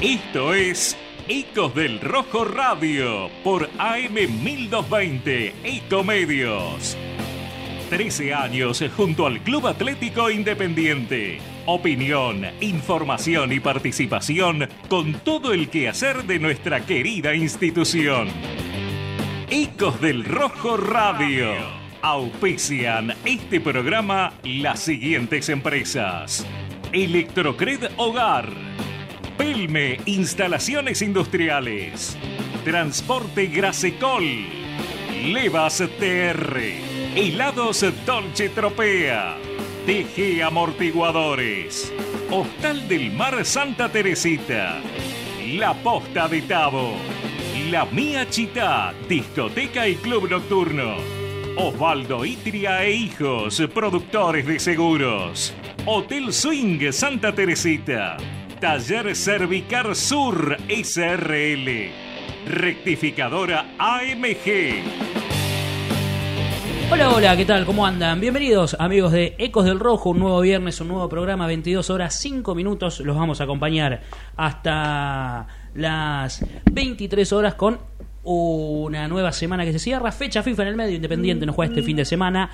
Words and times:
Esto 0.00 0.54
es 0.54 0.96
Ecos 1.26 1.74
del 1.74 2.00
Rojo 2.00 2.44
Radio 2.44 3.28
por 3.42 3.68
AM 3.78 4.14
1220 4.14 5.54
Ecomedios. 5.64 6.96
13 7.90 8.32
años 8.32 8.84
junto 8.96 9.26
al 9.26 9.40
Club 9.40 9.66
Atlético 9.66 10.30
Independiente. 10.30 11.40
Opinión, 11.66 12.46
información 12.60 13.52
y 13.52 13.58
participación 13.58 14.68
con 14.88 15.14
todo 15.14 15.52
el 15.52 15.68
quehacer 15.68 16.22
de 16.22 16.38
nuestra 16.38 16.86
querida 16.86 17.34
institución. 17.34 18.28
Ecos 19.50 20.00
del 20.00 20.24
Rojo 20.24 20.76
Radio. 20.76 21.54
Auspician 22.02 23.14
este 23.24 23.60
programa 23.60 24.32
las 24.44 24.78
siguientes 24.78 25.48
empresas. 25.48 26.46
Electrocred 26.92 27.90
Hogar. 27.96 28.87
Pelme 29.38 30.00
Instalaciones 30.04 31.00
Industriales. 31.00 32.18
Transporte 32.64 33.46
Grasecol. 33.46 34.24
Levas 35.26 35.78
TR. 35.78 36.60
Helados 37.14 37.84
Dolce 38.04 38.48
Tropea. 38.48 39.36
TG 39.86 40.42
Amortiguadores. 40.42 41.94
Hostal 42.32 42.88
del 42.88 43.12
Mar 43.12 43.44
Santa 43.44 43.88
Teresita. 43.88 44.80
La 45.52 45.72
Posta 45.72 46.26
de 46.26 46.42
Tabo. 46.42 46.96
La 47.70 47.84
Mía 47.84 48.28
Chita, 48.28 48.92
discoteca 49.08 49.86
y 49.86 49.94
club 49.94 50.28
nocturno. 50.28 50.96
Osvaldo 51.56 52.24
Itria 52.24 52.84
e 52.84 52.90
Hijos, 52.90 53.62
productores 53.72 54.46
de 54.46 54.58
seguros. 54.58 55.54
Hotel 55.86 56.32
Swing 56.32 56.90
Santa 56.90 57.32
Teresita. 57.32 58.16
Taller 58.60 59.14
Cervicar 59.14 59.94
Sur 59.94 60.56
SRL. 60.68 61.90
Rectificadora 62.46 63.66
AMG. 63.78 64.82
Hola, 66.90 67.10
hola, 67.10 67.36
¿qué 67.36 67.44
tal? 67.44 67.64
¿Cómo 67.64 67.86
andan? 67.86 68.20
Bienvenidos 68.20 68.76
amigos 68.80 69.12
de 69.12 69.36
Ecos 69.38 69.64
del 69.64 69.78
Rojo, 69.78 70.10
un 70.10 70.18
nuevo 70.18 70.40
viernes, 70.40 70.80
un 70.80 70.88
nuevo 70.88 71.08
programa, 71.08 71.46
22 71.46 71.88
horas 71.90 72.18
5 72.18 72.54
minutos. 72.56 72.98
Los 73.00 73.16
vamos 73.16 73.40
a 73.40 73.44
acompañar 73.44 74.00
hasta 74.36 75.46
las 75.74 76.44
23 76.72 77.32
horas 77.32 77.54
con 77.54 77.78
una 78.24 79.08
nueva 79.08 79.32
semana 79.32 79.64
que 79.64 79.72
se 79.72 79.78
cierra. 79.78 80.10
Fecha 80.12 80.42
FIFA 80.42 80.62
en 80.62 80.68
el 80.68 80.76
medio, 80.76 80.96
Independiente 80.96 81.46
nos 81.46 81.54
juega 81.54 81.72
este 81.72 81.82
fin 81.82 81.96
de 81.96 82.04
semana. 82.04 82.50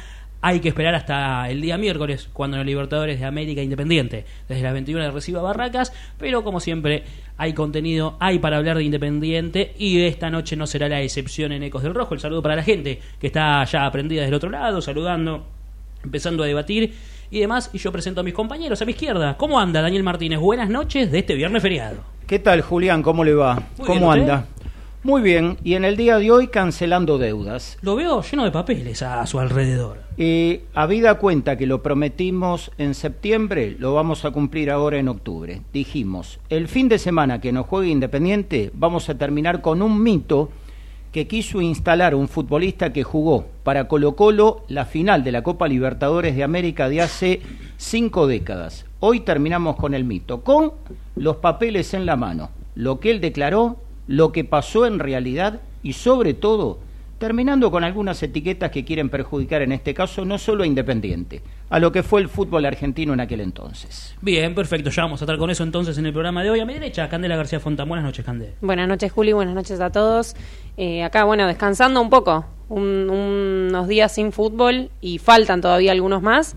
Hay 0.46 0.60
que 0.60 0.68
esperar 0.68 0.94
hasta 0.94 1.48
el 1.48 1.62
día 1.62 1.78
miércoles, 1.78 2.28
cuando 2.30 2.58
los 2.58 2.66
Libertadores 2.66 3.18
de 3.18 3.24
América 3.24 3.62
Independiente, 3.62 4.26
desde 4.46 4.62
las 4.62 4.74
21 4.74 5.10
reciba 5.10 5.40
Barracas, 5.40 5.90
pero 6.18 6.44
como 6.44 6.60
siempre 6.60 7.02
hay 7.38 7.54
contenido, 7.54 8.18
hay 8.20 8.40
para 8.40 8.58
hablar 8.58 8.76
de 8.76 8.84
Independiente 8.84 9.72
y 9.78 10.02
esta 10.02 10.28
noche 10.28 10.54
no 10.54 10.66
será 10.66 10.86
la 10.86 11.00
excepción 11.00 11.52
en 11.52 11.62
Ecos 11.62 11.82
del 11.82 11.94
Rojo. 11.94 12.12
El 12.12 12.20
saludo 12.20 12.42
para 12.42 12.56
la 12.56 12.62
gente 12.62 13.00
que 13.18 13.28
está 13.28 13.64
ya 13.64 13.86
aprendida 13.86 14.22
del 14.22 14.34
otro 14.34 14.50
lado, 14.50 14.82
saludando, 14.82 15.46
empezando 16.02 16.42
a 16.42 16.46
debatir 16.46 16.92
y 17.30 17.40
demás. 17.40 17.70
Y 17.72 17.78
yo 17.78 17.90
presento 17.90 18.20
a 18.20 18.22
mis 18.22 18.34
compañeros 18.34 18.82
a 18.82 18.84
mi 18.84 18.92
izquierda. 18.92 19.38
¿Cómo 19.38 19.58
anda 19.58 19.80
Daniel 19.80 20.02
Martínez? 20.02 20.40
Buenas 20.40 20.68
noches 20.68 21.10
de 21.10 21.20
este 21.20 21.36
viernes 21.36 21.62
feriado. 21.62 22.00
¿Qué 22.26 22.38
tal, 22.38 22.60
Julián? 22.60 23.02
¿Cómo 23.02 23.24
le 23.24 23.32
va? 23.32 23.62
Muy 23.78 23.86
¿Cómo 23.86 24.12
anda? 24.12 24.46
Muy 25.04 25.20
bien, 25.20 25.58
y 25.62 25.74
en 25.74 25.84
el 25.84 25.98
día 25.98 26.16
de 26.18 26.30
hoy 26.30 26.46
cancelando 26.46 27.18
deudas. 27.18 27.76
Lo 27.82 27.94
veo 27.94 28.22
lleno 28.22 28.44
de 28.44 28.50
papeles 28.50 29.02
a 29.02 29.26
su 29.26 29.38
alrededor. 29.38 29.98
Y 30.16 30.60
habida 30.72 31.18
cuenta 31.18 31.58
que 31.58 31.66
lo 31.66 31.82
prometimos 31.82 32.70
en 32.78 32.94
septiembre, 32.94 33.76
lo 33.78 33.92
vamos 33.92 34.24
a 34.24 34.30
cumplir 34.30 34.70
ahora 34.70 34.96
en 34.96 35.08
octubre. 35.08 35.60
Dijimos, 35.74 36.40
el 36.48 36.68
fin 36.68 36.88
de 36.88 36.98
semana 36.98 37.42
que 37.42 37.52
nos 37.52 37.66
juegue 37.66 37.90
Independiente, 37.90 38.70
vamos 38.72 39.10
a 39.10 39.18
terminar 39.18 39.60
con 39.60 39.82
un 39.82 40.02
mito 40.02 40.48
que 41.12 41.28
quiso 41.28 41.60
instalar 41.60 42.14
un 42.14 42.26
futbolista 42.26 42.94
que 42.94 43.02
jugó 43.02 43.44
para 43.62 43.88
Colo 43.88 44.16
Colo 44.16 44.64
la 44.68 44.86
final 44.86 45.22
de 45.22 45.32
la 45.32 45.42
Copa 45.42 45.68
Libertadores 45.68 46.34
de 46.34 46.44
América 46.44 46.88
de 46.88 47.02
hace 47.02 47.42
cinco 47.76 48.26
décadas. 48.26 48.86
Hoy 49.00 49.20
terminamos 49.20 49.76
con 49.76 49.92
el 49.92 50.04
mito, 50.04 50.40
con 50.40 50.72
los 51.14 51.36
papeles 51.36 51.92
en 51.92 52.06
la 52.06 52.16
mano, 52.16 52.48
lo 52.74 53.00
que 53.00 53.10
él 53.10 53.20
declaró, 53.20 53.83
lo 54.06 54.32
que 54.32 54.44
pasó 54.44 54.86
en 54.86 54.98
realidad 54.98 55.60
y 55.82 55.94
sobre 55.94 56.34
todo 56.34 56.78
terminando 57.18 57.70
con 57.70 57.84
algunas 57.84 58.22
etiquetas 58.22 58.70
que 58.70 58.84
quieren 58.84 59.08
perjudicar 59.08 59.62
en 59.62 59.72
este 59.72 59.94
caso 59.94 60.24
no 60.24 60.36
solo 60.36 60.64
a 60.64 60.66
Independiente, 60.66 61.40
a 61.70 61.78
lo 61.78 61.90
que 61.90 62.02
fue 62.02 62.20
el 62.20 62.28
fútbol 62.28 62.66
argentino 62.66 63.14
en 63.14 63.20
aquel 63.20 63.40
entonces. 63.40 64.14
Bien, 64.20 64.54
perfecto. 64.54 64.90
Ya 64.90 65.02
vamos 65.04 65.22
a 65.22 65.24
estar 65.24 65.38
con 65.38 65.48
eso 65.48 65.62
entonces 65.62 65.96
en 65.96 66.04
el 66.06 66.12
programa 66.12 66.42
de 66.42 66.50
hoy. 66.50 66.60
A 66.60 66.66
mi 66.66 66.74
derecha, 66.74 67.08
Candela 67.08 67.36
García 67.36 67.60
Fontán. 67.60 67.88
Buenas 67.88 68.04
noches, 68.04 68.24
Candela. 68.26 68.52
Buenas 68.60 68.88
noches, 68.88 69.10
Juli. 69.10 69.32
Buenas 69.32 69.54
noches 69.54 69.80
a 69.80 69.90
todos. 69.90 70.34
Eh, 70.76 71.02
acá, 71.02 71.24
bueno, 71.24 71.46
descansando 71.46 72.02
un 72.02 72.10
poco. 72.10 72.44
Un- 72.68 73.08
unos 73.70 73.88
días 73.88 74.12
sin 74.12 74.32
fútbol 74.32 74.90
y 75.00 75.18
faltan 75.18 75.60
todavía 75.62 75.92
algunos 75.92 76.20
más. 76.20 76.56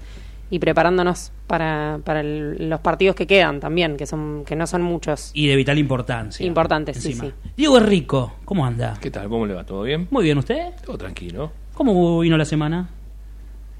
Y 0.49 0.59
preparándonos 0.59 1.31
para, 1.47 1.99
para 2.03 2.19
el- 2.19 2.69
los 2.69 2.79
partidos 2.81 3.15
que 3.15 3.25
quedan 3.25 3.59
también, 3.59 3.97
que, 3.97 4.05
son, 4.05 4.43
que 4.45 4.55
no 4.55 4.67
son 4.67 4.81
muchos. 4.81 5.31
Y 5.33 5.47
de 5.47 5.55
vital 5.55 5.77
importancia. 5.79 6.45
Importantes, 6.45 6.97
sí, 7.01 7.13
sí. 7.13 7.31
Diego 7.55 7.79
Rico, 7.79 8.35
¿cómo 8.45 8.65
anda? 8.65 8.95
¿Qué 9.01 9.09
tal? 9.09 9.29
¿Cómo 9.29 9.45
le 9.45 9.53
va? 9.53 9.63
¿Todo 9.65 9.83
bien? 9.83 10.07
Muy 10.11 10.23
bien, 10.25 10.37
¿usted? 10.37 10.73
Todo 10.85 10.97
tranquilo. 10.97 11.51
¿Cómo 11.73 12.19
vino 12.19 12.37
la 12.37 12.45
semana? 12.45 12.89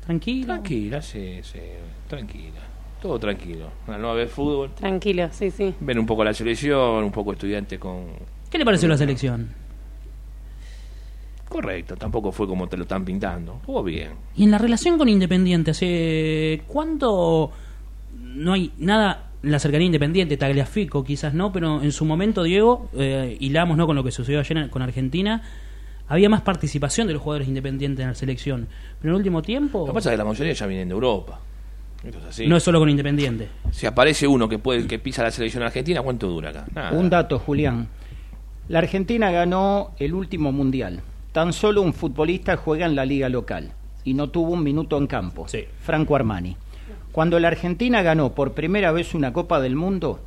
¿Tranquilo? 0.06 0.48
Tranquila, 0.48 1.02
sí, 1.02 1.40
sí, 1.44 1.60
tranquila. 2.08 2.60
Todo 3.02 3.20
tranquilo. 3.20 3.70
Al 3.88 4.02
no 4.02 4.10
haber 4.12 4.28
fútbol, 4.30 4.72
Tranquilo, 4.74 5.28
sí, 5.32 5.52
sí. 5.52 5.74
ven 5.80 6.00
un 6.00 6.06
poco 6.06 6.24
la 6.24 6.34
selección, 6.34 7.04
un 7.04 7.12
poco 7.12 7.34
estudiantes 7.34 7.78
con... 7.78 8.06
¿Qué 8.50 8.58
le 8.58 8.66
pareció 8.66 8.88
la 8.88 8.98
selección? 8.98 9.50
Correcto, 11.50 11.96
tampoco 11.96 12.32
fue 12.32 12.48
como 12.48 12.68
te 12.68 12.76
lo 12.78 12.84
están 12.84 13.06
pintando. 13.06 13.60
Jugó 13.66 13.84
bien. 13.84 14.12
Y 14.36 14.44
en 14.44 14.52
la 14.52 14.58
relación 14.58 14.98
con 14.98 15.08
Independiente, 15.10 15.72
¿hace 15.72 16.62
cuánto 16.68 17.52
no 18.20 18.54
hay 18.54 18.72
nada 18.78 19.24
en 19.44 19.52
la 19.52 19.60
cercanía 19.60 19.86
Independiente, 19.86 20.36
Tagliafico 20.36 21.04
quizás 21.04 21.34
no, 21.34 21.52
pero 21.54 21.82
en 21.82 21.92
su 21.92 22.04
momento, 22.06 22.44
Diego, 22.44 22.90
eh, 22.98 23.38
hilamos 23.40 23.78
¿no? 23.78 23.86
con 23.88 23.96
lo 23.96 24.04
que 24.04 24.12
sucedió 24.12 24.40
ayer 24.40 24.58
en- 24.58 24.70
con 24.70 24.82
Argentina, 24.82 25.42
había 26.10 26.28
más 26.30 26.42
participación 26.42 27.08
de 27.08 27.14
los 27.14 27.22
jugadores 27.22 27.48
independientes 27.48 28.02
en 28.04 28.10
la 28.10 28.16
selección. 28.16 28.68
Pero 29.00 29.12
en 29.12 29.16
el 29.16 29.18
último 29.18 29.42
tiempo, 29.42 29.80
Lo 29.80 29.88
que 29.88 29.94
pasa 29.94 30.10
es 30.10 30.14
que 30.14 30.18
la 30.18 30.26
mayoría 30.26 30.54
ya 30.54 30.66
vienen 30.66 30.88
de 30.90 30.94
Europa. 30.94 31.40
Así. 32.30 32.46
no 32.48 32.56
es 32.58 32.64
solo 32.64 32.80
con 32.80 32.90
Independiente. 32.90 33.48
Si 33.72 33.86
aparece 33.86 34.28
uno 34.28 34.48
que 34.48 34.60
puede 34.60 34.86
que 34.88 35.00
pisa 35.00 35.24
la 35.24 35.32
selección 35.32 35.64
argentina, 35.64 36.02
¿cuánto 36.02 36.28
dura 36.28 36.52
acá? 36.52 36.66
Nada. 36.74 36.92
Un 36.92 37.10
dato, 37.10 37.40
Julián. 37.40 37.88
La 38.70 38.80
Argentina 38.80 39.32
ganó 39.32 39.92
el 39.98 40.14
último 40.14 40.52
mundial. 40.52 41.02
Tan 41.32 41.54
solo 41.54 41.82
un 41.82 41.94
futbolista 41.94 42.58
juega 42.58 42.86
en 42.86 42.96
la 42.96 43.06
liga 43.06 43.30
local 43.30 43.74
y 44.04 44.14
no 44.14 44.30
tuvo 44.30 44.52
un 44.52 44.64
minuto 44.64 44.98
en 44.98 45.08
campo. 45.08 45.48
Sí. 45.48 45.66
Franco 45.82 46.16
Armani. 46.16 46.56
Cuando 47.12 47.40
la 47.40 47.50
Argentina 47.50 48.02
ganó 48.02 48.34
por 48.34 48.54
primera 48.54 48.92
vez 48.92 49.14
una 49.14 49.34
Copa 49.34 49.60
del 49.60 49.76
Mundo, 49.76 50.20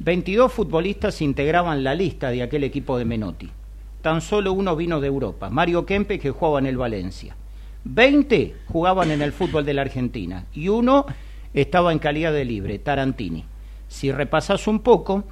22 0.00 0.52
futbolistas 0.52 1.20
integraban 1.20 1.84
la 1.84 1.94
lista 1.94 2.30
de 2.30 2.42
aquel 2.42 2.64
equipo 2.64 2.96
de 2.98 3.04
Menotti. 3.04 3.50
Tan 4.02 4.20
solo 4.20 4.52
uno 4.52 4.74
vino 4.74 5.00
de 5.00 5.08
Europa, 5.08 5.50
Mario 5.50 5.84
Kempe, 5.84 6.18
que 6.18 6.30
jugaba 6.30 6.58
en 6.58 6.66
el 6.66 6.78
Valencia. 6.78 7.36
20 7.84 8.56
jugaban 8.66 9.10
en 9.10 9.22
el 9.22 9.32
fútbol 9.32 9.64
de 9.64 9.74
la 9.74 9.82
Argentina 9.82 10.46
y 10.54 10.68
uno 10.68 11.06
estaba 11.54 11.92
en 11.92 11.98
calidad 11.98 12.32
de 12.32 12.44
libre, 12.44 12.78
Tarantini. 12.78 13.44
Si 13.88 14.10
repasas 14.10 14.66
un 14.66 14.80
poco, 14.80 15.24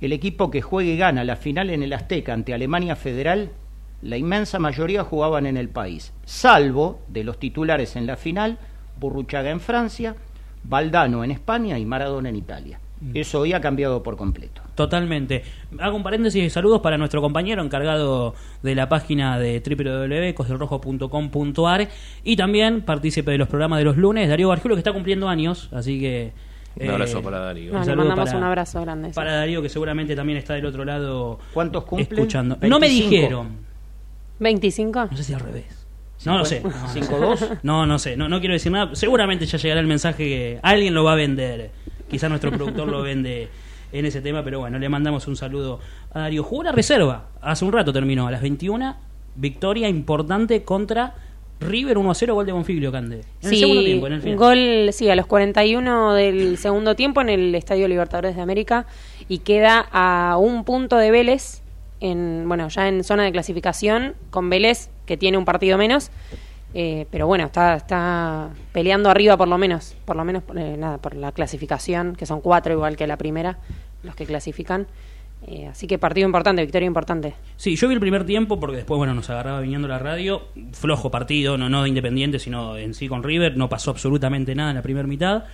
el 0.00 0.12
equipo 0.12 0.50
que 0.50 0.62
juegue 0.62 0.94
y 0.94 0.98
gana 0.98 1.24
la 1.24 1.36
final 1.36 1.70
en 1.70 1.82
el 1.82 1.92
Azteca 1.92 2.32
ante 2.32 2.54
Alemania 2.54 2.96
Federal, 2.96 3.50
la 4.02 4.16
inmensa 4.16 4.58
mayoría 4.58 5.04
jugaban 5.04 5.46
en 5.46 5.56
el 5.56 5.68
país, 5.68 6.12
salvo 6.24 7.00
de 7.08 7.24
los 7.24 7.38
titulares 7.38 7.96
en 7.96 8.06
la 8.06 8.16
final, 8.16 8.58
Burruchaga 9.00 9.50
en 9.50 9.60
Francia, 9.60 10.14
Valdano 10.64 11.24
en 11.24 11.30
España 11.30 11.78
y 11.78 11.84
Maradona 11.86 12.28
en 12.28 12.36
Italia. 12.36 12.80
Eso 13.14 13.38
hoy 13.40 13.52
ha 13.52 13.60
cambiado 13.60 14.02
por 14.02 14.16
completo. 14.16 14.60
Totalmente. 14.74 15.44
Hago 15.78 15.96
un 15.96 16.02
paréntesis 16.02 16.42
de 16.42 16.50
saludos 16.50 16.80
para 16.80 16.98
nuestro 16.98 17.20
compañero 17.20 17.62
encargado 17.62 18.34
de 18.64 18.74
la 18.74 18.88
página 18.88 19.38
de 19.38 19.62
www.cosdelrojo.com.ar 20.68 21.88
y 22.24 22.36
también 22.36 22.82
partícipe 22.82 23.30
de 23.30 23.38
los 23.38 23.46
programas 23.48 23.78
de 23.78 23.84
los 23.84 23.96
lunes, 23.96 24.28
Darío 24.28 24.48
Barjulo, 24.48 24.74
que 24.74 24.80
está 24.80 24.92
cumpliendo 24.92 25.28
años, 25.28 25.68
así 25.72 26.00
que... 26.00 26.32
Un 26.80 26.90
abrazo 26.90 27.22
para 27.22 27.38
Darío. 27.40 27.72
No, 27.72 27.80
un 27.80 27.86
le 27.86 27.96
mandamos 27.96 28.26
para- 28.26 28.38
un 28.38 28.44
abrazo 28.44 28.80
grande. 28.82 29.08
sí. 29.08 29.14
Para 29.14 29.34
Darío, 29.36 29.62
que 29.62 29.68
seguramente 29.68 30.14
también 30.14 30.38
está 30.38 30.54
del 30.54 30.66
otro 30.66 30.84
lado 30.84 31.38
¿Cuántos 31.52 31.84
cumple? 31.84 32.16
escuchando. 32.16 32.56
No 32.62 32.78
me 32.78 32.86
25. 32.86 33.10
dijeron. 33.10 33.67
¿25? 34.40 35.08
No 35.10 35.16
sé 35.16 35.24
si 35.24 35.34
al 35.34 35.40
revés. 35.40 35.64
No 36.24 36.36
lo 36.38 36.44
sé. 36.44 36.60
No, 36.62 36.70
no 36.70 36.88
sé. 36.88 37.00
5-2. 37.00 37.58
No, 37.62 37.86
no 37.86 37.98
sé. 37.98 38.16
No, 38.16 38.28
no 38.28 38.40
quiero 38.40 38.52
decir 38.54 38.72
nada. 38.72 38.94
Seguramente 38.94 39.46
ya 39.46 39.56
llegará 39.58 39.80
el 39.80 39.86
mensaje 39.86 40.24
que 40.24 40.58
alguien 40.62 40.94
lo 40.94 41.04
va 41.04 41.12
a 41.12 41.16
vender. 41.16 41.70
Quizás 42.10 42.28
nuestro 42.28 42.50
productor 42.50 42.88
lo 42.88 43.02
vende 43.02 43.48
en 43.92 44.04
ese 44.04 44.20
tema, 44.20 44.42
pero 44.42 44.58
bueno, 44.60 44.78
le 44.78 44.88
mandamos 44.88 45.26
un 45.28 45.36
saludo 45.36 45.78
a 46.12 46.20
Darío. 46.20 46.42
Jugó 46.42 46.64
la 46.64 46.72
reserva. 46.72 47.28
Hace 47.40 47.64
un 47.64 47.72
rato 47.72 47.92
terminó. 47.92 48.26
A 48.26 48.30
las 48.32 48.42
21, 48.42 48.96
victoria 49.36 49.88
importante 49.88 50.62
contra 50.64 51.14
River 51.60 51.98
1 51.98 52.10
a 52.10 52.14
0, 52.14 52.34
gol 52.34 52.46
de 52.46 52.52
Bonfiglio, 52.52 52.90
Cande. 52.92 53.16
En 53.42 53.48
el 53.48 53.50
Sí, 53.50 53.60
segundo 53.60 53.82
tiempo, 53.84 54.06
en 54.08 54.12
el 54.14 54.20
final. 54.22 54.38
gol, 54.38 54.88
sí, 54.92 55.08
a 55.10 55.16
los 55.16 55.26
41 55.26 56.14
del 56.14 56.56
segundo 56.58 56.94
tiempo 56.96 57.20
en 57.20 57.28
el 57.28 57.54
Estadio 57.54 57.86
Libertadores 57.88 58.34
de 58.36 58.42
América. 58.42 58.86
y 59.28 59.38
queda 59.38 59.86
a 59.92 60.36
un 60.38 60.64
punto 60.64 60.96
de 60.96 61.10
Vélez, 61.10 61.62
en, 62.00 62.44
bueno, 62.46 62.68
ya 62.68 62.88
en 62.88 63.04
zona 63.04 63.24
de 63.24 63.32
clasificación, 63.32 64.14
con 64.30 64.50
Vélez, 64.50 64.90
que 65.06 65.16
tiene 65.16 65.38
un 65.38 65.44
partido 65.44 65.78
menos. 65.78 66.10
Eh, 66.74 67.06
pero 67.10 67.26
bueno, 67.26 67.46
está, 67.46 67.76
está 67.76 68.50
peleando 68.72 69.08
arriba 69.08 69.38
por 69.38 69.48
lo 69.48 69.56
menos, 69.56 69.96
por 70.04 70.16
lo 70.16 70.24
menos 70.24 70.42
eh, 70.54 70.76
nada, 70.78 70.98
por 70.98 71.14
la 71.14 71.32
clasificación, 71.32 72.14
que 72.14 72.26
son 72.26 72.42
cuatro 72.42 72.74
igual 72.74 72.96
que 72.96 73.06
la 73.06 73.16
primera, 73.16 73.58
los 74.02 74.14
que 74.14 74.26
clasifican. 74.26 74.86
Eh, 75.46 75.66
así 75.66 75.86
que 75.86 75.98
partido 75.98 76.26
importante, 76.26 76.62
victoria 76.62 76.86
importante. 76.86 77.34
Sí, 77.56 77.76
yo 77.76 77.88
vi 77.88 77.94
el 77.94 78.00
primer 78.00 78.26
tiempo 78.26 78.58
porque 78.58 78.76
después, 78.76 78.98
bueno, 78.98 79.14
nos 79.14 79.30
agarraba 79.30 79.60
viniendo 79.60 79.88
la 79.88 79.98
radio. 79.98 80.42
Flojo 80.72 81.10
partido, 81.10 81.56
no, 81.56 81.68
no 81.68 81.84
de 81.84 81.88
Independiente, 81.88 82.38
sino 82.38 82.76
en 82.76 82.92
sí 82.92 83.08
con 83.08 83.22
River. 83.22 83.56
No 83.56 83.68
pasó 83.68 83.90
absolutamente 83.90 84.54
nada 84.54 84.70
en 84.70 84.76
la 84.76 84.82
primera 84.82 85.06
mitad. 85.06 85.44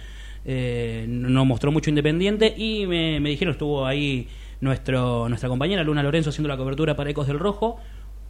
Eh, 0.47 1.07
no 1.09 1.45
mostró 1.45 1.71
mucho 1.71 1.91
Independiente 1.91 2.55
y 2.57 2.87
me, 2.87 3.21
me 3.21 3.31
dijeron, 3.31 3.53
estuvo 3.53 3.87
ahí 3.87 4.29
nuestro, 4.65 5.29
nuestra 5.29 5.49
compañera 5.49 5.85
Luna 5.85 6.03
Lorenzo 6.03 6.31
haciendo 6.31 6.49
la 6.49 6.57
cobertura 6.57 6.97
para 6.97 7.11
Ecos 7.11 7.27
del 7.27 7.39
Rojo 7.39 7.79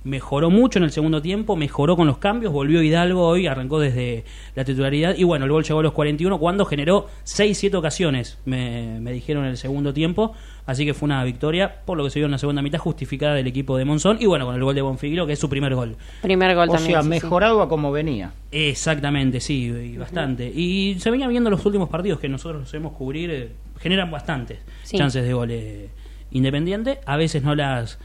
mejoró 0.05 0.51
mucho 0.51 0.79
en 0.79 0.85
el 0.85 0.91
segundo 0.93 1.21
tiempo, 1.23 1.57
mejoró 1.57 1.97
con 1.97 2.07
los 2.07 2.19
cambios, 2.19 2.53
volvió 2.53 2.83
Hidalgo 2.83 3.27
hoy, 3.27 3.47
arrancó 3.47 3.81
desde 3.81 4.25
la 4.55 4.65
titularidad 4.65 5.17
y 5.17 5.25
bueno, 5.25 5.47
el 5.47 5.51
gol 5.51 5.65
llegó 5.65 5.81
a 5.81 5.83
los 5.83 5.93
41 5.93 6.39
cuando 6.39 6.67
generó 6.67 7.09
6-7 7.25 7.75
ocasiones, 7.75 8.39
me, 8.45 9.01
me, 9.01 9.13
dijeron 9.13 9.45
en 9.45 9.51
el 9.53 9.57
segundo 9.57 9.95
tiempo, 9.95 10.35
así 10.67 10.85
que 10.85 10.93
fue 10.93 11.07
una 11.07 11.25
victoria, 11.25 11.81
por 11.87 11.97
lo 11.97 12.05
que 12.05 12.11
se 12.11 12.19
vio 12.19 12.27
en 12.27 12.33
la 12.33 12.39
segunda 12.39 12.61
mitad, 12.61 12.79
justificada 12.79 13.35
del 13.35 13.47
equipo 13.47 13.79
de 13.79 13.87
Monzón 13.87 14.19
y 14.21 14.27
bueno, 14.27 14.45
con 14.45 14.55
el 14.55 14.63
gol 14.63 14.75
de 14.75 14.83
Bonfiglio, 14.83 15.27
que 15.27 15.33
es 15.33 15.39
su 15.39 15.49
primer 15.49 15.75
gol. 15.75 15.97
Primer 16.21 16.55
gol 16.55 16.69
o 16.69 16.73
también. 16.73 16.93
sea, 16.93 17.03
sí, 17.03 17.09
mejorado 17.09 17.63
a 17.63 17.69
como 17.71 17.91
venía. 17.91 18.33
Exactamente, 18.53 19.41
sí, 19.41 19.73
y 19.73 19.97
bastante. 19.97 20.47
Y 20.55 20.97
se 21.01 21.11
venía 21.11 21.29
viendo 21.29 21.49
los 21.49 21.65
últimos 21.65 21.89
partidos 21.89 22.21
que 22.21 22.29
nosotros 22.29 22.69
sabemos 22.69 22.93
cubrir, 22.93 23.31
eh, 23.31 23.53
generan 23.81 24.11
bastantes 24.11 24.59
Sí. 24.83 24.99
chances 24.99 25.25
de 25.25 25.33
goles 25.33 25.91
independiente, 26.35 27.01
a 27.07 27.17
veces 27.17 27.43
no 27.43 27.55
las 27.55 27.99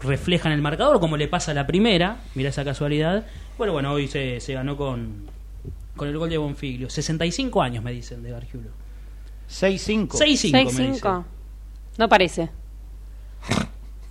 reflejan 0.00 0.52
el 0.52 0.60
marcador, 0.60 0.98
como 0.98 1.16
le 1.16 1.28
pasa 1.28 1.52
a 1.52 1.54
la 1.54 1.66
primera, 1.66 2.18
mira 2.34 2.48
esa 2.50 2.64
casualidad. 2.64 3.24
Bueno, 3.56 3.72
bueno, 3.72 3.92
hoy 3.92 4.08
se, 4.08 4.40
se 4.40 4.54
ganó 4.54 4.76
con, 4.76 5.26
con 5.96 6.08
el 6.08 6.18
gol 6.18 6.28
de 6.28 6.38
Bonfiglio. 6.38 6.90
65 6.90 7.62
años, 7.62 7.84
me 7.84 7.92
dicen, 7.92 8.22
de 8.22 8.30
Gargiulo. 8.32 8.70
6-5. 9.48 10.08
6-5, 10.08 10.52
me 10.52 10.58
dicen. 10.60 10.94
6-5. 10.94 11.24
No 11.98 12.08
parece. 12.08 12.50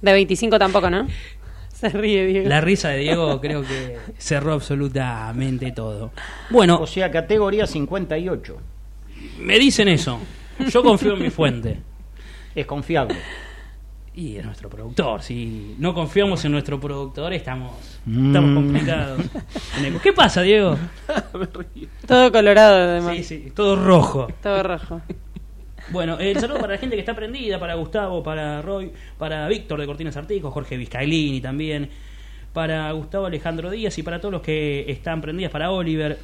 De 0.02 0.14
25 0.14 0.58
tampoco, 0.58 0.90
¿no? 0.90 1.08
Se 1.74 1.90
ríe, 1.90 2.26
Diego. 2.26 2.48
La 2.48 2.62
risa 2.62 2.90
de 2.90 3.00
Diego 3.00 3.42
creo 3.42 3.62
que 3.62 3.98
cerró 4.18 4.54
absolutamente 4.54 5.72
todo. 5.72 6.12
Bueno, 6.50 6.80
O 6.80 6.88
sea, 6.88 7.12
categoría 7.12 7.68
58. 7.68 8.58
me 9.40 9.60
dicen 9.60 9.90
eso. 9.90 10.20
Yo 10.70 10.82
confío 10.84 11.14
en 11.16 11.22
mi 11.22 11.30
fuente. 11.30 11.82
Es 12.56 12.66
confiable. 12.66 13.16
Y 14.14 14.38
es 14.38 14.46
nuestro 14.46 14.70
productor. 14.70 15.22
Si 15.22 15.76
no 15.78 15.94
confiamos 15.94 16.44
en 16.46 16.54
nuestro 16.54 16.80
productor, 16.80 17.34
estamos, 17.34 17.74
Mm. 18.06 18.28
estamos 18.28 18.56
complicados. 18.64 19.22
¿Qué 20.02 20.14
pasa, 20.14 20.42
Diego? 20.42 20.78
Todo 22.08 22.32
colorado, 22.32 22.76
además. 22.92 23.18
Sí, 23.18 23.24
sí, 23.24 23.52
todo 23.54 23.76
rojo. 23.76 24.28
Todo 24.42 24.64
rojo. 24.64 25.02
Bueno, 25.92 26.18
el 26.18 26.40
saludo 26.40 26.60
para 26.62 26.74
la 26.74 26.80
gente 26.80 26.96
que 26.96 27.02
está 27.02 27.14
prendida, 27.16 27.60
para 27.60 27.76
Gustavo, 27.76 28.24
para 28.24 28.62
Roy, 28.62 28.92
para 29.18 29.48
Víctor 29.48 29.80
de 29.82 29.86
Cortinas 29.86 30.16
Artico, 30.18 30.50
Jorge 30.50 30.78
Vizcailini 30.78 31.42
también, 31.42 31.90
para 32.54 32.90
Gustavo 32.94 33.26
Alejandro 33.28 33.70
Díaz 33.70 33.98
y 33.98 34.04
para 34.04 34.20
todos 34.20 34.32
los 34.32 34.42
que 34.42 34.86
están 34.90 35.22
prendidas, 35.22 35.52
para 35.52 35.70
Oliver 35.72 36.18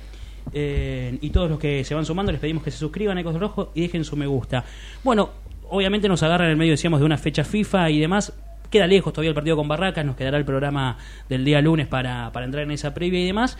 eh, 0.53 1.15
y 1.21 1.29
todos 1.29 1.49
los 1.49 1.59
que 1.59 1.83
se 1.83 1.93
van 1.93 2.05
sumando, 2.05 2.31
les 2.31 2.41
pedimos 2.41 2.63
que 2.63 2.71
se 2.71 2.77
suscriban 2.77 3.17
a 3.17 3.21
Ecos 3.21 3.39
Rojo 3.39 3.71
y 3.75 3.81
dejen 3.81 4.03
su 4.03 4.15
me 4.15 4.25
gusta. 4.25 4.63
Bueno, 5.03 5.29
obviamente 5.71 6.07
nos 6.07 6.21
agarran 6.21 6.47
en 6.47 6.51
el 6.51 6.57
medio, 6.57 6.71
decíamos, 6.73 6.99
de 6.99 7.05
una 7.05 7.17
fecha 7.17 7.43
FIFA 7.43 7.89
y 7.89 7.99
demás. 7.99 8.33
Queda 8.69 8.87
lejos 8.87 9.11
todavía 9.11 9.29
el 9.29 9.35
partido 9.35 9.57
con 9.57 9.67
Barracas, 9.67 10.05
nos 10.05 10.15
quedará 10.15 10.37
el 10.37 10.45
programa 10.45 10.97
del 11.27 11.43
día 11.43 11.61
lunes 11.61 11.87
para, 11.87 12.31
para 12.31 12.45
entrar 12.45 12.63
en 12.63 12.71
esa 12.71 12.93
previa 12.93 13.19
y 13.19 13.25
demás. 13.25 13.57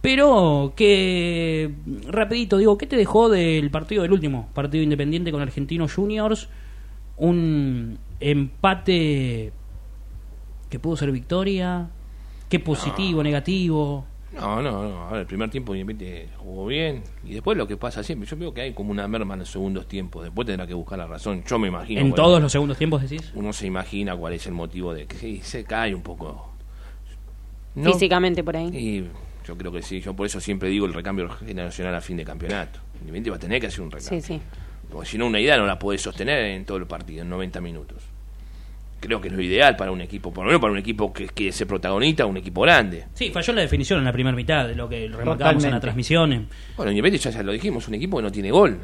Pero 0.00 0.74
que, 0.76 1.72
rapidito, 2.08 2.58
digo, 2.58 2.76
¿qué 2.78 2.86
te 2.86 2.96
dejó 2.96 3.28
del 3.28 3.70
partido 3.70 4.02
del 4.02 4.12
último 4.12 4.48
partido 4.54 4.84
independiente 4.84 5.32
con 5.32 5.40
Argentinos 5.40 5.94
Juniors? 5.94 6.48
Un 7.16 7.98
empate 8.20 9.52
que 10.68 10.78
pudo 10.78 10.96
ser 10.96 11.10
victoria. 11.10 11.88
¿Qué 12.48 12.60
positivo, 12.60 13.22
negativo? 13.22 14.06
No, 14.34 14.62
no, 14.62 14.88
no. 14.88 14.98
Ahora 15.04 15.20
el 15.20 15.26
primer 15.26 15.50
tiempo 15.50 15.74
Independiente 15.74 16.28
jugó 16.38 16.66
bien. 16.66 17.02
Y 17.24 17.34
después 17.34 17.56
lo 17.56 17.66
que 17.66 17.76
pasa 17.76 18.02
siempre. 18.02 18.28
Yo 18.28 18.36
veo 18.36 18.52
que 18.52 18.62
hay 18.62 18.72
como 18.72 18.90
una 18.90 19.06
merma 19.08 19.34
en 19.34 19.40
los 19.40 19.50
segundos 19.50 19.86
tiempos. 19.86 20.24
Después 20.24 20.46
tendrá 20.46 20.66
que 20.66 20.74
buscar 20.74 20.98
la 20.98 21.06
razón. 21.06 21.42
Yo 21.44 21.58
me 21.58 21.68
imagino. 21.68 22.00
En 22.00 22.14
todos 22.14 22.40
los 22.42 22.50
segundos 22.50 22.78
tiempos 22.78 23.02
decís. 23.02 23.32
Uno 23.34 23.52
se 23.52 23.66
imagina 23.66 24.16
cuál 24.16 24.32
es 24.32 24.46
el 24.46 24.52
motivo 24.52 24.92
de 24.92 25.06
que 25.06 25.40
se 25.42 25.64
cae 25.64 25.94
un 25.94 26.02
poco. 26.02 26.50
No, 27.74 27.92
Físicamente 27.92 28.44
por 28.44 28.56
ahí. 28.56 28.68
Y 28.68 29.08
yo 29.46 29.56
creo 29.56 29.72
que 29.72 29.82
sí. 29.82 30.00
Yo 30.00 30.14
por 30.14 30.26
eso 30.26 30.40
siempre 30.40 30.68
digo 30.68 30.86
el 30.86 30.94
recambio 30.94 31.28
generacional 31.28 31.94
a 31.94 32.00
fin 32.00 32.16
de 32.16 32.24
campeonato. 32.24 32.80
Independiente 32.94 33.30
va 33.30 33.36
a 33.36 33.40
tener 33.40 33.60
que 33.60 33.68
hacer 33.68 33.80
un 33.80 33.90
recambio. 33.90 34.20
Sí, 34.20 34.34
sí. 34.34 34.40
Porque 34.90 35.08
si 35.08 35.18
no, 35.18 35.26
una 35.26 35.40
idea 35.40 35.56
no 35.56 35.66
la 35.66 35.78
podés 35.78 36.02
sostener 36.02 36.44
en 36.44 36.64
todo 36.64 36.78
el 36.78 36.86
partido, 36.86 37.22
en 37.22 37.28
90 37.28 37.60
minutos. 37.60 38.13
Creo 39.06 39.20
que 39.20 39.28
es 39.28 39.34
lo 39.34 39.42
ideal 39.42 39.76
para 39.76 39.90
un 39.90 40.00
equipo, 40.00 40.32
por 40.32 40.44
lo 40.44 40.48
menos 40.48 40.60
para 40.62 40.72
un 40.72 40.78
equipo 40.78 41.12
que 41.12 41.26
quiere 41.28 41.52
ser 41.52 41.66
protagonista, 41.66 42.24
un 42.24 42.38
equipo 42.38 42.62
grande. 42.62 43.04
Sí, 43.12 43.30
falló 43.30 43.52
la 43.52 43.60
definición 43.60 43.98
en 43.98 44.04
la 44.06 44.12
primera 44.12 44.34
mitad, 44.34 44.66
de 44.66 44.74
lo 44.74 44.88
que 44.88 45.08
remarcábamos 45.08 45.62
en 45.64 45.70
la 45.72 45.80
transmisión. 45.80 46.48
Bueno, 46.76 46.90
Independiente 46.90 47.30
ya, 47.30 47.36
ya 47.36 47.42
lo 47.42 47.52
dijimos, 47.52 47.86
un 47.88 47.94
equipo 47.94 48.16
que 48.16 48.22
no 48.22 48.32
tiene 48.32 48.50
gol. 48.50 48.78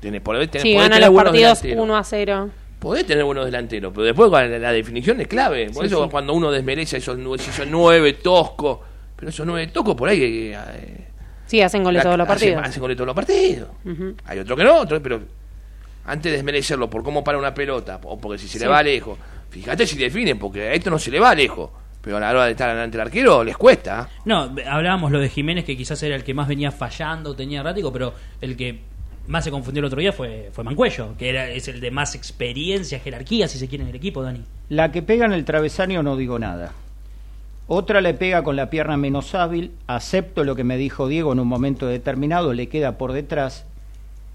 Tenés, 0.00 0.20
por, 0.20 0.36
tenés- 0.36 0.62
Sí, 0.62 0.74
podés 0.74 0.88
gana 0.88 0.94
tener 0.96 1.00
los 1.08 1.10
buenos 1.14 1.30
partidos 1.32 1.62
delanteros. 1.62 1.84
1 1.84 1.96
a 1.96 2.04
0. 2.04 2.50
Podés 2.78 3.06
tener 3.06 3.24
buenos 3.24 3.44
delanteros, 3.46 3.92
pero 3.92 4.04
después 4.04 4.30
la, 4.30 4.46
la 4.58 4.72
definición 4.72 5.20
es 5.20 5.26
clave. 5.26 5.70
Por 5.70 5.84
Sí, 5.84 5.86
eso 5.92 6.04
sí. 6.04 6.10
cuando 6.10 6.32
uno 6.34 6.50
desmerece 6.52 6.98
esos, 6.98 7.18
nu- 7.18 7.34
esos 7.34 7.66
nueve 7.66 8.12
toscos, 8.14 8.78
pero 9.16 9.30
esos 9.30 9.46
nueve 9.46 9.66
toscos 9.68 9.94
por 9.96 10.08
ahí... 10.08 10.52
eh, 10.54 11.08
Sí, 11.46 11.60
hacen 11.60 11.82
goles 11.82 12.02
todos 12.02 12.16
los 12.18 12.26
partidos. 12.26 12.62
Hacen 12.64 12.80
goles 12.80 12.96
todos 12.96 13.06
los 13.06 13.14
partidos. 13.16 13.68
Hay 14.26 14.38
otro 14.38 14.54
que 14.56 14.64
no, 14.64 14.78
otro, 14.80 15.02
pero 15.02 15.20
antes 16.04 16.30
de 16.30 16.38
desmerecerlo 16.38 16.88
por 16.90 17.02
cómo 17.02 17.24
para 17.24 17.38
una 17.38 17.54
pelota, 17.54 18.00
o 18.02 18.18
porque 18.18 18.38
si 18.38 18.48
se 18.48 18.58
le 18.58 18.66
va 18.66 18.82
lejos, 18.82 19.18
fíjate 19.50 19.86
si 19.86 19.96
definen, 19.96 20.38
porque 20.38 20.62
a 20.62 20.72
esto 20.72 20.90
no 20.90 20.98
se 20.98 21.10
le 21.10 21.20
va 21.20 21.34
lejos. 21.34 21.70
Pero 22.00 22.18
a 22.18 22.20
la 22.20 22.30
hora 22.30 22.44
de 22.44 22.50
estar 22.50 22.68
delante 22.68 22.98
del 22.98 23.06
arquero 23.06 23.42
les 23.42 23.56
cuesta. 23.56 24.10
No, 24.26 24.54
hablábamos 24.66 25.10
lo 25.10 25.20
de 25.20 25.30
Jiménez, 25.30 25.64
que 25.64 25.74
quizás 25.74 26.02
era 26.02 26.14
el 26.14 26.22
que 26.22 26.34
más 26.34 26.46
venía 26.46 26.70
fallando, 26.70 27.34
tenía 27.34 27.60
errático, 27.60 27.90
pero 27.90 28.12
el 28.42 28.56
que 28.58 28.80
más 29.26 29.44
se 29.44 29.50
confundió 29.50 29.80
el 29.80 29.86
otro 29.86 30.00
día 30.00 30.12
fue, 30.12 30.50
fue 30.52 30.64
Mancuello, 30.64 31.16
que 31.16 31.30
era, 31.30 31.48
es 31.48 31.66
el 31.68 31.80
de 31.80 31.90
más 31.90 32.14
experiencia, 32.14 32.98
jerarquía, 32.98 33.48
si 33.48 33.58
se 33.58 33.68
quiere, 33.68 33.84
en 33.84 33.90
el 33.90 33.96
equipo, 33.96 34.22
Dani. 34.22 34.44
La 34.68 34.92
que 34.92 35.00
pega 35.00 35.24
en 35.24 35.32
el 35.32 35.46
travesaño 35.46 36.02
no 36.02 36.16
digo 36.16 36.38
nada. 36.38 36.72
Otra 37.66 38.02
le 38.02 38.12
pega 38.12 38.42
con 38.42 38.56
la 38.56 38.68
pierna 38.68 38.98
menos 38.98 39.34
hábil, 39.34 39.72
acepto 39.86 40.44
lo 40.44 40.54
que 40.54 40.64
me 40.64 40.76
dijo 40.76 41.08
Diego 41.08 41.32
en 41.32 41.40
un 41.40 41.48
momento 41.48 41.86
determinado, 41.86 42.52
le 42.52 42.68
queda 42.68 42.98
por 42.98 43.12
detrás, 43.12 43.64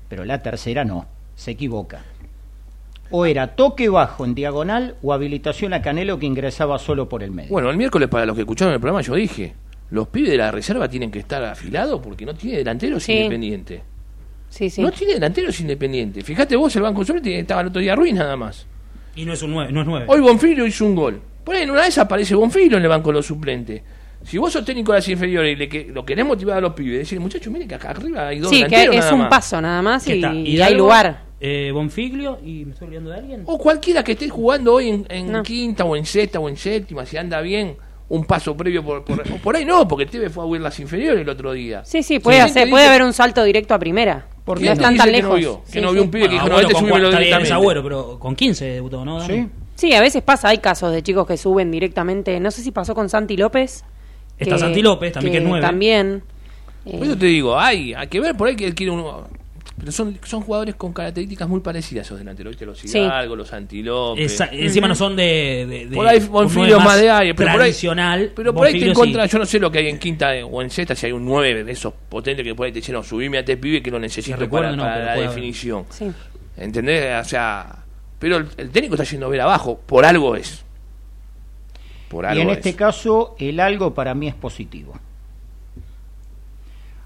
pero 0.08 0.26
la 0.26 0.42
tercera 0.42 0.84
no, 0.86 1.06
se 1.40 1.52
equivoca. 1.52 2.04
O 3.12 3.26
era 3.26 3.56
toque 3.56 3.88
bajo 3.88 4.26
en 4.26 4.36
diagonal 4.36 4.96
o 5.02 5.14
habilitación 5.14 5.74
a 5.74 5.82
Canelo 5.82 6.20
que 6.20 6.26
ingresaba 6.26 6.78
solo 6.78 7.08
por 7.08 7.24
el 7.24 7.32
medio. 7.32 7.50
Bueno, 7.50 7.70
el 7.70 7.78
miércoles 7.78 8.10
para 8.10 8.26
los 8.26 8.36
que 8.36 8.42
escucharon 8.42 8.74
el 8.74 8.80
programa 8.82 9.02
yo 9.02 9.16
dije, 9.16 9.54
los 9.92 10.10
pibes 10.10 10.32
de 10.32 10.38
la 10.38 10.52
reserva 10.52 10.90
tienen 10.90 11.10
que 11.10 11.20
estar 11.20 11.42
afilados 11.46 12.02
porque 12.02 12.26
no 12.26 12.36
tiene 12.36 12.58
delanteros 12.58 13.02
Sí. 13.04 13.14
independientes. 13.14 13.82
Sí, 14.50 14.70
sí. 14.70 14.82
No 14.82 14.92
tiene 14.92 15.14
delanteros 15.14 15.60
independientes. 15.62 16.24
Fíjate 16.26 16.56
vos, 16.58 16.76
el 16.76 16.82
Banco 16.82 17.06
Suerte 17.06 17.40
estaba 17.40 17.62
el 17.62 17.68
otro 17.68 17.82
día 17.82 17.96
ruin 17.96 18.16
nada 18.18 18.36
más. 18.36 18.66
Y 19.16 19.24
no 19.26 19.32
es 19.34 19.42
un 19.42 19.52
9, 19.54 19.72
no 19.72 19.82
es 19.82 19.88
9. 19.88 20.06
Hoy 20.10 20.20
Bonfilo 20.20 20.66
hizo 20.68 20.86
un 20.86 20.96
gol. 20.96 21.22
Por 21.44 21.56
ahí 21.56 21.64
en 21.64 21.72
una 21.72 21.82
vez 21.82 21.98
aparece 21.98 22.36
Bonfilo 22.36 22.78
en 22.78 22.84
el 22.84 22.90
banco 22.90 23.10
de 23.10 23.14
los 23.16 23.26
suplentes. 23.26 23.82
Si 24.24 24.38
vos 24.38 24.52
sos 24.52 24.66
técnico 24.66 24.92
de 24.92 24.98
las 25.00 25.08
inferiores 25.08 25.54
y 25.54 25.56
le 25.56 25.70
que, 25.70 25.86
lo 25.86 26.06
querés 26.06 26.26
motivar 26.26 26.58
a 26.58 26.62
los 26.62 26.74
pibes, 26.74 27.00
decir, 27.00 27.20
muchachos, 27.20 27.52
miren 27.52 27.68
que 27.68 27.76
acá 27.76 27.92
arriba 27.92 28.28
hay 28.28 28.40
dos 28.40 28.50
Sí, 28.52 28.58
que 28.64 28.66
delanteros 28.70 28.96
es 28.98 29.02
nada 29.02 29.14
un 29.14 29.20
más". 29.22 29.30
paso 29.30 29.62
nada 29.62 29.82
más 29.82 30.04
¿Qué 30.04 30.18
y, 30.18 30.48
y 30.56 30.62
hay 30.62 30.76
lugar. 30.76 31.29
Eh, 31.42 31.72
Bonfiglio, 31.74 32.38
y 32.44 32.66
me 32.66 32.74
estoy 32.74 32.88
olvidando 32.88 33.12
de 33.12 33.16
alguien. 33.18 33.44
O 33.46 33.58
cualquiera 33.58 34.04
que 34.04 34.12
esté 34.14 34.28
jugando 34.30 34.74
hoy 34.74 34.90
en, 34.90 35.06
en 35.10 35.32
No. 35.32 35.44
quinta 35.44 35.86
o 35.86 35.96
en 35.96 36.06
sexta 36.06 36.40
o 36.40 36.50
en 36.50 36.58
séptima, 36.58 37.06
si 37.06 37.16
anda 37.18 37.40
bien, 37.42 37.78
un 38.10 38.26
paso 38.26 38.58
previo 38.58 38.84
por, 38.84 39.06
por, 39.06 39.22
o 39.22 39.36
por 39.38 39.56
ahí 39.56 39.64
no, 39.64 39.88
porque 39.88 40.06
Teve 40.06 40.30
fue 40.30 40.44
a 40.44 40.48
huir 40.48 40.62
las 40.62 40.78
inferiores 40.80 41.22
el 41.22 41.30
otro 41.30 41.54
día. 41.54 41.86
Sí, 41.86 42.04
sí, 42.04 42.20
puede 42.20 42.42
hacer, 42.42 42.64
Dice- 42.64 42.72
puede 42.72 42.88
haber 42.88 43.04
un 43.04 43.14
salto 43.14 43.44
directo 43.44 43.74
a 43.74 43.80
primera. 43.80 44.28
¿Por 44.44 44.60
no 44.62 44.72
están 44.72 44.98
tan 44.98 45.06
que 45.12 45.12
no 45.12 45.18
lejos. 45.36 45.40
vio, 45.40 45.64
que 45.64 45.72
Sí, 45.74 45.82
no 45.82 45.90
sí. 45.90 45.94
vio 45.94 46.04
un 46.04 46.12
pibe 46.12 46.24
que 46.24 46.30
Bueno, 46.40 46.44
dijo, 46.60 46.72
no, 46.72 46.78
este 46.80 47.08
directamente. 47.18 47.54
Agüero, 47.54 47.84
pero 47.84 48.20
con 48.20 48.36
15 48.36 48.66
debutó, 48.66 49.06
¿no? 49.06 49.22
¿Sí? 49.22 49.48
Sí, 49.76 49.94
a 49.94 50.02
veces 50.02 50.24
pasa, 50.24 50.50
hay 50.50 50.58
casos 50.58 50.92
de 50.92 51.02
chicos 51.04 51.26
que 51.28 51.38
suben 51.38 51.72
directamente. 51.72 52.38
No 52.40 52.50
sé 52.52 52.64
si 52.64 52.72
pasó 52.72 52.94
con 52.96 53.08
Santi 53.10 53.38
López. 53.38 53.86
Está 54.40 54.58
Santi 54.58 54.82
López, 54.82 55.14
también, 55.14 55.32
que 55.34 55.38
es 55.38 55.44
nueve. 55.44 55.66
También. 55.66 56.24
Eh, 56.86 56.98
Por 56.98 57.06
eso 57.08 57.18
te 57.18 57.28
digo, 57.28 57.58
hay, 57.60 57.94
hay 57.94 58.08
que 58.08 58.20
ver 58.20 58.36
por 58.36 58.48
ahí 58.48 58.56
que 58.56 58.66
él 58.66 58.74
quiere 58.76 58.92
uno. 58.92 59.28
Pero 59.78 59.92
son, 59.94 60.20
son 60.26 60.42
jugadores 60.42 60.76
con 60.76 60.92
características 60.92 61.48
muy 61.48 61.62
parecidas 61.62 62.06
esos 62.06 62.18
delanteros, 62.20 62.52
¿viste? 62.52 62.66
Los 62.66 62.80
Sí. 62.80 62.98
Hidalgo, 63.00 63.36
los 63.36 63.54
Antilopes. 63.54 64.26
Esa- 64.34 64.50
Encima 64.52 64.88
no 64.90 64.96
son 64.96 65.16
de, 65.16 65.66
de- 65.70 65.86
de- 65.88 65.96
Por 65.96 66.06
ahí 66.08 66.20
Bonfilio 66.20 66.80
más 66.82 67.00
de 67.00 67.10
área, 67.10 67.34
pero 67.34 67.46
por 67.48 67.52
ahí, 67.52 67.58
tradicional. 67.70 68.32
pero 68.36 68.54
por 68.54 68.68
ahí 68.68 68.74
te 68.74 68.80
sí. 68.82 68.90
encuentras, 68.90 69.32
yo 69.32 69.40
no 69.40 69.46
sé 69.46 69.58
lo 69.60 69.72
que 69.72 69.80
hay 69.80 69.88
en 69.88 69.98
quinta 69.98 70.32
o 70.46 70.62
en 70.62 70.70
sexta, 70.70 70.96
si 70.96 71.06
hay 71.06 71.12
un 71.14 71.24
9 71.26 71.64
de 71.64 71.72
esos 71.72 71.94
potentes 72.10 72.44
que 72.44 72.54
por 72.56 72.66
ahí 72.66 72.74
te 72.74 72.80
dicen, 72.80 72.96
no, 72.96 73.04
subime 73.04 73.38
a 73.38 73.40
este 73.40 73.56
pibe 73.56 73.82
que 73.82 73.90
lo 73.92 74.00
necesito 74.00 74.36
recuerdo, 74.38 74.66
para, 74.68 74.76
no, 74.76 74.84
para 74.84 74.96
pero 75.14 75.22
la 75.22 75.28
definición. 75.30 75.86
sí. 75.90 76.12
¿Entendés? 76.58 77.26
O 77.26 77.30
sea, 77.30 77.84
Pero 78.20 78.36
el, 78.36 78.48
el 78.58 78.70
técnico 78.72 78.96
está 78.96 79.06
yendo 79.06 79.28
a 79.28 79.30
ver 79.30 79.40
abajo, 79.40 79.80
por 79.86 80.04
algo 80.04 80.36
es. 80.36 80.66
Por 82.10 82.26
algo 82.26 82.38
Y 82.40 82.42
en 82.42 82.50
es. 82.50 82.58
este 82.58 82.76
caso, 82.76 83.36
el 83.40 83.62
algo 83.62 83.94
para 83.94 84.14
mí 84.14 84.28
es 84.28 84.36
positivo. 84.36 85.00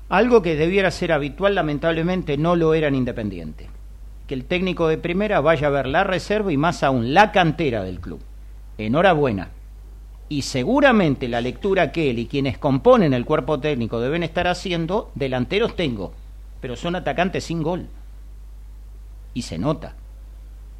Algo 0.09 0.41
que 0.41 0.55
debiera 0.55 0.91
ser 0.91 1.11
habitual, 1.11 1.55
lamentablemente, 1.55 2.37
no 2.37 2.55
lo 2.55 2.73
era 2.73 2.87
en 2.87 2.95
Independiente. 2.95 3.69
Que 4.27 4.33
el 4.35 4.45
técnico 4.45 4.87
de 4.87 4.97
primera 4.97 5.41
vaya 5.41 5.67
a 5.67 5.71
ver 5.71 5.87
la 5.87 6.03
reserva 6.03 6.51
y 6.51 6.57
más 6.57 6.83
aún 6.83 7.13
la 7.13 7.31
cantera 7.31 7.83
del 7.83 7.99
club. 7.99 8.21
Enhorabuena. 8.77 9.49
Y 10.29 10.43
seguramente 10.43 11.27
la 11.27 11.41
lectura 11.41 11.91
que 11.91 12.09
él 12.09 12.19
y 12.19 12.27
quienes 12.27 12.57
componen 12.57 13.13
el 13.13 13.25
cuerpo 13.25 13.59
técnico 13.59 13.99
deben 13.99 14.23
estar 14.23 14.47
haciendo, 14.47 15.11
delanteros 15.15 15.75
tengo, 15.75 16.13
pero 16.61 16.75
son 16.75 16.95
atacantes 16.95 17.43
sin 17.43 17.61
gol. 17.61 17.87
Y 19.33 19.41
se 19.43 19.57
nota. 19.57 19.95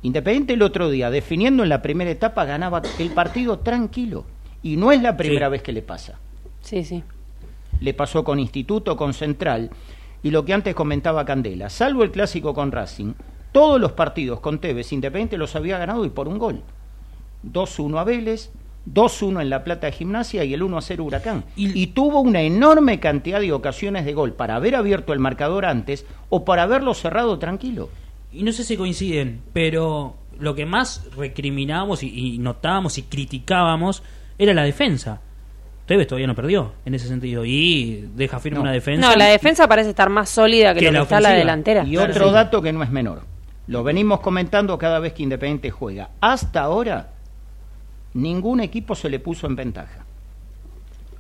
Independiente 0.02 0.54
el 0.54 0.62
otro 0.62 0.90
día, 0.90 1.10
definiendo 1.10 1.64
en 1.64 1.70
la 1.70 1.82
primera 1.82 2.12
etapa, 2.12 2.46
ganaba 2.46 2.82
el 3.00 3.12
partido 3.12 3.60
tranquilo. 3.60 4.26
Y 4.62 4.78
no 4.78 4.92
es 4.92 5.02
la 5.02 5.18
primera 5.18 5.48
Sí. 5.48 5.52
vez 5.52 5.62
que 5.62 5.74
le 5.74 5.82
pasa. 5.82 6.20
Sí, 6.62 6.84
sí. 6.84 7.04
Le 7.84 7.94
pasó 7.94 8.24
con 8.24 8.40
Instituto, 8.40 8.96
con 8.96 9.14
Central, 9.14 9.70
y 10.24 10.32
lo 10.32 10.46
que 10.46 10.54
antes 10.54 10.74
comentaba 10.74 11.26
Candela, 11.26 11.70
salvo 11.70 12.04
el 12.04 12.12
clásico 12.12 12.54
con 12.54 12.72
Racing, 12.72 13.14
todos 13.52 13.80
los 13.80 13.92
partidos 13.92 14.40
con 14.40 14.60
Tevez 14.60 14.94
Independiente 14.94 15.38
los 15.38 15.56
había 15.56 15.78
ganado 15.78 16.06
y 16.06 16.10
por 16.10 16.28
un 16.28 16.38
gol. 16.40 16.62
2-1 17.44 18.00
a 18.00 18.04
Vélez, 18.04 18.52
2-1 18.92 19.42
en 19.42 19.50
La 19.50 19.64
Plata 19.64 19.88
de 19.88 19.94
Gimnasia 19.94 20.44
y 20.44 20.54
el 20.54 20.62
1-0 20.62 21.04
Huracán. 21.04 21.44
Y- 21.56 21.78
Y, 21.78 21.88
tuvo 21.88 22.22
una 22.22 22.42
enorme 22.42 23.00
cantidad 23.00 23.40
de 23.42 23.52
ocasiones 23.52 24.06
de 24.06 24.14
gol 24.14 24.34
para 24.34 24.56
haber 24.56 24.76
abierto 24.76 25.14
el 25.14 25.20
marcador 25.20 25.66
antes 25.66 26.06
o 26.30 26.46
para 26.46 26.64
haberlo 26.64 26.94
cerrado 26.94 27.38
tranquilo. 27.40 27.90
Y 28.32 28.44
no 28.44 28.52
sé 28.52 28.64
si 28.64 28.78
coinciden, 28.78 29.42
pero 29.54 30.16
lo 30.40 30.56
que 30.56 30.66
más 30.66 31.06
recriminábamos 31.16 32.02
y, 32.04 32.08
y 32.36 32.38
notábamos 32.40 32.98
y 32.98 33.04
criticábamos 33.04 34.04
era 34.38 34.54
la 34.54 34.64
defensa. 34.64 35.22
Tevez 35.86 36.08
todavía 36.08 36.28
no 36.28 36.36
perdió 36.36 36.72
en 36.86 36.94
ese 36.96 37.08
sentido 37.08 37.44
y 37.46 38.10
deja 38.16 38.40
firme 38.40 38.56
No. 38.58 38.62
una 38.62 38.72
defensa. 38.72 39.10
No, 39.10 39.16
la 39.18 39.26
defensa 39.26 39.68
parece 39.68 39.90
estar 39.90 40.10
más 40.10 40.30
sólida 40.30 40.74
que, 40.74 40.80
Que 40.80 40.86
lo 40.86 40.92
que 40.92 40.98
la 40.98 41.04
está 41.04 41.20
la 41.20 41.30
delantera. 41.32 41.84
Y 41.86 41.92
Claro, 41.94 42.12
otro 42.12 42.28
sí. 42.30 42.34
dato 42.34 42.62
que 42.62 42.72
no 42.72 42.84
es 42.84 42.90
menor. 42.90 43.22
Lo 43.68 43.84
venimos 43.84 44.20
comentando 44.22 44.78
cada 44.78 45.00
vez 45.00 45.14
que 45.14 45.24
Independiente 45.24 45.72
juega. 45.72 46.10
Hasta 46.22 46.62
ahora, 46.62 47.10
ningún 48.14 48.60
equipo 48.62 48.96
se 48.96 49.10
le 49.10 49.20
puso 49.20 49.48
en 49.48 49.56
ventaja. 49.56 50.06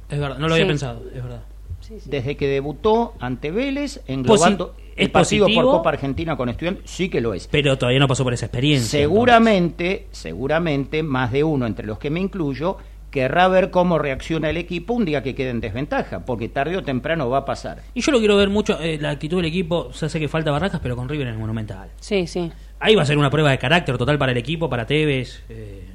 Es 0.09 0.19
verdad, 0.19 0.37
no 0.37 0.47
lo 0.47 0.53
había 0.53 0.65
Sí. 0.65 0.69
pensado, 0.69 1.03
es 1.13 1.23
verdad. 1.23 1.41
Sí, 1.81 1.95
sí. 1.99 2.09
Desde 2.09 2.37
que 2.37 2.47
debutó 2.47 3.13
ante 3.19 3.51
Vélez, 3.51 4.01
englobando 4.07 4.73
Posi- 4.75 4.81
el 4.95 5.05
¿es 5.07 5.09
partido 5.09 5.45
positivo? 5.45 5.61
por 5.69 5.77
Copa 5.79 5.89
Argentina 5.89 6.37
con 6.37 6.47
Estudiantes, 6.49 6.89
sí 6.89 7.09
que 7.09 7.19
lo 7.19 7.33
es. 7.33 7.47
Pero 7.47 7.77
todavía 7.77 7.99
no 7.99 8.07
pasó 8.07 8.23
por 8.23 8.33
esa 8.33 8.45
experiencia. 8.45 8.99
Seguramente, 8.99 10.07
seguramente, 10.11 11.03
más 11.03 11.31
de 11.33 11.43
uno 11.43 11.65
entre 11.65 11.85
los 11.85 11.97
que 11.99 12.09
me 12.09 12.21
incluyo, 12.21 12.77
querrá 13.13 13.47
ver 13.47 13.69
cómo 13.69 13.99
reacciona 13.99 14.49
el 14.49 14.57
equipo 14.57 14.93
un 14.95 15.05
día 15.05 15.21
que 15.21 15.35
quede 15.35 15.51
en 15.51 15.61
desventaja, 15.61 16.25
porque 16.25 16.49
tarde 16.49 16.75
o 16.75 16.81
temprano 16.83 17.29
va 17.29 17.37
a 17.37 17.45
pasar. 17.45 17.83
Y 17.93 18.01
yo 18.01 18.11
lo 18.11 18.17
quiero 18.17 18.35
ver 18.37 18.49
mucho, 18.49 18.79
eh, 18.81 18.97
la 18.99 19.11
actitud 19.11 19.37
del 19.37 19.45
equipo, 19.45 19.93
se 19.93 20.07
hace 20.07 20.19
que 20.19 20.27
falta 20.27 20.49
Barracas, 20.49 20.79
pero 20.81 20.95
con 20.95 21.07
River 21.07 21.27
en 21.27 21.33
el 21.35 21.39
Monumental. 21.39 21.89
Sí, 21.99 22.25
sí. 22.25 22.51
Ahí 22.79 22.95
va 22.95 23.03
a 23.03 23.05
ser 23.05 23.17
una 23.19 23.29
prueba 23.29 23.51
de 23.51 23.59
carácter 23.59 23.97
total 23.99 24.17
para 24.17 24.31
el 24.31 24.37
equipo, 24.39 24.67
para 24.67 24.85
Tevez. 24.87 25.43
eh, 25.49 25.85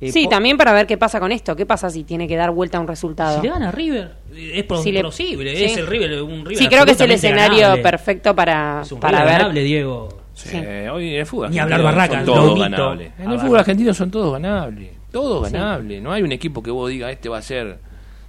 Eh, 0.00 0.12
Sí, 0.12 0.28
también 0.28 0.56
para 0.56 0.72
ver 0.72 0.86
qué 0.86 0.96
pasa 0.96 1.18
con 1.18 1.32
esto. 1.32 1.56
¿Qué 1.56 1.66
pasa 1.66 1.90
si 1.90 2.04
tiene 2.04 2.28
que 2.28 2.36
dar 2.36 2.52
vuelta 2.52 2.78
a 2.78 2.80
un 2.80 2.86
resultado? 2.86 3.40
Si 3.40 3.46
le 3.46 3.52
gana 3.52 3.68
a 3.70 3.72
River, 3.72 4.12
eh, 4.32 4.64
es 4.70 4.80
Si 4.82 4.92
le- 4.92 5.10
sí. 5.10 5.36
es 5.44 5.76
el 5.76 5.88
River, 5.88 6.22
un 6.22 6.44
River 6.44 6.56
Sí, 6.56 6.68
creo 6.68 6.84
que 6.84 6.92
es 6.92 7.00
el 7.00 7.10
escenario 7.10 7.62
ganable. 7.62 7.82
perfecto 7.82 8.32
para, 8.36 8.82
Es 8.82 8.92
un 8.92 9.00
para 9.00 9.18
River 9.18 9.32
ver. 9.32 9.38
ganable, 9.40 9.62
Diego. 9.62 10.08
Sí, 10.34 10.50
Sí. 10.50 10.56
Hoy 10.92 11.14
en 11.14 11.20
el 11.20 11.26
fútbol 11.26 11.50
Ni 11.50 11.58
hablar 11.58 11.82
Barracas, 11.82 12.16
son 12.18 12.26
todos 12.26 12.46
Lomito, 12.46 12.60
ganables. 12.62 13.12
En 13.18 13.32
el 13.32 13.40
fútbol 13.40 13.58
argentino 13.58 13.92
son 13.92 14.10
todos 14.12 14.32
ganables. 14.32 14.90
Todos 15.10 15.48
Sí. 15.48 15.54
ganables. 15.54 16.02
No 16.02 16.12
hay 16.12 16.22
un 16.22 16.32
equipo 16.32 16.62
que 16.62 16.70
vos 16.70 16.90
digas, 16.90 17.12
este 17.12 17.28
va 17.28 17.38
a 17.38 17.42
ser. 17.42 17.78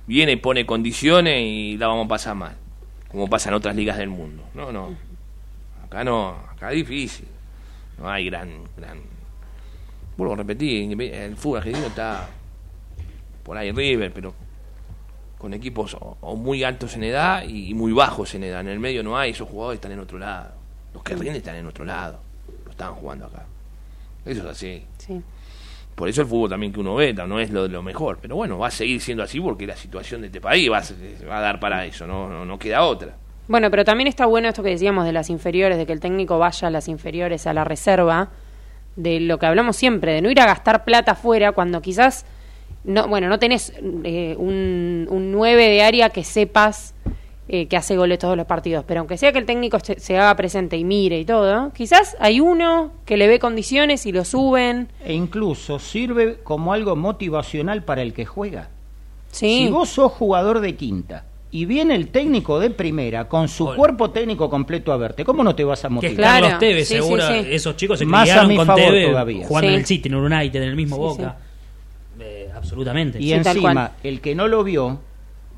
Viene 0.08 0.34
y 0.34 0.36
pone 0.38 0.66
condiciones 0.66 1.42
y 1.46 1.78
la 1.78 1.88
vamos 1.88 2.06
a 2.06 2.10
pasar 2.10 2.36
mal. 2.36 2.56
Como 3.10 3.28
pasa 3.28 3.50
en 3.50 3.56
otras 3.56 3.76
ligas 3.76 3.98
del 3.98 4.10
mundo. 4.10 4.44
No, 4.54 4.72
no. 4.72 4.96
Acá 5.86 6.04
no. 6.04 6.36
Acá 6.52 6.70
es 6.70 6.76
difícil. 6.76 7.28
No 7.98 8.10
hay 8.10 8.26
gran. 8.26 8.50
gran... 8.78 9.00
Vuelvo 10.18 10.34
a 10.34 10.38
repetir, 10.38 11.02
el 11.02 11.36
fútbol 11.38 11.60
argentino 11.60 11.88
está 11.88 12.28
por 13.44 13.58
ahí 13.58 13.72
River, 13.72 14.12
pero 14.14 14.34
con 15.38 15.54
equipos 15.54 15.96
o, 16.00 16.36
muy 16.36 16.64
altos 16.66 16.96
en 16.96 17.06
edad 17.06 17.44
y, 17.48 17.70
y 17.70 17.74
muy 17.74 17.94
bajos 17.94 18.36
en 18.36 18.44
edad. 18.44 18.60
En 18.62 18.68
el 18.68 18.80
medio 18.80 19.02
no 19.02 19.18
hay, 19.18 19.32
esos 19.32 19.48
jugadores 19.48 19.78
están 19.78 19.94
en 19.94 20.00
otro 20.00 20.20
lado. 20.20 20.52
Los 20.94 21.04
que 21.04 21.16
rinden 21.16 21.38
están 21.38 21.56
en 21.56 21.66
otro 21.68 21.86
lado. 21.86 22.20
No 22.66 22.72
están 22.72 22.94
jugando 22.96 23.28
acá. 23.28 23.46
Eso 24.26 24.42
es 24.42 24.46
así. 24.48 24.84
Sí. 24.98 25.22
Por 26.00 26.08
eso 26.08 26.22
el 26.22 26.28
fútbol 26.28 26.50
también 26.50 26.72
que 26.72 26.80
uno 26.80 26.96
ve 26.96 27.12
no 27.12 27.42
es 27.42 27.52
lo, 27.52 27.84
mejor. 27.84 28.20
Pero 28.22 28.38
bueno, 28.38 28.58
va 28.58 28.68
a 28.68 28.72
seguir 28.72 29.02
siendo 29.02 29.22
así 29.22 29.42
porque 29.42 29.68
la 29.68 29.76
situación 29.76 30.22
de 30.22 30.28
este 30.28 30.40
país 30.40 30.72
va 30.72 30.82
va 31.30 31.40
a 31.40 31.42
dar 31.42 31.60
para 31.60 31.86
eso. 31.86 32.08
No, 32.08 32.30
no, 32.30 32.46
no 32.46 32.58
queda 32.58 32.84
otra. 32.84 33.18
Bueno, 33.50 33.70
pero 33.70 33.84
también 33.84 34.08
está 34.08 34.26
bueno 34.26 34.48
esto 34.48 34.64
que 34.64 34.70
decíamos 34.70 35.04
de 35.04 35.12
las 35.12 35.30
inferiores, 35.30 35.78
de 35.78 35.86
que 35.86 35.92
el 35.92 36.00
técnico 36.00 36.40
vaya 36.40 36.70
a 36.70 36.72
las 36.72 36.88
inferiores, 36.88 37.48
a 37.48 37.54
la 37.54 37.66
reserva, 37.66 38.30
de 38.96 39.20
lo 39.20 39.40
que 39.40 39.46
hablamos 39.46 39.76
siempre, 39.76 40.14
de 40.14 40.22
no 40.22 40.32
ir 40.32 40.40
a 40.40 40.46
gastar 40.46 40.86
plata 40.86 41.12
afuera 41.12 41.52
cuando 41.52 41.82
quizás, 41.82 42.26
no, 42.86 43.10
bueno, 43.10 43.28
no 43.28 43.38
tenés 43.38 43.74
eh, 44.06 44.38
un, 44.38 45.06
un 45.10 45.34
9 45.34 45.68
de 45.68 45.82
área 45.82 46.12
que 46.12 46.24
sepas 46.24 46.96
eh, 47.52 47.66
que 47.68 47.76
hace 47.78 47.98
goles 47.98 48.20
todos 48.20 48.38
los 48.38 48.46
partidos, 48.46 48.86
pero 48.88 49.00
aunque 49.00 49.18
sea 49.18 49.32
que 49.32 49.40
el 49.40 49.46
técnico 49.48 49.80
se, 49.80 50.00
se 50.00 50.16
haga 50.18 50.36
presente 50.36 50.78
y 50.78 50.84
mire 50.84 51.20
y 51.20 51.26
todo, 51.26 51.72
quizás 51.74 52.16
hay 52.20 52.40
uno 52.40 52.92
que 53.06 53.18
le 53.18 53.28
ve 53.28 53.40
condiciones 53.40 54.06
y 54.06 54.12
lo 54.12 54.24
suben. 54.24 54.88
E 55.04 55.14
incluso 55.14 55.80
sirve 55.80 56.38
como 56.44 56.74
algo 56.74 56.96
motivacional 56.96 57.84
para 57.84 58.04
el 58.04 58.14
que 58.14 58.26
juega. 58.26 58.70
Sí, 59.32 59.66
Si 59.66 59.70
vos 59.72 59.90
sos 59.90 60.12
jugador 60.12 60.60
de 60.60 60.76
quinta 60.76 61.26
y 61.52 61.66
viene 61.66 61.96
el 61.96 62.10
técnico 62.10 62.60
de 62.60 62.70
primera 62.70 63.28
con 63.28 63.48
su 63.48 63.66
Hola. 63.66 63.76
cuerpo 63.78 64.12
técnico 64.12 64.48
completo 64.50 64.92
a 64.94 64.98
verte, 64.98 65.26
¿cómo 65.26 65.44
no 65.44 65.56
te 65.56 65.64
vas 65.64 65.84
a 65.84 65.88
Que 65.88 65.94
motivar? 65.96 66.16
Claro, 66.16 66.42
Carlos 66.44 66.60
Tevez, 66.60 66.88
sí, 66.88 66.94
seguro. 66.96 67.28
sí. 67.28 67.34
Esos 67.50 67.76
chicos 67.76 67.98
se 67.98 68.06
Más 68.06 68.30
a 68.30 68.44
mi 68.44 68.56
con 68.58 68.68
favor 68.68 68.84
Tevez 68.84 69.08
todavía. 69.08 69.48
jugando 69.48 69.68
Sí. 69.70 69.74
en 69.74 69.80
el 69.80 69.86
City, 69.88 70.10
en 70.10 70.16
el 70.16 70.22
United, 70.32 70.62
en 70.62 70.70
el 70.70 70.76
mismo 70.76 70.96
Sí, 70.96 71.02
Boca. 71.02 71.38
Eh, 72.20 72.50
absolutamente. 72.56 73.20
Y 73.20 73.34
encima, 73.34 73.94
el 74.04 74.22
que 74.22 74.36
no 74.36 74.48
lo 74.48 74.64
vio 74.64 75.00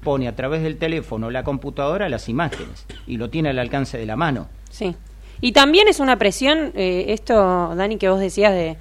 pone 0.03 0.27
a 0.27 0.35
través 0.35 0.63
del 0.63 0.77
teléfono 0.77 1.27
o 1.27 1.31
la 1.31 1.43
computadora 1.43 2.09
las 2.09 2.27
imágenes 2.29 2.85
y 3.07 3.17
lo 3.17 3.29
tiene 3.29 3.49
al 3.49 3.59
alcance 3.59 3.97
de 3.97 4.05
la 4.05 4.15
mano. 4.15 4.47
Sí. 4.69 4.95
Y 5.41 5.51
también 5.53 5.87
es 5.87 5.99
una 5.99 6.17
presión, 6.17 6.71
eh, 6.75 7.05
esto, 7.09 7.73
Dani, 7.75 7.97
que 7.97 8.09
vos 8.09 8.19
decías 8.19 8.53
de, 8.53 8.77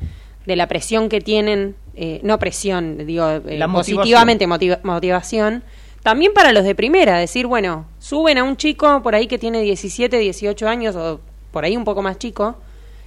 de 0.47 0.57
la 0.57 0.67
presión 0.67 1.09
que 1.09 1.21
tienen, 1.21 1.75
eh, 1.95 2.21
no 2.23 2.39
presión, 2.39 3.07
digo, 3.07 3.29
eh, 3.31 3.57
La 3.59 3.67
motivación. 3.67 3.97
positivamente 3.99 4.47
motiva- 4.47 4.81
motivación, 4.83 5.63
también 6.03 6.33
para 6.35 6.53
los 6.53 6.65
de 6.65 6.75
primera, 6.75 7.19
decir, 7.19 7.47
bueno, 7.47 7.87
suben 7.99 8.39
a 8.39 8.45
un 8.45 8.57
chico 8.57 9.03
por 9.03 9.15
ahí 9.15 9.27
que 9.27 9.39
tiene 9.39 9.61
17, 9.63 10.19
18 10.19 10.69
años 10.69 10.97
o 10.97 11.21
por 11.51 11.65
ahí 11.65 11.77
un 11.77 11.85
poco 11.85 12.01
más 12.03 12.19
chico 12.19 12.57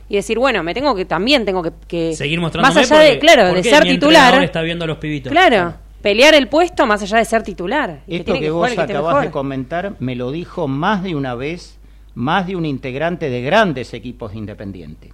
y 0.09 0.15
decir, 0.15 0.37
bueno, 0.37 0.61
me 0.63 0.73
tengo 0.75 0.93
que, 0.95 1.05
también 1.05 1.45
tengo 1.45 1.63
que, 1.63 1.71
que 1.87 2.13
Seguir 2.15 2.39
mostrándome 2.39 2.75
más 2.81 2.91
allá 2.91 3.01
de, 3.01 3.17
claro, 3.19 3.53
de 3.53 3.63
ser 3.63 3.83
titular, 3.83 4.43
está 4.43 4.61
viendo 4.61 4.83
a 4.85 4.87
los 4.87 4.97
pibitos. 4.97 5.31
claro, 5.31 5.75
pelear 6.03 6.35
el 6.35 6.49
puesto 6.49 6.85
más 6.85 7.01
allá 7.01 7.17
de 7.17 7.25
ser 7.25 7.41
titular. 7.43 8.01
y 8.07 8.17
Esto 8.17 8.33
tiene 8.33 8.41
que, 8.41 8.51
jugar 8.51 8.69
vos 8.69 8.75
que 8.75 8.81
esté 8.81 8.93
acabás 8.93 9.13
mejor. 9.15 9.25
de 9.25 9.31
comentar 9.31 9.95
me 9.99 10.15
lo 10.15 10.31
dijo 10.31 10.67
más 10.67 11.01
de 11.01 11.15
una 11.15 11.33
vez, 11.33 11.79
más 12.13 12.45
de 12.45 12.55
un 12.55 12.65
integrante 12.65 13.29
de 13.29 13.41
grandes 13.41 13.93
equipos 13.95 14.35
independientes. 14.35 15.11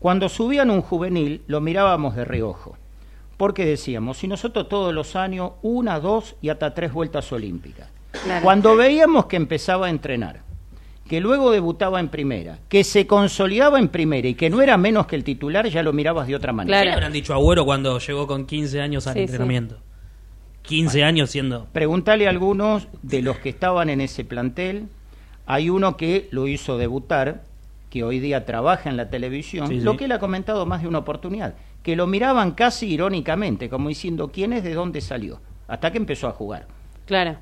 Cuando 0.00 0.28
subían 0.28 0.70
un 0.70 0.82
juvenil, 0.82 1.42
lo 1.46 1.60
mirábamos 1.60 2.14
de 2.16 2.24
reojo, 2.24 2.76
porque 3.36 3.64
decíamos, 3.64 4.18
si 4.18 4.28
nosotros 4.28 4.68
todos 4.68 4.92
los 4.92 5.16
años, 5.16 5.52
una, 5.62 6.00
dos 6.00 6.34
y 6.42 6.48
hasta 6.50 6.74
tres 6.74 6.92
vueltas 6.92 7.32
olímpicas. 7.32 7.88
Claro. 8.24 8.42
Cuando 8.42 8.74
veíamos 8.76 9.26
que 9.26 9.36
empezaba 9.36 9.86
a 9.86 9.90
entrenar, 9.90 10.40
que 11.08 11.20
luego 11.20 11.50
debutaba 11.52 12.00
en 12.00 12.08
primera, 12.08 12.58
que 12.68 12.82
se 12.84 13.06
consolidaba 13.06 13.78
en 13.78 13.88
primera 13.88 14.26
y 14.28 14.34
que 14.34 14.50
no 14.50 14.60
era 14.60 14.76
menos 14.76 15.06
que 15.06 15.16
el 15.16 15.24
titular, 15.24 15.66
ya 15.68 15.82
lo 15.82 15.92
mirabas 15.92 16.26
de 16.26 16.34
otra 16.34 16.52
manera. 16.52 16.76
¿Qué 16.78 16.82
Claro. 16.82 16.90
le 16.90 16.94
habrán 16.94 17.12
dicho 17.12 17.32
a 17.32 17.36
Agüero 17.36 17.64
cuando 17.64 17.98
llegó 17.98 18.26
con 18.26 18.46
15 18.46 18.80
años 18.80 19.06
al 19.06 19.14
Sí, 19.14 19.28
sí. 19.28 19.36
Entrenamiento? 20.76 20.90
15 20.92 21.04
años 21.04 21.30
siendo... 21.30 21.66
Preguntale 21.72 22.26
a 22.26 22.30
algunos 22.30 22.88
de 23.02 23.22
los 23.22 23.38
que 23.38 23.48
estaban 23.48 23.88
en 23.90 24.00
ese 24.00 24.24
plantel. 24.24 24.88
Hay 25.46 25.70
uno 25.70 25.96
que 25.96 26.28
lo 26.30 26.46
hizo 26.46 26.76
debutar, 26.78 27.42
que 27.90 28.02
hoy 28.04 28.18
día 28.20 28.44
trabaja 28.44 28.90
en 28.90 28.96
la 28.96 29.08
televisión, 29.10 29.68
Sí, 29.68 29.78
sí. 29.78 29.80
lo 29.80 29.96
que 29.96 30.04
él 30.04 30.12
ha 30.12 30.18
comentado 30.18 30.66
más 30.66 30.82
de 30.82 30.88
una 30.88 30.98
oportunidad, 30.98 31.54
que 31.82 31.96
lo 31.96 32.06
miraban 32.06 32.52
casi 32.52 32.86
irónicamente, 32.86 33.70
como 33.70 33.88
diciendo 33.88 34.30
quién 34.32 34.52
es, 34.52 34.62
de 34.62 34.74
dónde 34.74 35.00
salió, 35.00 35.40
hasta 35.68 35.90
que 35.90 35.96
empezó 35.98 36.28
a 36.28 36.32
jugar. 36.32 36.66
Claro. 37.06 37.36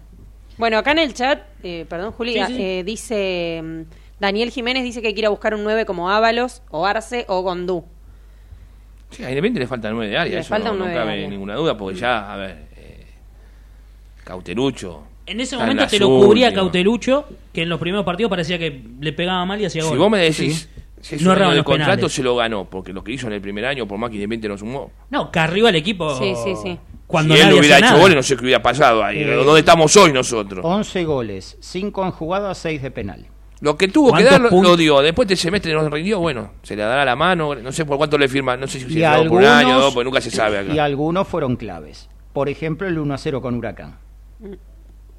Bueno, 0.57 0.79
acá 0.79 0.93
en 0.93 1.01
el 1.01 1.13
chat, 1.15 1.43
eh, 1.65 1.85
perdón 1.89 2.13
Julia, 2.13 2.47
Sí, 2.47 2.55
sí. 2.57 2.63
eh, 2.63 2.83
dice 2.85 3.61
mm, 3.63 3.81
Daniel 4.21 4.51
Jiménez 4.51 4.85
dice 4.85 5.03
que 5.03 5.13
quiere 5.13 5.29
buscar 5.29 5.55
un 5.55 5.65
9 5.65 5.85
como 5.85 6.09
Ábalos 6.11 6.63
o 6.71 6.87
Arce 6.87 7.25
o 7.29 7.43
Gondú. 7.43 7.85
Sí, 9.11 9.23
a 9.25 9.29
Independiente 9.31 9.61
le 9.61 9.67
falta 9.67 9.91
nueve 9.91 10.11
de 10.11 10.17
área. 10.19 10.35
Le 10.35 10.41
Eso 10.41 10.49
falta 10.49 10.69
no, 10.69 10.73
un 10.75 10.79
no 10.79 10.85
nueve 10.87 10.99
de 10.99 11.05
cabe 11.05 11.13
área. 11.15 11.29
ninguna 11.29 11.55
duda 11.57 11.77
porque 11.77 11.99
ya, 11.99 12.33
a 12.33 12.37
ver. 12.37 12.66
Cauterucho. 14.27 15.05
En 15.25 15.41
ese 15.41 15.55
en 15.55 15.61
momento 15.61 15.87
te 15.87 15.99
lo 16.01 16.09
cubría 16.09 16.49
últimas. 16.49 16.53
Cautelucho, 16.55 17.25
que 17.53 17.63
en 17.63 17.69
los 17.69 17.79
primeros 17.79 18.05
partidos 18.05 18.29
parecía 18.29 18.59
que 18.59 18.83
le 19.01 19.13
pegaba 19.13 19.45
mal 19.47 19.61
y 19.61 19.67
hacía 19.67 19.83
Si 19.83 19.89
gol. 19.89 19.99
vos 19.99 20.11
me 20.11 20.19
decís, 20.19 20.69
Si 21.01 21.15
es 21.15 21.23
no 21.23 21.35
los 21.37 21.63
contrato 21.65 21.93
penales. 21.97 22.13
se 22.13 22.23
lo 22.25 22.35
ganó, 22.35 22.65
porque 22.69 22.93
lo 22.93 23.05
que 23.05 23.13
hizo 23.13 23.29
en 23.29 23.35
el 23.35 23.41
primer 23.41 23.65
año, 23.67 23.87
por 23.87 23.99
más 23.99 24.11
que 24.11 24.17
Independiente 24.17 24.49
no 24.49 24.59
sumó. 24.59 24.91
No, 25.11 25.31
carrió 25.31 25.69
al 25.69 25.77
equipo. 25.77 26.17
Sí, 26.19 26.35
sí, 26.43 26.55
sí. 26.61 26.79
Cuando 27.07 27.37
si 27.37 27.41
él 27.41 27.53
hubiera 27.55 27.77
hecho 27.79 27.87
nada. 27.87 28.01
goles, 28.01 28.17
no 28.17 28.23
sé 28.25 28.37
qué 28.37 28.43
hubiera 28.43 28.61
pasado 28.63 29.05
ahí. 29.05 29.19
Eh, 29.23 29.31
¿Dónde 29.45 29.61
estamos 29.61 29.97
hoy 29.97 30.13
nosotros? 30.13 30.65
11 30.65 31.05
goles, 31.05 31.57
5 31.61 32.05
en 32.05 32.11
jugada, 32.11 32.53
6 32.53 32.83
de 32.83 32.91
penal. 32.91 33.27
Lo 33.61 33.77
que 33.79 33.87
tuvo 33.87 34.09
que 34.09 34.11
¿Cuántos 34.25 34.33
dar 34.33 34.41
lo- 34.41 34.49
puntos? 34.51 34.71
lo 34.73 34.77
dio. 34.77 35.01
Después 35.03 35.29
de 35.29 35.35
ese 35.35 35.45
semestre 35.45 35.73
no 35.73 35.89
rindió, 35.89 36.19
bueno, 36.19 36.51
se 36.65 36.75
le 36.75 36.83
dará 36.83 37.05
la 37.05 37.15
mano. 37.15 37.55
No 37.55 37.71
sé 37.71 37.85
por 37.85 37.97
cuánto 37.97 38.19
le 38.19 38.27
firma, 38.29 38.57
no 38.57 38.67
sé 38.67 38.81
si 38.81 38.93
se 38.93 39.01
por 39.29 39.39
un 39.39 39.45
año 39.45 39.79
o 39.79 39.81
dos, 39.83 39.95
porque 39.95 40.05
nunca 40.05 40.21
se 40.21 40.31
sabe 40.33 40.59
acá. 40.59 40.75
Y 40.75 40.79
algunos 40.81 41.29
fueron 41.29 41.55
claves. 41.57 42.09
Por 42.33 42.49
ejemplo, 42.49 42.87
el 42.89 42.99
1 42.99 43.15
a 43.15 43.19
0 43.19 43.41
con 43.41 43.55
Huracán. 43.55 43.99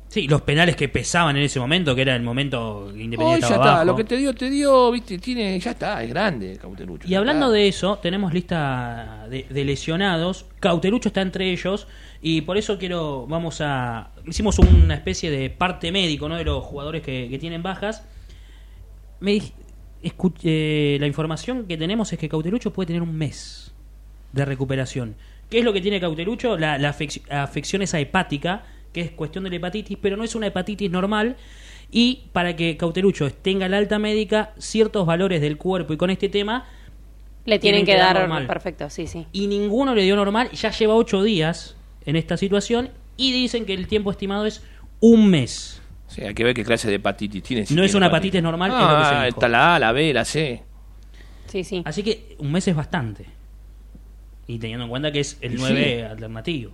Sí, 0.10 0.26
los 0.28 0.42
penales 0.42 0.78
que 0.78 0.88
pesaban 0.88 1.36
en 1.36 1.44
ese 1.44 1.60
momento, 1.60 1.94
que 1.94 2.02
era 2.04 2.16
el 2.16 2.24
momento 2.24 2.90
Independiente 2.96 3.26
Hoy 3.26 3.42
ya 3.42 3.48
está, 3.56 3.72
abajo. 3.72 3.86
lo 3.86 3.96
que 3.98 4.06
te 4.06 4.16
dio, 4.16 4.34
te 4.34 4.50
dio, 4.50 4.90
viste, 4.90 5.18
tiene, 5.20 5.60
ya 5.60 5.72
está, 5.72 6.02
es 6.02 6.10
grande 6.10 6.58
Cautelucho. 6.62 7.06
Y 7.08 7.14
hablando 7.16 7.52
de 7.52 7.68
eso, 7.68 7.98
tenemos 7.98 8.34
lista 8.34 9.26
de, 9.30 9.46
de 9.50 9.66
lesionados. 9.66 10.46
Cautelucho 10.62 11.10
está 11.10 11.22
entre 11.22 11.52
ellos. 11.52 11.88
Y 12.22 12.42
por 12.42 12.58
eso 12.58 12.78
quiero, 12.80 13.28
vamos 13.28 13.60
a. 13.62 14.12
Hicimos 14.26 14.58
una 14.60 14.96
especie 14.96 15.30
de 15.30 15.50
parte 15.50 15.92
médico, 15.92 16.30
¿no? 16.30 16.36
De 16.36 16.46
los 16.46 16.64
jugadores 16.64 17.02
que, 17.04 17.28
que 17.30 17.38
tienen 17.38 17.62
bajas. 17.62 18.04
Me 19.20 19.34
dij- 19.34 19.52
escu- 20.04 20.34
eh, 20.44 20.98
la 21.02 21.08
información 21.08 21.66
que 21.68 21.76
tenemos 21.78 22.12
es 22.14 22.18
que 22.18 22.30
Cautelucho 22.30 22.72
puede 22.72 22.88
tener 22.88 23.02
un 23.02 23.16
mes 23.16 23.74
de 24.32 24.46
recuperación. 24.46 25.16
¿Qué 25.50 25.60
es 25.60 25.66
lo 25.66 25.74
que 25.74 25.82
tiene 25.82 26.00
Cautelucho? 26.00 26.58
La, 26.58 26.78
la 26.78 26.98
afec- 26.98 27.30
afección 27.30 27.82
esa 27.82 28.00
hepática, 28.00 28.64
que 28.98 29.06
es 29.06 29.12
cuestión 29.12 29.44
de 29.44 29.50
la 29.52 29.56
hepatitis, 29.58 29.98
pero 30.02 30.18
no 30.18 30.24
es 30.24 30.34
una 30.36 30.48
hepatitis 30.48 30.90
normal. 30.90 31.36
Y 31.92 32.24
para 32.34 32.56
que 32.56 32.76
Cautelucho 32.78 33.32
tenga 33.32 33.68
la 33.70 33.78
alta 33.78 34.00
médica, 34.00 34.54
ciertos 34.58 35.06
valores 35.06 35.40
del 35.40 35.58
cuerpo 35.58 35.94
y 35.94 35.98
con 35.98 36.10
este 36.10 36.28
tema 36.30 36.66
Le 37.46 37.60
tienen, 37.60 37.86
Tienen 37.86 37.86
que, 37.86 37.92
que 37.94 37.98
dar 37.98 38.16
dar 38.16 38.24
normal. 38.28 38.48
perfecto, 38.48 38.90
sí, 38.90 39.08
sí. 39.08 39.26
y 39.32 39.48
ninguno 39.48 39.94
le 39.96 40.02
dio 40.02 40.16
normal. 40.16 40.50
Ya 40.52 40.72
lleva 40.72 40.96
ocho 40.96 41.22
días 41.24 41.76
en 42.06 42.16
esta 42.16 42.36
situación 42.38 42.90
y 43.16 43.32
dicen 43.32 43.66
que 43.66 43.74
el 43.74 43.88
tiempo 43.88 44.12
estimado 44.12 44.46
es 44.46 44.64
un 45.00 45.30
mes. 45.30 45.82
Sí, 46.08 46.22
hay 46.24 46.34
que 46.34 46.44
ver 46.44 46.54
qué 46.54 46.64
clase 46.66 46.88
de 46.90 46.96
hepatitis 46.96 47.44
tiene. 47.44 47.66
si 47.66 47.74
No 47.76 47.84
es 47.84 47.94
una 47.94 48.08
hepatitis 48.08 48.42
normal, 48.42 48.72
es 48.72 48.78
lo 48.78 48.88
que 48.88 49.06
se 49.06 49.16
Ah, 49.16 49.28
está 49.28 49.48
la 49.48 49.76
A, 49.76 49.80
la 49.80 49.92
B, 49.92 50.14
la 50.14 50.26
C. 50.26 50.64
Sí, 51.48 51.64
sí. 51.64 51.82
Así 51.86 52.02
que 52.04 52.36
un 52.40 52.52
mes 52.52 52.68
es 52.68 52.76
bastante. 52.76 53.26
Y 54.48 54.60
teniendo 54.60 54.84
en 54.86 54.90
cuenta 54.90 55.12
que 55.12 55.20
es 55.22 55.38
el 55.42 55.52
Sí. 55.54 55.58
9 55.60 56.06
alternativo. 56.06 56.72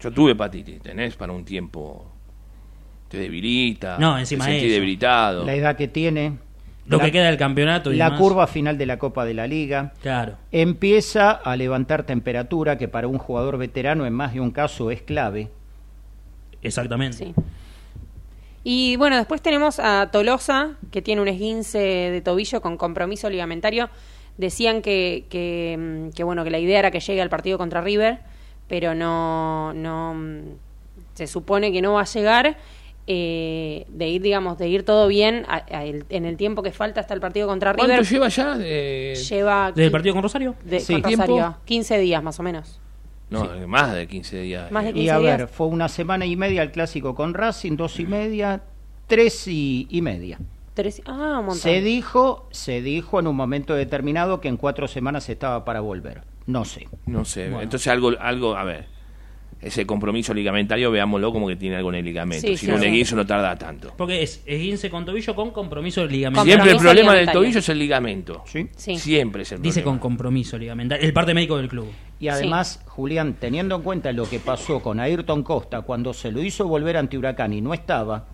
Yo 0.00 0.10
tuve 0.12 0.32
hepatitis, 0.32 0.80
tenés 0.82 1.16
para 1.16 1.32
un 1.32 1.44
tiempo. 1.44 2.06
Te 3.08 3.18
debilita. 3.18 3.98
No, 3.98 4.18
encima 4.18 4.44
te 4.44 4.50
sentís 4.52 4.68
eso. 4.68 4.74
debilitado. 4.74 5.44
La 5.44 5.54
edad 5.54 5.76
que 5.76 5.88
tiene. 5.88 6.38
Lo 6.86 6.98
la, 6.98 7.04
que 7.04 7.12
queda 7.12 7.26
del 7.26 7.36
campeonato 7.36 7.92
y 7.92 7.96
La 7.96 8.06
demás. 8.06 8.20
curva 8.20 8.46
final 8.46 8.78
de 8.78 8.86
la 8.86 8.98
Copa 8.98 9.24
de 9.24 9.34
la 9.34 9.46
Liga. 9.46 9.92
Claro. 10.02 10.36
Empieza 10.52 11.30
a 11.30 11.56
levantar 11.56 12.04
temperatura, 12.04 12.78
que 12.78 12.88
para 12.88 13.08
un 13.08 13.18
jugador 13.18 13.58
veterano 13.58 14.06
en 14.06 14.12
más 14.12 14.34
de 14.34 14.40
un 14.40 14.50
caso 14.50 14.90
es 14.90 15.02
clave. 15.02 15.50
Exactamente. 16.62 17.16
Sí. 17.18 17.34
Y 18.62 18.96
bueno, 18.96 19.16
después 19.16 19.42
tenemos 19.42 19.78
a 19.78 20.10
Tolosa, 20.12 20.76
que 20.90 21.02
tiene 21.02 21.22
un 21.22 21.28
esguince 21.28 21.78
de 21.78 22.20
tobillo 22.20 22.60
con 22.60 22.76
compromiso 22.76 23.30
ligamentario. 23.30 23.88
Decían 24.36 24.82
que, 24.82 25.26
que, 25.30 25.76
mm, 25.78 26.10
que, 26.14 26.24
bueno, 26.24 26.42
que 26.44 26.50
la 26.50 26.58
idea 26.58 26.80
era 26.80 26.90
que 26.90 27.00
llegue 27.00 27.22
al 27.22 27.30
partido 27.30 27.58
contra 27.58 27.80
River, 27.80 28.18
pero 28.68 28.94
no, 28.94 29.72
no 29.74 30.14
mm, 30.14 30.40
se 31.14 31.26
supone 31.26 31.72
que 31.72 31.80
no 31.82 31.94
va 31.94 32.02
a 32.02 32.04
llegar. 32.04 32.56
eh, 33.08 33.86
de 33.88 34.08
ir, 34.08 34.20
digamos, 34.20 34.58
de 34.58 34.66
ir 34.66 34.82
todo 34.82 35.06
bien 35.06 35.44
a- 35.46 35.64
a 35.70 35.84
el- 35.84 36.04
en 36.10 36.24
el 36.24 36.36
tiempo 36.36 36.64
que 36.64 36.72
falta 36.72 36.98
hasta 37.00 37.14
el 37.14 37.20
partido 37.20 37.46
contra 37.46 37.72
¿Cuánto 37.72 37.92
River. 37.92 38.04
lleva 38.04 38.28
ya? 38.28 38.58
De- 38.58 39.14
Lleva 39.30 39.68
¿Desde 39.68 39.84
el 39.84 39.88
qui- 39.88 39.92
partido 39.92 40.14
con 40.14 40.22
Rosario? 40.24 40.54
de, 40.64 40.80
Sí. 40.80 40.94
con 40.94 41.02
Rosario, 41.04 41.34
¿Tiempo? 41.36 41.56
15 41.66 41.98
días 42.00 42.20
más 42.20 42.40
o 42.40 42.42
menos. 42.42 42.80
No, 43.30 43.48
más 43.68 43.94
de 43.94 44.08
15 44.08 44.40
días. 44.40 44.72
Más 44.72 44.82
de 44.82 44.90
Eh, 44.90 44.92
15 44.94 45.06
Y 45.06 45.08
a 45.10 45.18
días. 45.20 45.38
ver, 45.38 45.46
fue 45.46 45.68
una 45.68 45.88
semana 45.88 46.26
y 46.26 46.34
media 46.34 46.62
el 46.62 46.72
clásico 46.72 47.14
con 47.14 47.32
Racing, 47.34 47.76
dos 47.76 48.00
y 48.00 48.06
media, 48.06 48.62
tres 49.06 49.46
y, 49.46 49.86
y 49.88 50.02
media. 50.02 50.40
Tres- 50.74 51.00
ah, 51.06 51.36
un 51.38 51.46
montón. 51.46 51.58
Se 51.58 51.80
dijo, 51.82 52.48
se 52.50 52.82
dijo 52.82 53.20
en 53.20 53.28
un 53.28 53.36
momento 53.36 53.74
determinado 53.76 54.40
que 54.40 54.48
en 54.48 54.56
cuatro 54.56 54.88
semanas 54.88 55.28
estaba 55.28 55.64
para 55.64 55.78
volver. 55.78 56.22
No 56.46 56.64
sé. 56.64 56.86
No 57.06 57.24
sé. 57.24 57.44
Bueno. 57.48 57.62
Entonces 57.62 57.88
algo, 57.88 58.12
algo, 58.20 58.56
a 58.56 58.64
ver. 58.64 58.94
Ese 59.58 59.86
compromiso 59.86 60.34
ligamentario, 60.34 60.90
veámoslo 60.90 61.32
como 61.32 61.48
que 61.48 61.56
tiene 61.56 61.76
algo 61.76 61.88
en 61.88 61.96
el 61.96 62.04
ligamento. 62.04 62.46
Sí, 62.46 62.56
si 62.58 62.66
sí, 62.66 62.66
no, 62.68 62.74
un 62.74 62.80
sí. 62.80 62.86
esguince 62.86 63.16
no 63.16 63.26
tarda 63.26 63.56
tanto. 63.56 63.92
Porque 63.96 64.22
es 64.22 64.42
esguince 64.44 64.90
con 64.90 65.06
tobillo 65.06 65.34
con 65.34 65.50
compromiso 65.50 66.04
ligamento. 66.04 66.44
Siempre 66.44 66.72
el 66.72 66.76
problema 66.76 66.94
del 66.94 67.20
ligamentario. 67.20 67.40
tobillo 67.40 67.58
es 67.60 67.68
el 67.70 67.78
ligamento. 67.78 68.42
¿sí? 68.46 68.68
Sí. 68.76 68.98
Siempre 68.98 69.42
es 69.42 69.52
el 69.52 69.62
Dice 69.62 69.80
con 69.82 69.94
problema. 69.94 70.00
compromiso 70.02 70.58
ligamentario. 70.58 71.04
El 71.06 71.12
parte 71.14 71.32
médico 71.32 71.56
del 71.56 71.68
club. 71.68 71.88
Y 72.20 72.28
además, 72.28 72.82
Julián, 72.86 73.34
teniendo 73.40 73.76
en 73.76 73.82
cuenta 73.82 74.12
lo 74.12 74.28
que 74.28 74.40
pasó 74.40 74.80
con 74.80 75.00
Ayrton 75.00 75.42
Costa 75.42 75.80
cuando 75.80 76.12
se 76.12 76.30
lo 76.30 76.42
hizo 76.42 76.68
volver 76.68 76.98
ante 76.98 77.16
Huracán 77.16 77.52
y 77.54 77.60
no 77.62 77.72
estaba, 77.72 78.26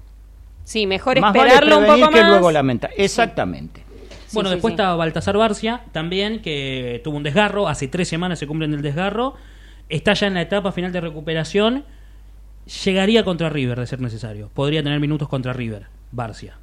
Sí, 0.65 0.87
mejor 0.87 1.19
más 1.21 1.33
vale 1.33 1.49
esperarlo 1.55 1.79
un 1.79 1.87
poco 1.87 2.11
que 2.11 2.21
más. 2.21 2.31
luego 2.31 2.51
lamentar. 2.51 2.91
Exactamente. 2.97 3.85
Bueno, 4.33 4.49
sí, 4.51 4.55
después 4.57 4.73
sí. 4.73 4.75
estaba 4.75 4.97
Baltasar 4.97 5.37
Barcia, 5.37 5.83
también, 5.93 6.43
que 6.43 7.01
tuvo 7.05 7.17
un 7.17 7.23
desgarro. 7.23 7.69
Hace 7.69 7.89
tres 7.89 8.09
semanas 8.09 8.39
se 8.39 8.47
cumplen 8.47 8.73
el 8.75 8.83
desgarro. 8.83 9.35
Está 9.89 10.15
ya 10.15 10.27
en 10.27 10.35
la 10.35 10.43
etapa 10.43 10.73
final 10.73 10.93
de 10.93 11.01
recuperación. 11.01 11.85
Llegaría 12.85 13.25
contra 13.25 13.51
River, 13.51 13.81
de 13.81 13.87
ser 13.87 14.01
necesario. 14.01 14.51
Podría 14.55 14.83
tener 14.83 15.01
minutos 15.01 15.29
contra 15.29 15.53
River, 15.53 15.87
Barcia. 16.13 16.59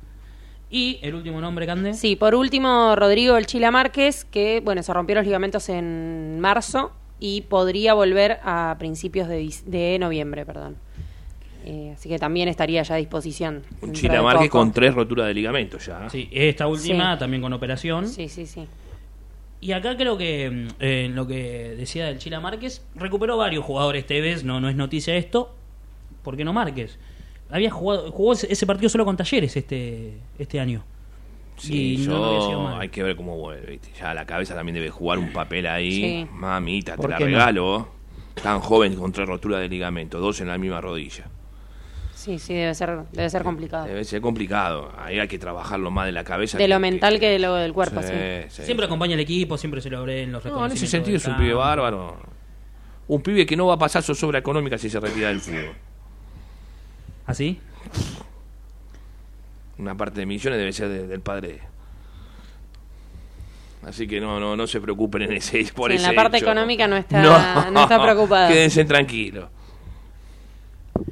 Y 0.69 0.99
el 1.01 1.15
último 1.15 1.41
nombre, 1.41 1.65
Cande. 1.65 1.93
Sí, 1.93 2.15
por 2.15 2.35
último, 2.35 2.95
Rodrigo 2.95 3.37
El 3.37 3.45
Chila 3.45 3.71
Márquez, 3.71 4.25
que 4.25 4.61
bueno, 4.63 4.83
se 4.83 4.93
rompió 4.93 5.15
los 5.15 5.25
ligamentos 5.25 5.67
en 5.69 6.39
marzo 6.39 6.91
y 7.19 7.41
podría 7.41 7.93
volver 7.93 8.39
a 8.43 8.75
principios 8.79 9.27
de 9.27 9.97
noviembre, 9.99 10.45
perdón. 10.45 10.77
Eh, 11.71 11.91
así 11.95 12.09
que 12.09 12.17
también 12.17 12.47
estaría 12.47 12.81
ya 12.81 12.95
a 12.95 12.97
disposición. 12.97 13.61
Chila 13.91 14.23
Márquez 14.23 14.49
con 14.49 14.71
tres 14.71 14.93
roturas 14.95 15.27
de 15.27 15.35
ligamento 15.35 15.77
ya. 15.77 16.09
Sí, 16.09 16.27
esta 16.31 16.65
última 16.67 17.13
Sí. 17.13 17.19
también 17.19 17.41
con 17.43 17.53
operación. 17.53 18.07
Sí, 18.07 18.27
sí, 18.27 18.47
sí. 18.47 18.65
Y 19.61 19.73
acá 19.73 19.95
creo 19.95 20.17
que 20.17 20.45
eh, 20.79 21.05
en 21.05 21.15
lo 21.15 21.27
que 21.27 21.75
decía 21.77 22.05
del 22.07 22.17
Chila 22.17 22.39
Márquez, 22.39 22.83
recuperó 22.95 23.37
varios 23.37 23.63
jugadores 23.65 24.05
Tevez, 24.07 24.43
no, 24.43 24.59
no 24.59 24.67
es 24.69 24.75
noticia 24.75 25.15
esto, 25.15 25.53
¿por 26.23 26.35
qué 26.37 26.43
no 26.43 26.53
Márquez? 26.53 26.97
Había 27.51 27.69
jugado, 27.69 28.11
jugó 28.11 28.33
ese 28.33 28.65
partido 28.65 28.89
solo 28.89 29.05
con 29.05 29.15
Talleres 29.17 29.55
este, 29.57 30.13
este 30.39 30.59
año. 30.59 30.83
Sí, 31.57 31.93
Y 31.95 31.97
yo, 32.05 32.11
no 32.13 32.25
había 32.25 32.41
sido 32.47 32.63
mal. 32.63 32.81
hay 32.81 32.89
que 32.89 33.03
ver 33.03 33.15
cómo 33.15 33.37
vuelve. 33.37 33.71
¿viste? 33.71 33.89
Ya 33.99 34.13
la 34.13 34.25
cabeza 34.25 34.55
también 34.55 34.75
debe 34.75 34.89
jugar 34.89 35.19
un 35.19 35.33
papel 35.33 35.67
ahí. 35.67 35.91
Sí. 35.91 36.27
Mamita, 36.31 36.93
te 36.93 36.97
¿Por 37.01 37.09
la 37.09 37.19
no? 37.19 37.25
regalo. 37.25 37.87
Tan 38.41 38.59
joven 38.61 38.95
con 38.95 39.11
tres 39.11 39.27
roturas 39.27 39.59
de 39.59 39.67
ligamento, 39.67 40.19
dos 40.19 40.39
en 40.41 40.47
la 40.47 40.57
misma 40.57 40.79
rodilla. 40.79 41.25
Sí, 42.19 42.37
sí, 42.37 42.53
debe 42.53 42.75
ser, 42.75 43.03
debe 43.13 43.29
ser 43.29 43.43
complicado. 43.43 43.85
Debe 43.85 44.03
ser 44.03 44.19
complicado. 44.19 44.91
Ahí 44.97 45.19
hay 45.19 45.27
que 45.29 45.39
trabajarlo 45.39 45.89
más 45.89 46.05
de 46.05 46.11
la 46.11 46.25
cabeza. 46.25 46.57
De 46.57 46.65
que- 46.65 46.67
lo 46.67 46.77
mental 46.77 47.17
que 47.17 47.29
de 47.29 47.39
lo 47.39 47.55
del 47.55 47.71
cuerpo, 47.71 48.01
sí. 48.01 48.09
sí. 48.49 48.63
Siempre 48.65 48.87
acompaña 48.87 49.13
al 49.13 49.21
equipo, 49.21 49.57
siempre 49.57 49.79
se 49.79 49.89
lo 49.89 50.03
ve 50.03 50.23
en 50.23 50.33
los 50.33 50.43
No, 50.43 50.49
en 50.65 50.71
ese 50.73 50.85
reconocimientos 50.85 50.89
sentido 50.91 51.17
es 51.17 51.25
un 51.25 51.37
pibe 51.37 51.53
bárbaro. 51.53 52.17
Un 53.07 53.21
pibe 53.21 53.45
que 53.45 53.55
no 53.55 53.67
va 53.67 53.75
a 53.75 53.77
pasar 53.77 54.03
zozobra 54.03 54.37
económica 54.39 54.77
si 54.77 54.89
se 54.89 54.99
retira 54.99 55.29
del 55.29 55.39
fútbol. 55.39 55.71
¿Así? 57.25 57.57
Una 59.77 59.95
parte 59.95 60.19
de 60.19 60.25
millones 60.25 60.59
debe 60.59 60.73
ser 60.73 60.89
de- 60.89 61.07
del 61.07 61.21
padre. 61.21 61.61
Así 63.87 64.07
que 64.09 64.19
no, 64.19 64.41
no, 64.41 64.57
no 64.57 64.67
se 64.67 64.81
preocupen 64.81 65.21
en 65.21 65.31
ese 65.33 65.63
por 65.73 65.89
Sí, 65.89 65.95
en 65.95 66.01
ese 66.03 66.09
la 66.13 66.21
parte 66.21 66.37
hecho. 66.37 66.47
económica 66.47 66.85
no 66.85 66.97
está- 66.97 67.21
no 67.71 67.81
está 67.83 68.01
preocupada. 68.03 68.49
Quédense 68.49 68.83
tranquilos. 68.83 69.49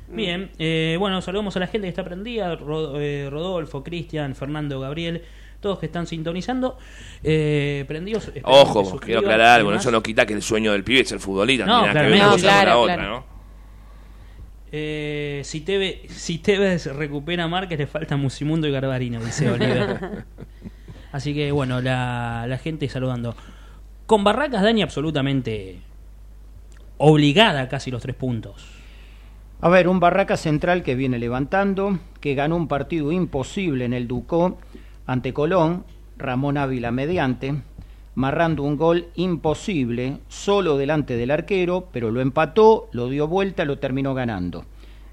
Bien, 0.10 0.52
eh, 0.58 0.96
bueno, 1.00 1.22
saludamos 1.22 1.56
a 1.58 1.60
la 1.60 1.68
gente 1.68 1.86
que 1.86 1.90
está 1.90 2.04
prendida, 2.04 2.58
eh, 2.98 3.28
Rodolfo, 3.30 3.84
Cristian, 3.84 4.36
Fernando, 4.36 4.80
Gabriel, 4.80 5.24
todos 5.60 5.80
que 5.80 5.88
están 5.88 6.08
sintonizando, 6.08 6.78
eh, 7.24 7.84
prendidos. 7.88 8.32
Ojo, 8.44 9.00
quiero 9.00 9.20
aclarar 9.20 9.60
algo, 9.60 9.74
eso 9.74 9.92
no 9.92 10.02
quita 10.02 10.26
que 10.26 10.34
el 10.34 10.42
sueño 10.42 10.72
del 10.72 10.84
pibe 10.84 11.02
es 11.02 11.12
el 11.12 11.20
futbolista, 11.20 11.66
No, 11.66 11.86
nada 11.86 12.02
que 12.04 12.10
ver 12.10 12.20
la 12.20 12.36
claro, 12.36 12.82
otra, 12.82 12.96
claro. 12.96 13.10
¿no? 13.10 13.38
Eh, 14.72 15.42
si, 15.44 15.62
Teve, 15.62 16.04
si 16.10 16.40
Tevez 16.40 16.88
recupera 16.88 17.46
a 17.46 17.48
Márquez, 17.48 17.80
le 17.80 17.88
falta 17.88 18.18
Musimundo 18.18 18.68
y 18.68 18.72
Garbarino, 18.72 19.24
dice 19.24 19.50
Oliver. 19.50 20.26
Así 21.12 21.34
que 21.34 21.52
bueno, 21.52 21.82
la, 21.82 22.46
la 22.48 22.58
gente 22.58 22.88
saludando. 22.90 23.36
Con 24.06 24.24
Barracas, 24.24 24.62
Dani, 24.62 24.82
absolutamente 24.82 25.80
obligada 26.98 27.68
casi 27.70 27.92
los 27.92 28.02
tres 28.02 28.16
puntos. 28.16 28.77
A 29.60 29.70
ver, 29.70 29.88
un 29.88 30.00
Barraca 30.00 30.38
Central 30.38 30.84
que 30.84 30.94
viene 30.94 31.18
levantando, 31.18 31.98
que 32.22 32.36
ganó 32.36 32.56
un 32.56 32.68
partido 32.68 33.12
imposible 33.12 33.86
en 33.86 33.94
el 33.94 34.08
Ducó 34.08 34.60
ante 35.08 35.34
Colón, 35.34 35.84
Ramón 36.18 36.58
Ávila 36.58 36.92
mediante, 36.92 37.56
marrando 38.14 38.62
un 38.62 38.78
gol 38.78 39.08
imposible, 39.16 40.20
solo 40.28 40.78
delante 40.78 41.18
del 41.18 41.32
arquero, 41.32 41.88
pero 41.92 42.12
lo 42.12 42.22
empató, 42.22 42.88
lo 42.92 43.10
dio 43.10 43.28
vuelta, 43.28 43.66
lo 43.66 43.80
terminó 43.80 44.14
ganando. 44.14 44.66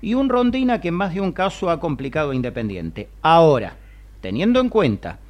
Y 0.03 0.13
un 0.13 0.29
Rondina 0.29 0.79
que 0.81 0.89
en 0.89 0.95
más 0.95 1.15
de 1.15 1.23
un 1.23 1.33
caso 1.33 1.71
ha 1.71 1.81
complicado 1.81 2.33
a 2.33 2.35
Independiente. 2.35 3.09
Ahora, 3.23 3.77
teniendo 4.21 4.61
en 4.61 4.69
cuenta 4.69 5.21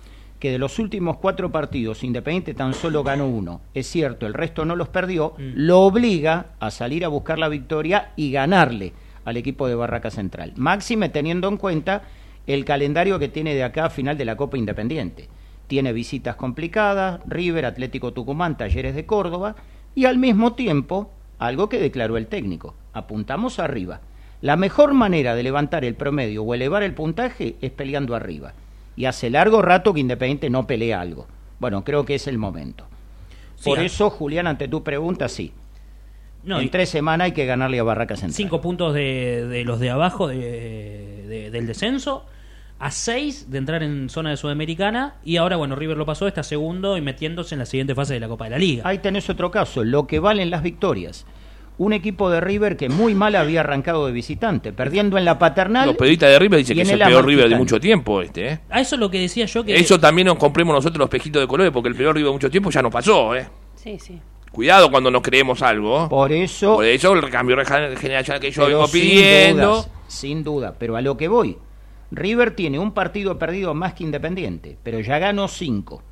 que 0.40 0.50
de 0.50 0.58
los 0.58 0.80
últimos 0.80 1.18
cuatro 1.18 1.52
partidos 1.52 2.02
Independiente 2.02 2.54
tan 2.54 2.74
solo 2.74 3.04
ganó 3.04 3.28
uno, 3.28 3.60
es 3.74 3.86
cierto, 3.86 4.26
el 4.26 4.34
resto 4.34 4.64
no 4.64 4.74
los 4.74 4.88
perdió, 4.88 5.34
Mm. 5.38 5.52
lo 5.54 5.82
obliga 5.82 6.46
a 6.58 6.72
salir 6.72 7.04
a 7.04 7.08
buscar 7.08 7.38
la 7.38 7.48
victoria 7.48 8.10
y 8.16 8.32
ganarle 8.32 8.92
al 9.24 9.36
equipo 9.36 9.68
de 9.68 9.74
Barraca 9.74 10.10
Central. 10.10 10.52
Máxime 10.56 11.08
teniendo 11.08 11.48
en 11.48 11.56
cuenta 11.56 12.02
el 12.46 12.64
calendario 12.64 13.18
que 13.18 13.28
tiene 13.28 13.54
de 13.54 13.64
acá 13.64 13.86
a 13.86 13.90
final 13.90 14.18
de 14.18 14.24
la 14.24 14.36
Copa 14.36 14.58
Independiente. 14.58 15.28
Tiene 15.66 15.92
visitas 15.92 16.36
complicadas, 16.36 17.20
River, 17.26 17.64
Atlético 17.64 18.12
Tucumán, 18.12 18.56
Talleres 18.56 18.94
de 18.94 19.06
Córdoba 19.06 19.56
y 19.94 20.04
al 20.04 20.18
mismo 20.18 20.54
tiempo 20.54 21.10
algo 21.38 21.68
que 21.68 21.78
declaró 21.78 22.16
el 22.16 22.26
técnico. 22.26 22.74
Apuntamos 22.92 23.58
arriba. 23.58 24.00
La 24.40 24.56
mejor 24.56 24.92
manera 24.92 25.34
de 25.34 25.42
levantar 25.42 25.84
el 25.84 25.94
promedio 25.94 26.42
o 26.42 26.54
elevar 26.54 26.82
el 26.82 26.94
puntaje 26.94 27.56
es 27.62 27.70
peleando 27.70 28.14
arriba. 28.14 28.52
Y 28.96 29.06
hace 29.06 29.30
largo 29.30 29.62
rato 29.62 29.94
que 29.94 30.00
Independiente 30.00 30.50
no 30.50 30.66
pelea 30.66 31.00
algo. 31.00 31.26
Bueno, 31.58 31.82
creo 31.82 32.04
que 32.04 32.14
es 32.14 32.26
el 32.26 32.36
momento. 32.38 32.86
Por 33.64 33.78
eso, 33.78 34.10
Julián, 34.10 34.46
ante 34.46 34.68
tu 34.68 34.82
pregunta, 34.82 35.28
sí. 35.28 35.52
No, 36.44 36.58
en 36.60 36.66
y 36.66 36.68
tres 36.68 36.88
semanas 36.90 37.26
hay 37.26 37.32
que 37.32 37.46
ganarle 37.46 37.78
a 37.78 37.82
Barraca 37.82 38.16
Central. 38.16 38.34
cinco 38.34 38.60
puntos 38.60 38.92
de, 38.94 39.46
de 39.48 39.64
los 39.64 39.80
de 39.80 39.90
abajo 39.90 40.28
de- 40.28 41.24
de- 41.26 41.50
del 41.50 41.66
descenso, 41.66 42.26
a 42.78 42.90
seis 42.90 43.50
de 43.50 43.58
entrar 43.58 43.82
en 43.82 44.10
zona 44.10 44.30
de 44.30 44.36
Sudamericana, 44.36 45.14
y 45.24 45.36
ahora, 45.36 45.56
bueno, 45.56 45.74
River 45.76 45.96
lo 45.96 46.04
pasó, 46.04 46.26
está 46.28 46.42
segundo 46.42 46.96
y 46.98 47.00
metiéndose 47.00 47.54
en 47.54 47.60
la 47.60 47.66
siguiente 47.66 47.94
fase 47.94 48.14
de 48.14 48.20
la 48.20 48.28
Copa 48.28 48.44
de 48.44 48.50
la 48.50 48.58
Liga. 48.58 48.82
Ahí 48.86 48.98
tenés 48.98 49.30
otro 49.30 49.50
caso, 49.50 49.84
lo 49.84 50.06
que 50.06 50.18
valen 50.18 50.50
las 50.50 50.62
victorias. 50.62 51.24
Un 51.76 51.92
equipo 51.92 52.30
de 52.30 52.40
River 52.40 52.76
que 52.76 52.88
muy 52.88 53.14
mal 53.14 53.34
había 53.34 53.60
arrancado 53.60 54.06
de 54.06 54.12
visitante, 54.12 54.72
perdiendo 54.72 55.18
en 55.18 55.24
la 55.24 55.38
paternal. 55.40 55.86
Los 55.86 55.96
periodistas 55.96 56.30
de 56.30 56.38
River 56.38 56.58
dicen 56.60 56.76
que 56.76 56.82
es 56.82 56.90
el 56.90 57.02
el 57.02 57.08
peor 57.08 57.26
River 57.26 57.48
de 57.48 57.56
mucho 57.56 57.80
tiempo 57.80 58.22
este, 58.22 58.48
¿eh? 58.48 58.60
A 58.70 58.80
eso 58.80 58.94
es 58.94 59.00
lo 59.00 59.10
que 59.10 59.18
decía 59.18 59.46
yo 59.46 59.64
que... 59.64 59.74
Eso 59.76 59.98
también 59.98 60.26
nos 60.26 60.36
compremos 60.36 60.72
nosotros 60.74 60.98
los 60.98 61.06
espejitos 61.06 61.42
de 61.42 61.48
colores 61.48 61.72
porque 61.72 61.88
el 61.88 61.96
peor 61.96 62.14
River 62.14 62.28
de 62.28 62.32
mucho 62.34 62.50
tiempo 62.50 62.70
ya 62.70 62.80
nos 62.82 62.92
pasó, 62.92 63.34
¿eh? 63.34 63.48
Sí, 63.74 63.98
sí. 63.98 64.20
Cuidado 64.54 64.88
cuando 64.88 65.10
nos 65.10 65.20
creemos 65.22 65.62
algo. 65.62 66.08
Por 66.08 66.30
eso, 66.30 66.76
Por 66.76 66.84
eso 66.84 67.12
el 67.12 67.28
cambio 67.28 67.56
generacional 67.96 68.40
que 68.40 68.52
yo 68.52 68.66
vengo 68.66 68.86
sin 68.86 69.00
pidiendo. 69.00 69.68
dudas, 69.68 69.90
sin 70.06 70.44
duda, 70.44 70.76
pero 70.78 70.94
a 70.94 71.02
lo 71.02 71.16
que 71.16 71.26
voy. 71.26 71.58
River 72.12 72.54
tiene 72.54 72.78
un 72.78 72.92
partido 72.92 73.36
perdido 73.36 73.74
más 73.74 73.94
que 73.94 74.04
Independiente, 74.04 74.78
pero 74.84 75.00
ya 75.00 75.18
ganó 75.18 75.48
cinco. 75.48 76.04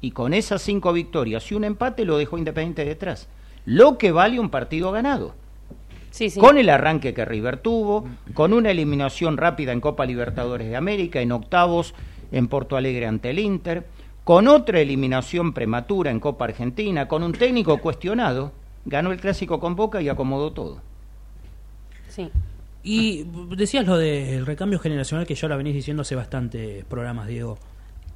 Y 0.00 0.12
con 0.12 0.32
esas 0.32 0.62
cinco 0.62 0.92
victorias 0.92 1.50
y 1.50 1.56
un 1.56 1.64
empate 1.64 2.04
lo 2.04 2.18
dejó 2.18 2.38
Independiente 2.38 2.84
detrás. 2.84 3.28
Lo 3.64 3.98
que 3.98 4.12
vale 4.12 4.38
un 4.38 4.50
partido 4.50 4.92
ganado. 4.92 5.34
Sí, 6.12 6.30
sí. 6.30 6.38
con 6.38 6.56
el 6.58 6.70
arranque 6.70 7.12
que 7.12 7.24
River 7.24 7.58
tuvo, 7.58 8.06
con 8.32 8.52
una 8.52 8.70
eliminación 8.70 9.36
rápida 9.36 9.72
en 9.72 9.80
Copa 9.80 10.06
Libertadores 10.06 10.68
de 10.68 10.76
América, 10.76 11.20
en 11.20 11.32
octavos 11.32 11.94
en 12.30 12.46
Porto 12.46 12.76
Alegre 12.76 13.06
ante 13.06 13.30
el 13.30 13.40
Inter, 13.40 13.86
con 14.26 14.48
otra 14.48 14.80
eliminación 14.80 15.52
prematura 15.52 16.10
en 16.10 16.18
Copa 16.18 16.46
Argentina, 16.46 17.06
con 17.06 17.22
un 17.22 17.30
técnico 17.30 17.78
cuestionado, 17.78 18.50
ganó 18.84 19.12
el 19.12 19.20
clásico 19.20 19.60
con 19.60 19.76
Boca 19.76 20.02
y 20.02 20.08
acomodó 20.08 20.52
todo. 20.52 20.82
Sí. 22.08 22.28
Y 22.82 23.24
decías 23.54 23.86
lo 23.86 23.96
del 23.96 24.44
recambio 24.44 24.80
generacional 24.80 25.28
que 25.28 25.36
ya 25.36 25.46
lo 25.46 25.56
venís 25.56 25.74
diciendo 25.74 26.00
hace 26.00 26.16
bastantes 26.16 26.84
programas, 26.86 27.28
Diego. 27.28 27.56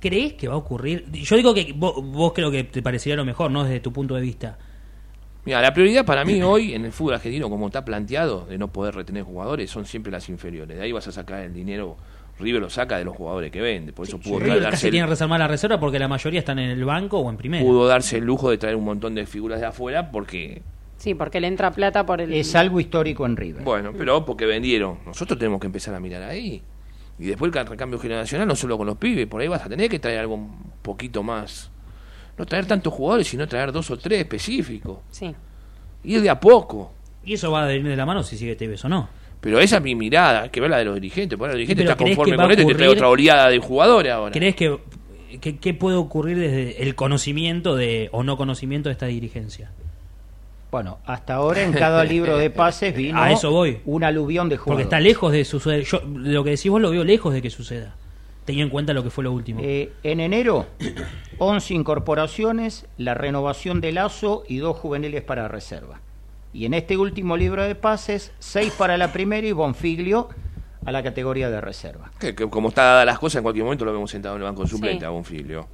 ¿Crees 0.00 0.32
que 0.32 0.48
va 0.48 0.54
a 0.54 0.56
ocurrir? 0.56 1.08
Yo 1.12 1.36
digo 1.36 1.54
que 1.54 1.72
vos, 1.76 2.04
vos 2.04 2.32
creo 2.32 2.50
que 2.50 2.64
te 2.64 2.82
parecería 2.82 3.14
lo 3.14 3.24
mejor, 3.24 3.52
¿no? 3.52 3.62
Desde 3.62 3.78
tu 3.78 3.92
punto 3.92 4.16
de 4.16 4.20
vista. 4.20 4.58
Mira, 5.44 5.62
la 5.62 5.72
prioridad 5.72 6.04
para 6.04 6.24
mí 6.24 6.42
hoy 6.42 6.74
en 6.74 6.86
el 6.86 6.90
fútbol 6.90 7.14
argentino, 7.14 7.48
como 7.48 7.66
está 7.68 7.84
planteado, 7.84 8.46
de 8.46 8.58
no 8.58 8.66
poder 8.66 8.96
retener 8.96 9.22
jugadores, 9.22 9.70
son 9.70 9.86
siempre 9.86 10.10
las 10.10 10.28
inferiores. 10.28 10.76
De 10.76 10.82
ahí 10.82 10.90
vas 10.90 11.06
a 11.06 11.12
sacar 11.12 11.44
el 11.44 11.54
dinero. 11.54 11.96
River 12.40 12.60
lo 12.62 12.70
saca 12.70 12.98
de 12.98 13.04
los 13.04 13.16
jugadores 13.16 13.50
que 13.50 13.60
vende. 13.60 13.92
Por 13.92 14.06
eso 14.06 14.18
pudo, 14.18 14.38
River 14.40 14.60
darse 14.62 14.70
casi 14.70 14.86
el, 14.86 14.92
tiene 14.92 15.06
reservada 15.06 15.38
la 15.38 15.48
reserva 15.48 15.78
porque 15.78 15.98
la 15.98 16.08
mayoría 16.08 16.40
están 16.40 16.58
en 16.58 16.70
el 16.70 16.84
banco 16.84 17.18
o 17.18 17.30
en 17.30 17.36
primera. 17.36 17.64
pudo 17.64 17.86
darse 17.86 18.18
el 18.18 18.24
lujo 18.24 18.50
de 18.50 18.58
traer 18.58 18.76
un 18.76 18.84
montón 18.84 19.14
de 19.14 19.26
figuras 19.26 19.60
de 19.60 19.66
afuera 19.66 20.10
porque, 20.10 20.62
Sí, 20.96 21.14
porque 21.14 21.40
le 21.40 21.46
entra 21.46 21.70
plata 21.70 22.04
por 22.04 22.20
el... 22.20 22.32
Es 22.34 22.54
algo 22.54 22.78
histórico 22.78 23.24
en 23.24 23.36
River. 23.36 23.62
bueno, 23.62 23.92
pero 23.96 24.24
porque 24.26 24.44
vendieron. 24.44 24.98
Nosotros 25.06 25.38
tenemos 25.38 25.58
que 25.60 25.66
empezar 25.66 25.94
a 25.94 26.00
mirar 26.00 26.22
ahí. 26.22 26.62
Y 27.18 27.26
después 27.26 27.54
el 27.54 27.66
recambio 27.66 27.98
generacional, 27.98 28.48
no 28.48 28.56
solo 28.56 28.76
con 28.78 28.86
los 28.86 28.96
pibes, 28.96 29.26
por 29.26 29.40
ahí 29.40 29.48
vas 29.48 29.64
a 29.64 29.68
tener 29.68 29.88
que 29.88 29.98
traer 29.98 30.20
algo 30.20 30.34
un 30.34 30.72
poquito 30.82 31.22
más. 31.22 31.70
No 32.36 32.46
traer 32.46 32.66
tantos 32.66 32.92
jugadores, 32.92 33.28
sino 33.28 33.46
traer 33.46 33.72
dos 33.72 33.90
o 33.90 33.98
tres 33.98 34.20
específicos. 34.20 34.98
Sí. 35.10 35.34
Ir 36.04 36.22
de 36.22 36.30
a 36.30 36.40
poco. 36.40 36.92
Y 37.24 37.34
eso 37.34 37.50
va 37.50 37.64
a 37.64 37.66
venir 37.66 37.88
de 37.88 37.96
la 37.96 38.06
mano 38.06 38.22
si 38.22 38.36
sigue 38.38 38.56
Tevez 38.56 38.84
o 38.84 38.88
no. 38.88 39.08
Pero 39.40 39.58
esa 39.60 39.76
es 39.78 39.82
mi 39.82 39.94
mirada, 39.94 40.50
que 40.50 40.60
ver 40.60 40.70
la 40.70 40.78
de 40.78 40.84
los 40.84 40.94
dirigentes. 40.96 41.38
Porque 41.38 41.52
los 41.52 41.58
dirigentes 41.58 41.84
están 41.84 41.96
¿crees 41.98 42.16
conformes 42.16 42.32
que 42.32 42.36
va 42.36 42.42
con 42.44 42.50
a 42.50 42.54
esto 42.54 42.62
y 42.62 42.66
te 42.66 42.74
trae 42.74 42.88
ocurrir- 42.88 42.92
otra 42.96 43.08
oleada 43.08 43.48
de 43.48 43.58
jugadores 43.58 44.12
ahora. 44.12 44.32
¿Crees 44.32 44.54
que, 44.54 44.78
que, 45.40 45.56
qué 45.58 45.74
puede 45.74 45.96
ocurrir 45.96 46.38
desde 46.38 46.82
el 46.82 46.94
conocimiento 46.94 47.74
de 47.76 48.08
o 48.12 48.22
no 48.22 48.36
conocimiento 48.36 48.88
de 48.88 48.92
esta 48.92 49.06
dirigencia? 49.06 49.70
Bueno, 50.70 50.98
hasta 51.04 51.34
ahora 51.34 51.62
en 51.62 51.72
cada 51.72 52.04
libro 52.04 52.36
de 52.36 52.48
pases 52.50 52.94
vino 52.96 53.20
A 53.20 53.32
eso 53.32 53.50
voy. 53.50 53.78
un 53.86 54.04
aluvión 54.04 54.48
de 54.48 54.56
Porque 54.56 54.64
jugadores. 54.64 54.84
está 54.86 55.00
lejos 55.00 55.32
de 55.32 55.44
suceder. 55.44 55.84
Yo 55.84 56.00
lo 56.06 56.44
que 56.44 56.50
decís 56.50 56.70
vos 56.70 56.80
lo 56.80 56.90
veo 56.90 57.02
lejos 57.02 57.32
de 57.32 57.42
que 57.42 57.50
suceda. 57.50 57.94
Teniendo 58.44 58.66
en 58.66 58.70
cuenta 58.70 58.92
lo 58.92 59.02
que 59.02 59.10
fue 59.10 59.24
lo 59.24 59.32
último. 59.32 59.60
Eh, 59.62 59.90
en 60.02 60.20
enero, 60.20 60.66
11 61.38 61.74
incorporaciones, 61.74 62.86
la 62.98 63.14
renovación 63.14 63.80
de 63.80 63.92
Lazo 63.92 64.44
y 64.48 64.58
dos 64.58 64.76
juveniles 64.76 65.22
para 65.22 65.48
reserva. 65.48 66.00
Y 66.52 66.64
en 66.64 66.74
este 66.74 66.96
último 66.96 67.36
libro 67.36 67.62
de 67.64 67.74
pases, 67.74 68.32
6 68.40 68.72
para 68.76 68.96
la 68.96 69.12
primera 69.12 69.46
y 69.46 69.52
Bonfiglio 69.52 70.28
a 70.84 70.90
la 70.92 71.02
categoría 71.02 71.48
de 71.50 71.60
reserva. 71.60 72.10
Que, 72.18 72.34
que 72.34 72.48
como 72.48 72.68
está 72.70 72.82
dadas 72.82 73.06
las 73.06 73.18
cosas, 73.18 73.36
en 73.36 73.42
cualquier 73.44 73.64
momento 73.64 73.84
lo 73.84 73.92
vemos 73.92 74.10
sentado 74.10 74.34
en 74.36 74.42
el 74.42 74.48
banco 74.48 74.62
de 74.64 74.68
suplente 74.68 75.00
Sí. 75.00 75.04
a 75.04 75.10
Bonfilio. 75.10 75.68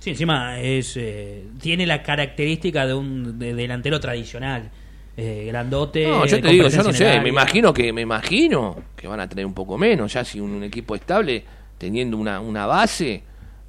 Sí, 0.00 0.10
encima 0.10 0.58
es 0.60 0.96
eh, 0.96 1.44
tiene 1.60 1.86
la 1.86 2.02
característica 2.02 2.86
de 2.86 2.94
un 2.94 3.38
de- 3.38 3.54
delantero 3.54 4.00
tradicional. 4.00 4.70
eh, 5.16 5.44
grandote. 5.46 6.06
No, 6.06 6.24
yo 6.24 6.40
te 6.40 6.48
digo, 6.48 6.68
yo 6.68 6.82
no 6.82 6.90
sé, 6.92 7.20
me 7.20 7.28
imagino 7.28 7.74
que 7.74 7.92
me 7.92 8.00
imagino 8.00 8.76
que 8.96 9.06
van 9.06 9.20
a 9.20 9.28
tener 9.28 9.44
un 9.44 9.52
poco 9.52 9.76
menos, 9.76 10.10
ya 10.14 10.24
si 10.24 10.40
un, 10.40 10.52
un 10.52 10.64
equipo 10.64 10.94
estable 10.94 11.44
teniendo 11.76 12.16
una, 12.16 12.40
una 12.40 12.64
base 12.64 13.22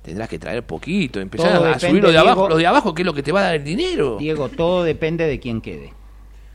tendrás 0.04 0.30
que 0.30 0.38
traer 0.38 0.64
poquito, 0.64 1.20
empezar 1.20 1.54
Todo 1.54 1.64
a, 1.64 1.68
depende, 1.70 1.88
subir 1.90 2.04
lo 2.04 2.12
de 2.12 2.18
abajo, 2.20 2.36
Diego. 2.42 2.50
lo 2.50 2.58
de 2.58 2.68
abajo 2.68 2.94
que 2.94 3.02
es 3.02 3.06
lo 3.06 3.14
que 3.14 3.24
te 3.24 3.32
va 3.32 3.40
a 3.40 3.44
dar 3.46 3.56
el 3.56 3.64
dinero. 3.64 4.18
Diego, 4.20 4.50
todo 4.50 4.84
depende 4.84 5.26
de 5.26 5.40
quién 5.40 5.62
quede. 5.62 5.94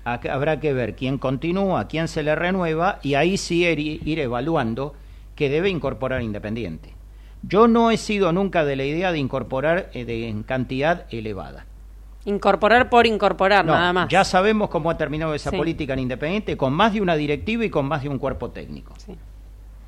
Habrá 0.04 0.58
que 0.60 0.72
ver 0.72 0.94
quién 0.94 1.18
continúa, 1.18 1.88
quién 1.88 2.08
se 2.08 2.22
le 2.22 2.34
renueva 2.34 2.98
y 3.02 3.14
ahí 3.14 3.36
sí 3.36 3.66
ir, 3.66 3.78
ir 4.06 4.18
evaluando 4.20 4.94
que 5.34 5.48
debe 5.50 5.68
incorporar 5.68 6.22
Independiente. 6.22 6.94
Yo 7.42 7.68
no 7.68 7.90
he 7.90 7.96
sido 7.96 8.32
nunca 8.32 8.64
de 8.64 8.74
la 8.76 8.84
idea 8.84 9.12
de 9.12 9.18
incorporar 9.18 9.90
eh, 9.92 10.04
de, 10.04 10.28
en 10.28 10.42
cantidad 10.42 11.06
elevada. 11.10 11.66
Incorporar 12.24 12.90
por 12.90 13.06
incorporar, 13.06 13.64
No, 13.64 13.72
nada 13.72 13.92
más. 13.92 14.08
Ya 14.08 14.24
sabemos 14.24 14.68
cómo 14.70 14.90
ha 14.90 14.96
terminado 14.98 15.34
esa 15.34 15.50
Sí. 15.50 15.56
política 15.56 15.92
en 15.92 16.00
Independiente, 16.00 16.56
con 16.56 16.72
más 16.72 16.92
de 16.92 17.00
una 17.00 17.14
directiva 17.16 17.64
y 17.64 17.70
con 17.70 17.86
más 17.86 18.02
de 18.02 18.08
un 18.08 18.18
cuerpo 18.18 18.50
técnico. 18.50 18.94
Sí. 18.98 19.14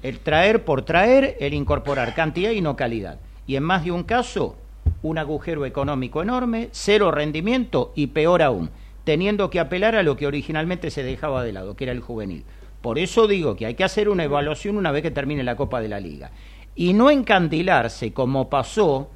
El 0.02 0.20
traer 0.20 0.64
por 0.64 0.82
traer, 0.82 1.36
el 1.40 1.52
incorporar 1.54 2.14
cantidad 2.14 2.50
y 2.52 2.60
no 2.60 2.76
calidad. 2.76 3.18
Y 3.50 3.56
en 3.56 3.64
más 3.64 3.84
de 3.84 3.90
un 3.90 4.04
caso, 4.04 4.54
un 5.02 5.18
agujero 5.18 5.66
económico 5.66 6.22
enorme, 6.22 6.68
cero 6.70 7.10
rendimiento 7.10 7.92
y 7.96 8.06
peor 8.06 8.42
aún, 8.42 8.70
teniendo 9.02 9.50
que 9.50 9.58
apelar 9.58 9.96
a 9.96 10.04
lo 10.04 10.16
que 10.16 10.28
originalmente 10.28 10.88
se 10.92 11.02
dejaba 11.02 11.42
de 11.42 11.52
lado, 11.52 11.74
que 11.74 11.82
era 11.82 11.92
el 11.92 11.98
juvenil. 11.98 12.44
Por 12.80 12.96
eso 12.96 13.26
digo 13.26 13.56
que 13.56 13.66
hay 13.66 13.74
que 13.74 13.82
hacer 13.82 14.08
una 14.08 14.22
evaluación 14.22 14.76
una 14.76 14.92
vez 14.92 15.02
que 15.02 15.10
termine 15.10 15.42
la 15.42 15.56
Copa 15.56 15.80
de 15.80 15.88
la 15.88 15.98
Liga. 15.98 16.30
Y 16.76 16.92
no 16.92 17.10
encandilarse 17.10 18.12
como 18.12 18.48
pasó 18.48 19.10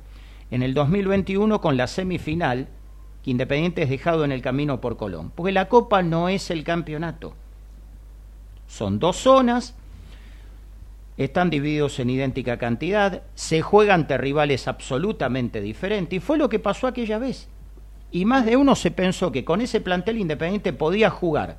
en 0.51 0.65
el 0.65 0.75
2021 0.75 1.61
con 1.61 1.77
la 1.77 1.87
semifinal 1.87 2.67
que 3.23 3.31
Independiente 3.31 3.83
es 3.83 3.89
dejado 3.89 4.25
en 4.25 4.33
el 4.33 4.43
camino 4.43 4.81
por 4.81 4.97
Colón. 4.97 5.31
Porque 5.33 5.53
la 5.53 5.69
Copa 5.69 6.03
no 6.03 6.29
es 6.29 6.51
el 6.51 6.65
campeonato. 6.65 7.35
Son 8.67 8.99
dos 8.99 9.15
zonas, 9.15 9.77
están 11.17 11.51
divididos 11.51 11.99
en 12.01 12.11
idéntica 12.11 12.59
cantidad, 12.59 13.23
se 13.35 13.63
juegan 13.63 14.03
ante 14.03 14.19
rivales 14.19 14.67
absolutamente 14.67 15.61
diferentes, 15.61 16.17
y 16.17 16.21
fue 16.21 16.39
lo 16.39 16.49
que 16.49 16.59
pasó 16.59 16.87
aquella 16.87 17.19
vez. 17.19 17.49
Y 18.11 18.25
más 18.25 18.47
de 18.47 18.57
uno 18.57 18.75
se 18.77 18.91
pensó 18.91 19.33
que 19.33 19.45
con 19.45 19.61
ese 19.61 19.81
plantel 19.81 20.19
Independiente 20.19 20.73
podía 20.73 21.11
jugar 21.11 21.57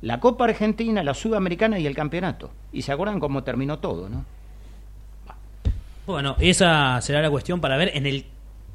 la 0.00 0.18
Copa 0.18 0.44
Argentina, 0.44 1.02
la 1.02 1.14
Sudamericana 1.14 1.78
y 1.78 1.86
el 1.86 1.94
campeonato. 1.94 2.50
Y 2.72 2.82
se 2.82 2.92
acuerdan 2.92 3.20
cómo 3.20 3.44
terminó 3.44 3.78
todo, 3.78 4.08
¿no? 4.08 4.24
Bueno, 6.06 6.34
esa 6.40 7.00
será 7.00 7.22
la 7.22 7.30
cuestión 7.30 7.60
para 7.60 7.76
ver 7.76 7.92
en 7.94 8.06
el 8.06 8.26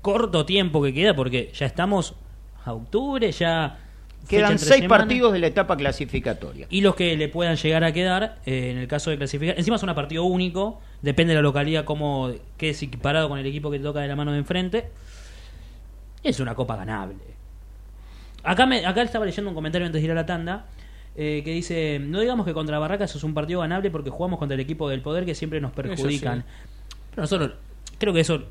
corto 0.01 0.45
tiempo 0.45 0.81
que 0.81 0.93
queda, 0.93 1.13
porque 1.13 1.51
ya 1.53 1.65
estamos 1.65 2.15
a 2.63 2.71
octubre, 2.71 3.29
ya 3.33 3.77
Quedan 4.27 4.59
seis 4.59 4.81
semana, 4.81 5.03
partidos 5.03 5.33
de 5.33 5.39
la 5.39 5.47
etapa 5.47 5.77
clasificatoria. 5.77 6.67
Y 6.69 6.81
los 6.81 6.95
que 6.95 7.15
le 7.15 7.29
puedan 7.29 7.55
llegar 7.55 7.83
a 7.83 7.91
quedar, 7.93 8.39
eh, 8.45 8.71
en 8.71 8.77
el 8.77 8.87
caso 8.87 9.09
de 9.09 9.17
clasificar, 9.17 9.57
encima 9.57 9.77
es 9.77 9.83
un 9.83 9.93
partido 9.95 10.23
único, 10.25 10.81
depende 11.01 11.31
de 11.31 11.35
la 11.35 11.41
localidad 11.41 11.85
cómo 11.85 12.31
quede 12.57 12.71
equiparado 12.71 13.29
con 13.29 13.39
el 13.39 13.45
equipo 13.45 13.71
que 13.71 13.77
te 13.77 13.83
toca 13.83 14.01
de 14.01 14.07
la 14.07 14.15
mano 14.15 14.31
de 14.31 14.39
enfrente. 14.39 14.89
Es 16.23 16.39
una 16.39 16.55
copa 16.55 16.75
ganable. 16.75 17.19
Acá, 18.43 18.65
me, 18.65 18.85
acá 18.85 19.01
estaba 19.01 19.25
leyendo 19.25 19.49
un 19.49 19.55
comentario 19.55 19.85
antes 19.85 20.01
de 20.01 20.05
ir 20.05 20.11
a 20.11 20.15
la 20.15 20.25
tanda. 20.25 20.65
eh, 21.15 21.41
que 21.43 21.51
dice, 21.51 21.99
no 21.99 22.19
digamos 22.19 22.45
que 22.45 22.53
contra 22.53 22.77
Barracas 22.77 23.15
es 23.15 23.23
un 23.23 23.33
partido 23.33 23.61
ganable 23.61 23.89
porque 23.89 24.11
jugamos 24.11 24.37
contra 24.37 24.53
el 24.53 24.61
equipo 24.61 24.87
del 24.87 25.01
poder 25.01 25.25
que 25.25 25.33
siempre 25.33 25.59
nos 25.59 25.71
perjudican. 25.71 26.43
Pero 27.09 27.21
nosotros 27.23 27.53
creo 27.97 28.13
que 28.13 28.19
eso 28.19 28.43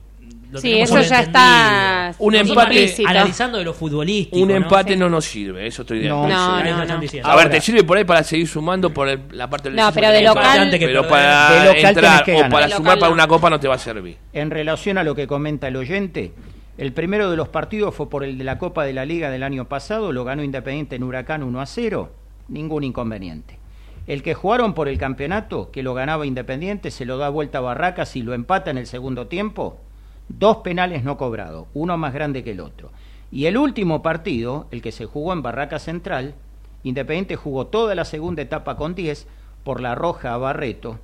lo 0.50 0.60
Sí, 0.60 0.78
eso 0.80 1.00
ya 1.00 1.20
está 1.20 2.14
Un 2.18 2.34
empate- 2.34 3.04
analizando 3.06 3.58
de 3.58 3.64
lo 3.64 3.74
futbolístico. 3.74 4.38
Un 4.38 4.50
empate 4.50 4.96
no 4.96 5.08
nos 5.10 5.24
sirve, 5.24 5.66
eso 5.66 5.82
estoy 5.82 6.00
de 6.00 6.08
No. 6.08 6.24
acuerdo. 6.24 6.76
No, 6.76 6.84
no, 6.84 6.98
diciendo. 7.00 7.28
A 7.28 7.36
ver, 7.36 7.50
te 7.50 7.60
sirve 7.60 7.82
por 7.84 7.98
ahí 7.98 8.04
para 8.04 8.22
seguir 8.22 8.46
sumando 8.48 8.92
por 8.92 9.08
el- 9.08 9.20
la 9.32 9.48
parte 9.50 9.68
del 9.70 9.76
No, 9.76 9.90
pero 9.92 10.10
de 10.10 10.22
local- 10.22 10.68
pero 10.70 11.08
para 11.08 11.50
De 11.50 11.74
local 11.74 11.84
entrar 11.90 12.24
que 12.24 12.34
o 12.36 12.48
para 12.48 12.68
sumar 12.68 12.80
local 12.80 12.98
para 12.98 13.12
una 13.12 13.26
copa 13.26 13.50
no 13.50 13.58
te 13.60 13.68
va 13.68 13.74
a 13.74 13.78
servir. 13.78 14.16
En 14.32 14.50
relación 14.50 14.98
a 14.98 15.04
lo 15.04 15.14
que 15.14 15.26
comenta 15.26 15.68
el 15.68 15.76
oyente, 15.76 16.32
el 16.78 16.92
primero 16.92 17.30
de 17.30 17.36
los 17.36 17.48
partidos 17.48 17.94
fue 17.94 18.08
por 18.08 18.22
el 18.22 18.38
de 18.38 18.44
la 18.44 18.58
Copa 18.58 18.84
de 18.84 18.92
la 18.92 19.04
Liga 19.04 19.30
del 19.30 19.42
año 19.42 19.64
pasado, 19.66 20.12
lo 20.12 20.24
ganó 20.24 20.42
Independiente 20.44 20.96
en 20.96 21.02
Huracán 21.02 21.42
1 21.42 21.60
a 21.60 21.66
0, 21.66 22.12
ningún 22.48 22.84
inconveniente. 22.84 23.58
El 24.06 24.22
que 24.22 24.34
jugaron 24.34 24.72
por 24.74 24.86
el 24.88 24.98
campeonato, 24.98 25.72
que 25.72 25.82
lo 25.82 25.92
ganaba 25.92 26.26
Independiente, 26.26 26.92
se 26.92 27.04
lo 27.06 27.18
da 27.18 27.28
vuelta 27.28 27.58
a 27.58 27.62
Barracas 27.62 28.14
y 28.14 28.22
lo 28.22 28.34
empata 28.34 28.70
en 28.70 28.78
el 28.78 28.86
segundo 28.86 29.26
tiempo, 29.26 29.80
dos 30.28 30.58
penales 30.58 31.04
no 31.04 31.16
cobrados, 31.16 31.66
uno 31.74 31.96
más 31.96 32.12
grande 32.12 32.42
que 32.42 32.52
el 32.52 32.60
otro. 32.60 32.90
Y 33.30 33.46
el 33.46 33.56
último 33.56 34.02
partido, 34.02 34.66
el 34.70 34.82
que 34.82 34.92
se 34.92 35.06
jugó 35.06 35.32
en 35.32 35.42
Barraca 35.42 35.78
Central, 35.78 36.34
Independiente 36.82 37.34
jugó 37.34 37.66
toda 37.66 37.94
la 37.96 38.04
segunda 38.04 38.42
etapa 38.42 38.76
con 38.76 38.94
10 38.94 39.26
por 39.64 39.80
la 39.80 39.96
roja 39.96 40.32
a 40.32 40.36
Barreto, 40.36 41.00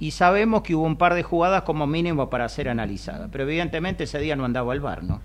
y 0.00 0.12
sabemos 0.12 0.62
que 0.62 0.74
hubo 0.74 0.84
un 0.84 0.96
par 0.96 1.14
de 1.14 1.22
jugadas 1.22 1.62
como 1.62 1.86
mínimo 1.86 2.30
para 2.30 2.48
ser 2.48 2.68
analizadas, 2.68 3.28
pero 3.32 3.44
evidentemente 3.44 4.04
ese 4.04 4.18
día 4.18 4.36
no 4.36 4.44
andaba 4.44 4.72
el 4.72 4.80
bar, 4.80 5.02
¿no? 5.02 5.20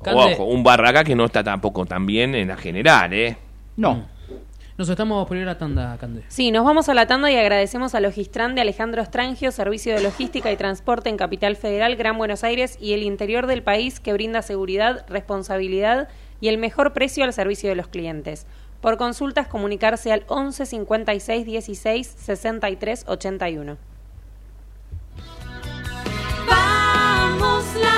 Ojo, 0.00 0.44
un 0.44 0.62
Barraca 0.62 1.04
que 1.04 1.14
no 1.14 1.24
está 1.24 1.44
tampoco 1.44 1.86
tan 1.86 2.06
bien 2.06 2.34
en 2.34 2.48
la 2.48 2.56
general, 2.56 3.12
¿eh? 3.12 3.36
No, 3.76 4.06
Nos 4.78 4.88
estamos 4.88 5.26
por 5.26 5.36
ir 5.36 5.48
a 5.48 5.58
tanda, 5.58 5.98
Cande. 5.98 6.22
Sí, 6.28 6.52
nos 6.52 6.64
vamos 6.64 6.88
a 6.88 6.94
la 6.94 7.08
tanda 7.08 7.32
y 7.32 7.36
agradecemos 7.36 7.96
a 7.96 8.00
Logistran 8.00 8.54
de 8.54 8.60
Alejandro 8.60 9.04
Strangio, 9.04 9.50
Servicio 9.50 9.92
de 9.92 10.04
Logística 10.04 10.52
y 10.52 10.56
Transporte 10.56 11.08
en 11.08 11.16
Capital 11.16 11.56
Federal, 11.56 11.96
Gran 11.96 12.16
Buenos 12.16 12.44
Aires 12.44 12.78
y 12.80 12.92
el 12.92 13.02
interior 13.02 13.48
del 13.48 13.64
país 13.64 13.98
que 13.98 14.12
brinda 14.12 14.40
seguridad, 14.40 15.04
responsabilidad 15.08 16.08
y 16.40 16.46
el 16.46 16.58
mejor 16.58 16.92
precio 16.92 17.24
al 17.24 17.32
servicio 17.32 17.68
de 17.68 17.74
los 17.74 17.88
clientes. 17.88 18.46
Por 18.80 18.98
consultas, 18.98 19.48
comunicarse 19.48 20.12
al 20.12 20.22
11 20.28 20.64
56 20.64 21.44
16 21.44 22.14
63 22.16 23.04
81. 23.08 23.76
Vamos 26.46 27.64
la 27.74 27.97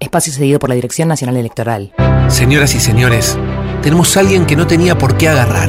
Espacio 0.00 0.32
cedido 0.32 0.58
por 0.58 0.70
la 0.70 0.74
Dirección 0.74 1.08
Nacional 1.08 1.36
Electoral. 1.36 1.92
Señoras 2.28 2.74
y 2.74 2.80
señores, 2.80 3.38
tenemos 3.82 4.16
a 4.16 4.20
alguien 4.20 4.46
que 4.46 4.56
no 4.56 4.66
tenía 4.66 4.96
por 4.96 5.18
qué 5.18 5.28
agarrar. 5.28 5.68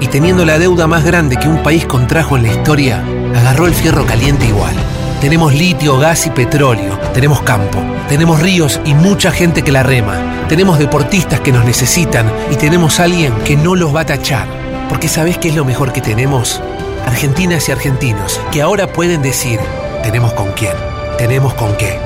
Y 0.00 0.06
teniendo 0.06 0.46
la 0.46 0.58
deuda 0.58 0.86
más 0.86 1.04
grande 1.04 1.36
que 1.36 1.46
un 1.46 1.62
país 1.62 1.84
contrajo 1.84 2.38
en 2.38 2.44
la 2.44 2.52
historia, 2.52 3.04
agarró 3.36 3.66
el 3.66 3.74
fierro 3.74 4.06
caliente 4.06 4.46
igual. 4.46 4.74
Tenemos 5.20 5.54
litio, 5.54 5.98
gas 5.98 6.26
y 6.26 6.30
petróleo. 6.30 6.98
Tenemos 7.12 7.42
campo. 7.42 7.82
Tenemos 8.08 8.40
ríos 8.40 8.80
y 8.86 8.94
mucha 8.94 9.30
gente 9.30 9.62
que 9.62 9.72
la 9.72 9.82
rema. 9.82 10.46
Tenemos 10.48 10.78
deportistas 10.78 11.40
que 11.40 11.52
nos 11.52 11.64
necesitan 11.64 12.32
y 12.50 12.56
tenemos 12.56 12.98
a 12.98 13.04
alguien 13.04 13.34
que 13.44 13.56
no 13.56 13.74
los 13.74 13.94
va 13.94 14.00
a 14.00 14.06
tachar. 14.06 14.46
Porque 14.88 15.08
¿sabés 15.08 15.36
qué 15.36 15.48
es 15.50 15.54
lo 15.54 15.66
mejor 15.66 15.92
que 15.92 16.00
tenemos? 16.00 16.62
Argentinas 17.06 17.68
y 17.68 17.72
argentinos 17.72 18.40
que 18.52 18.62
ahora 18.62 18.92
pueden 18.92 19.20
decir, 19.20 19.60
tenemos 20.02 20.32
con 20.32 20.50
quién, 20.52 20.74
tenemos 21.18 21.52
con 21.54 21.76
qué. 21.76 21.98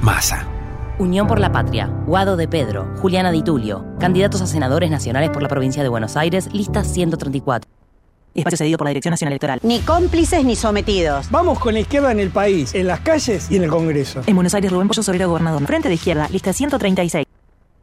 Masa. 0.00 0.51
Unión 0.98 1.26
por 1.26 1.40
la 1.40 1.50
Patria, 1.50 1.86
Guado 2.06 2.36
de 2.36 2.48
Pedro, 2.48 2.92
Juliana 2.98 3.32
Di 3.32 3.42
Tulio, 3.42 3.84
candidatos 3.98 4.42
a 4.42 4.46
senadores 4.46 4.90
nacionales 4.90 5.30
por 5.30 5.42
la 5.42 5.48
provincia 5.48 5.82
de 5.82 5.88
Buenos 5.88 6.16
Aires, 6.16 6.48
lista 6.52 6.84
134. 6.84 7.68
Espacio 8.34 8.56
cedido 8.56 8.78
por 8.78 8.86
la 8.86 8.90
Dirección 8.90 9.12
Nacional 9.12 9.32
Electoral. 9.32 9.60
Ni 9.62 9.80
cómplices 9.80 10.44
ni 10.44 10.56
sometidos. 10.56 11.30
Vamos 11.30 11.58
con 11.58 11.74
la 11.74 11.80
izquierda 11.80 12.12
en 12.12 12.20
el 12.20 12.30
país, 12.30 12.74
en 12.74 12.86
las 12.86 13.00
calles 13.00 13.50
y 13.50 13.56
en 13.56 13.64
el 13.64 13.70
Congreso. 13.70 14.22
En 14.26 14.34
Buenos 14.34 14.54
Aires, 14.54 14.70
Rubén 14.70 14.88
Pollo 14.88 15.02
Sobrero, 15.02 15.28
gobernador. 15.28 15.66
Frente 15.66 15.88
de 15.88 15.94
izquierda, 15.94 16.28
lista 16.30 16.52
136. 16.52 17.26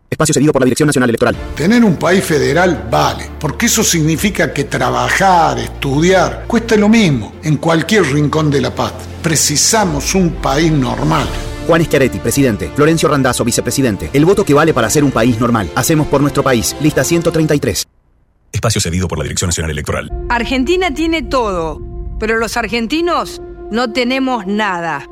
Espacio 0.10 0.34
cedido 0.34 0.52
por 0.52 0.62
la 0.62 0.66
Dirección 0.66 0.88
Nacional 0.88 1.10
Electoral. 1.10 1.36
Tener 1.56 1.84
un 1.84 1.96
país 1.98 2.24
federal 2.24 2.88
vale, 2.90 3.30
porque 3.40 3.68
eso 3.68 3.84
significa 3.84 4.52
que 4.52 4.64
trabajar, 4.64 5.60
estudiar, 5.60 6.46
cuesta 6.48 6.76
lo 6.76 6.90
mismo 6.90 7.34
en 7.44 7.58
cualquier 7.58 8.04
rincón 8.04 8.50
de 8.50 8.62
la 8.62 8.74
paz. 8.74 8.94
Precisamos 9.22 10.16
un 10.16 10.32
país 10.32 10.72
normal. 10.72 11.28
Juan 11.70 11.86
Schiaretti, 11.86 12.18
presidente. 12.18 12.72
Florencio 12.76 13.08
Randazzo, 13.08 13.46
vicepresidente. 13.46 14.10
El 14.12 14.26
voto 14.26 14.44
que 14.44 14.56
vale 14.56 14.74
para 14.74 14.90
ser 14.90 15.04
un 15.04 15.12
país 15.12 15.40
normal. 15.40 15.70
Hacemos 15.76 16.08
por 16.08 16.20
nuestro 16.20 16.42
país. 16.42 16.76
Lista 16.82 17.04
133. 17.04 17.88
Espacio 18.52 18.82
cedido 18.82 19.08
por 19.08 19.20
la 19.20 19.24
Dirección 19.24 19.50
Nacional 19.50 19.70
Electoral. 19.70 20.12
Argentina 20.30 20.92
tiene 20.92 21.22
todo, 21.22 21.80
pero 22.20 22.40
los 22.40 22.58
argentinos 22.58 23.40
no 23.70 23.94
tenemos 23.94 24.48
nada. 24.48 25.08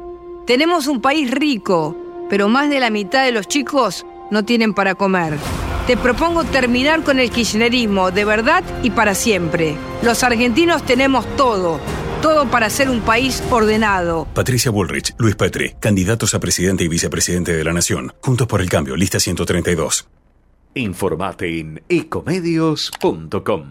Tenemos 0.48 0.88
un 0.88 1.00
país 1.00 1.30
rico, 1.30 1.96
pero 2.28 2.50
más 2.50 2.72
de 2.72 2.80
la 2.80 2.90
mitad 2.90 3.24
de 3.24 3.34
los 3.34 3.48
chicos 3.48 4.04
no 4.32 4.44
tienen 4.44 4.74
para 4.74 4.96
comer. 4.96 5.38
Te 5.86 5.96
propongo 5.96 6.44
terminar 6.44 7.04
con 7.04 7.20
el 7.20 7.30
kirchnerismo 7.30 8.10
de 8.10 8.26
verdad 8.26 8.64
y 8.82 8.90
para 8.90 9.14
siempre. 9.14 9.76
Los 10.02 10.24
argentinos 10.24 10.84
tenemos 10.88 11.24
todo, 11.36 11.80
todo 12.28 12.52
para 12.52 12.70
ser 12.70 12.90
un 12.90 13.00
país 13.00 13.42
ordenado. 13.50 14.28
Patricia 14.34 14.70
Bullrich, 14.70 15.16
Luis 15.18 15.38
Petri, 15.38 15.76
candidatos 15.80 16.34
a 16.34 16.42
presidente 16.42 16.84
y 16.84 16.90
vicepresidente 16.90 17.56
de 17.56 17.64
la 17.64 17.72
Nación. 17.72 18.14
Juntos 18.22 18.48
por 18.48 18.60
el 18.60 18.70
cambio, 18.70 18.98
lista 18.98 19.18
132. 19.18 20.10
Informate 20.74 21.58
en 21.58 21.82
ecomedios.com. 21.88 23.64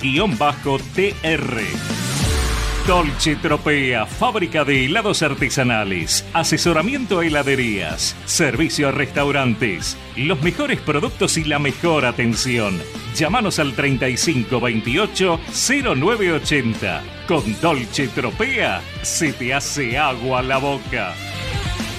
Dolce 2.87 3.35
Tropea, 3.35 4.05
fábrica 4.05 4.63
de 4.63 4.85
helados 4.85 5.23
artesanales, 5.23 6.23
asesoramiento 6.33 7.19
a 7.19 7.25
heladerías, 7.25 8.15
servicio 8.25 8.89
a 8.89 8.91
restaurantes, 8.91 9.97
los 10.15 10.39
mejores 10.43 10.79
productos 10.81 11.35
y 11.37 11.45
la 11.45 11.57
mejor 11.57 12.05
atención. 12.05 12.79
Llámanos 13.15 13.57
al 13.57 13.73
3528 13.73 15.39
0980. 15.95 17.03
Con 17.27 17.59
Dolce 17.59 18.07
Tropea 18.07 18.83
se 19.01 19.33
te 19.33 19.55
hace 19.55 19.97
agua 19.97 20.43
la 20.43 20.57
boca. 20.57 21.15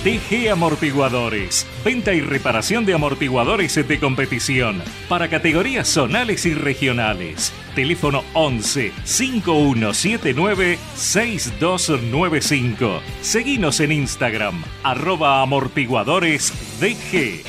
TG 0.04 0.50
Amortiguadores. 0.52 1.66
Venta 1.84 2.14
y 2.14 2.20
reparación 2.20 2.86
de 2.86 2.94
amortiguadores 2.94 3.74
de 3.74 3.98
competición 3.98 4.80
para 5.08 5.28
categorías 5.28 5.88
zonales 5.88 6.46
y 6.46 6.54
regionales. 6.54 7.52
Teléfono 7.76 8.24
11 8.32 8.92
5179 9.04 10.78
6295. 10.94 13.02
Seguinos 13.20 13.80
en 13.80 13.92
Instagram, 13.92 14.64
arroba 14.82 15.42
amortiguadores 15.42 16.54
DG. 16.80 17.42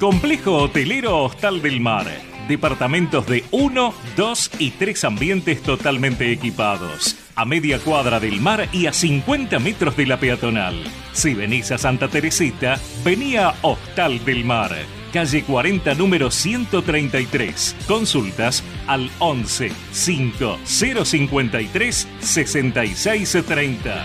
Complejo 0.00 0.56
Hotelero 0.56 1.22
Hostal 1.22 1.62
del 1.62 1.80
Mar. 1.80 2.08
Departamentos 2.48 3.24
de 3.28 3.44
1, 3.52 3.94
2 4.16 4.50
y 4.58 4.72
3 4.72 5.04
ambientes 5.04 5.62
totalmente 5.62 6.32
equipados. 6.32 7.14
A 7.36 7.44
media 7.44 7.78
cuadra 7.78 8.18
del 8.18 8.40
mar 8.40 8.68
y 8.72 8.86
a 8.86 8.92
50 8.92 9.60
metros 9.60 9.96
de 9.96 10.06
la 10.06 10.18
peatonal. 10.18 10.74
Si 11.12 11.34
venís 11.34 11.70
a 11.70 11.78
Santa 11.78 12.08
Teresita, 12.08 12.80
vení 13.04 13.36
a 13.36 13.54
Hostal 13.62 14.24
del 14.24 14.44
Mar. 14.44 14.72
Calle 15.12 15.42
40, 15.44 15.94
número 15.94 16.30
133. 16.30 17.76
Consultas 17.86 18.64
al 18.86 19.10
11 19.18 19.70
5 19.92 20.58
053 20.64 22.08
6630. 22.20 24.04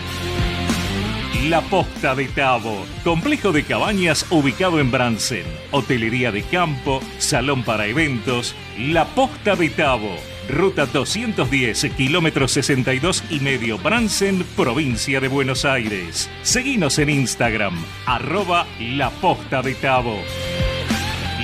La 1.46 1.62
Posta 1.62 2.13
de 2.13 2.26
Tabo, 2.26 2.86
complejo 3.06 3.54
de 3.54 3.63
cabañas 3.63 4.26
ubicado 4.32 4.80
en 4.82 4.91
Bransen, 4.91 5.46
hotelería 5.72 6.32
de 6.32 6.41
campo, 6.43 7.00
salón 7.20 7.63
para 7.63 7.86
eventos, 7.86 8.54
La 8.78 9.06
Posta 9.06 9.56
de 9.56 9.70
Tabo, 9.70 10.13
ruta 10.50 10.88
210, 10.88 11.93
kilómetro 11.96 12.50
62 12.50 13.24
y 13.30 13.39
medio 13.39 13.78
Bransen, 13.78 14.43
provincia 14.58 15.22
de 15.22 15.30
Buenos 15.30 15.63
Aires. 15.63 16.30
Seguinos 16.41 17.00
en 17.00 17.12
Instagram, 17.12 17.76
arroba 18.06 18.65
La 18.80 19.10
Posta 19.12 19.62
de 19.62 19.76
Tabo. 19.76 20.17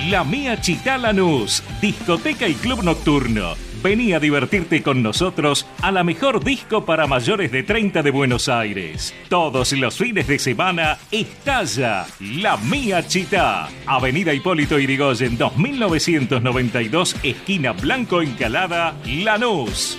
La 0.09 0.25
Mía 0.25 0.59
Chitá 0.59 0.97
Lanús, 0.97 1.63
discoteca 1.79 2.45
y 2.47 2.55
club 2.55 2.83
nocturno. 2.83 3.55
Vení 3.81 4.11
a 4.11 4.19
divertirte 4.19 4.83
con 4.83 5.01
nosotros 5.01 5.65
a 5.81 5.91
la 5.91 6.03
mejor 6.03 6.43
disco 6.43 6.83
para 6.83 7.07
mayores 7.07 7.51
de 7.51 7.63
30 7.63 8.03
de 8.03 8.11
Buenos 8.11 8.49
Aires. 8.49 9.13
Todos 9.29 9.71
los 9.73 9.97
fines 9.97 10.27
de 10.27 10.39
semana 10.39 10.97
estalla 11.09 12.05
La 12.19 12.57
Mía 12.57 13.07
Chitá. 13.07 13.69
Avenida 13.85 14.33
Hipólito 14.33 14.77
Irigoyen 14.77 15.37
2992, 15.37 17.15
esquina 17.23 17.71
Blanco 17.71 18.21
Encalada, 18.21 18.95
Lanús. 19.05 19.97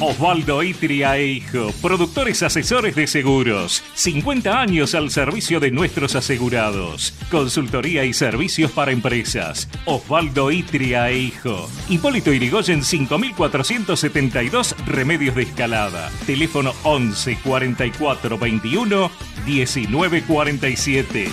Osvaldo 0.00 0.62
Itria 0.62 1.16
e 1.16 1.26
Hijo, 1.26 1.72
productores 1.82 2.44
asesores 2.44 2.94
de 2.94 3.08
seguros. 3.08 3.82
50 3.94 4.60
años 4.60 4.94
al 4.94 5.10
servicio 5.10 5.58
de 5.58 5.72
nuestros 5.72 6.14
asegurados. 6.14 7.14
Consultoría 7.32 8.04
y 8.04 8.12
servicios 8.12 8.70
para 8.70 8.92
empresas. 8.92 9.68
Osvaldo 9.86 10.52
Itria 10.52 11.10
e 11.10 11.18
Hijo. 11.18 11.68
Hipólito 11.88 12.32
Irigoyen 12.32 12.84
5472, 12.84 14.76
Remedios 14.86 15.34
de 15.34 15.42
Escalada. 15.42 16.12
Teléfono 16.26 16.74
11 16.84 17.38
44 17.42 18.38
21 18.38 19.10
19 19.46 20.22
47. 20.22 21.28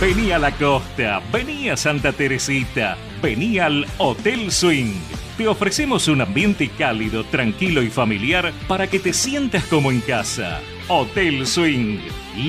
Vení 0.00 0.32
a 0.32 0.40
la 0.40 0.50
costa, 0.56 1.22
vení 1.32 1.68
a 1.70 1.76
Santa 1.76 2.12
Teresita, 2.12 2.96
vení 3.22 3.60
al 3.60 3.86
Hotel 3.98 4.50
Swing. 4.50 4.92
Te 5.36 5.48
ofrecemos 5.48 6.06
un 6.06 6.20
ambiente 6.20 6.68
cálido, 6.68 7.24
tranquilo 7.24 7.82
y 7.82 7.90
familiar 7.90 8.52
para 8.68 8.86
que 8.86 9.00
te 9.00 9.12
sientas 9.12 9.64
como 9.64 9.90
en 9.90 10.00
casa. 10.00 10.60
Hotel 10.86 11.44
Swing, 11.44 11.98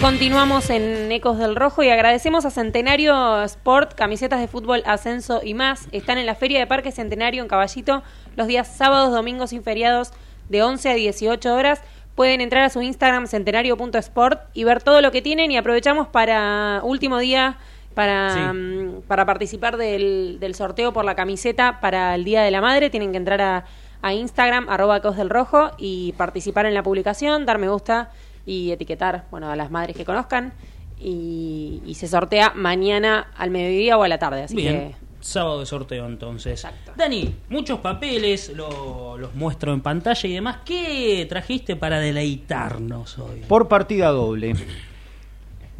Continuamos 0.04 0.68
en 0.68 1.10
Ecos 1.10 1.38
del 1.38 1.56
Rojo 1.56 1.82
y 1.82 1.88
agradecemos 1.88 2.44
a 2.44 2.50
Centenario 2.50 3.40
Sport, 3.40 3.94
camisetas 3.94 4.38
de 4.38 4.48
fútbol, 4.48 4.82
ascenso 4.84 5.40
y 5.42 5.54
más. 5.54 5.88
Están 5.92 6.18
en 6.18 6.26
la 6.26 6.34
Feria 6.34 6.58
de 6.58 6.66
Parque 6.66 6.92
Centenario 6.92 7.40
en 7.42 7.48
Caballito 7.48 8.02
los 8.36 8.46
días 8.46 8.68
sábados, 8.68 9.14
domingos 9.14 9.54
y 9.54 9.60
feriados 9.60 10.12
de 10.50 10.62
11 10.62 10.90
a 10.90 10.94
18 10.94 11.54
horas. 11.54 11.80
Pueden 12.16 12.42
entrar 12.42 12.64
a 12.64 12.68
su 12.68 12.82
Instagram 12.82 13.26
centenario.sport 13.26 14.42
y 14.52 14.64
ver 14.64 14.82
todo 14.82 15.00
lo 15.00 15.10
que 15.10 15.22
tienen 15.22 15.50
y 15.50 15.56
aprovechamos 15.56 16.06
para 16.08 16.82
último 16.84 17.16
día 17.16 17.56
para, 17.94 18.34
Sí. 18.34 18.40
mm, 18.40 19.02
para 19.08 19.24
participar 19.24 19.78
del, 19.78 20.36
del 20.38 20.54
sorteo 20.54 20.92
por 20.92 21.06
la 21.06 21.14
camiseta 21.14 21.80
para 21.80 22.14
el 22.14 22.24
Día 22.24 22.42
de 22.42 22.50
la 22.50 22.60
Madre. 22.60 22.90
Tienen 22.90 23.12
que 23.12 23.16
entrar 23.16 23.40
a, 23.40 23.64
a 24.02 24.12
Instagram, 24.12 24.68
arroba 24.68 24.98
Ecos 24.98 25.16
del 25.16 25.30
Rojo 25.30 25.70
y 25.78 26.12
participar 26.18 26.66
en 26.66 26.74
la 26.74 26.82
publicación, 26.82 27.46
dar 27.46 27.56
me 27.56 27.70
gusta 27.70 28.10
y 28.46 28.70
etiquetar 28.70 29.26
bueno, 29.30 29.50
a 29.50 29.56
las 29.56 29.70
madres 29.70 29.96
que 29.96 30.04
conozcan. 30.04 30.52
Y, 30.98 31.82
y 31.84 31.94
se 31.94 32.06
sortea 32.08 32.52
mañana 32.54 33.28
al 33.36 33.50
mediodía 33.50 33.98
o 33.98 34.02
a 34.04 34.08
la 34.08 34.18
tarde. 34.18 34.44
Así 34.44 34.54
Bien. 34.56 34.90
que 34.90 35.04
Sábado 35.20 35.60
de 35.60 35.66
sorteo 35.66 36.06
entonces. 36.06 36.66
Dani, 36.96 37.34
muchos 37.48 37.78
papeles, 37.80 38.52
lo- 38.54 39.16
los 39.16 39.34
muestro 39.34 39.72
en 39.72 39.80
pantalla 39.80 40.28
y 40.28 40.32
demás. 40.34 40.58
¿Qué 40.66 41.24
trajiste 41.28 41.76
para 41.76 41.98
deleitarnos 41.98 43.18
hoy? 43.18 43.40
Por 43.48 43.66
partida 43.66 44.08
doble. 44.10 44.54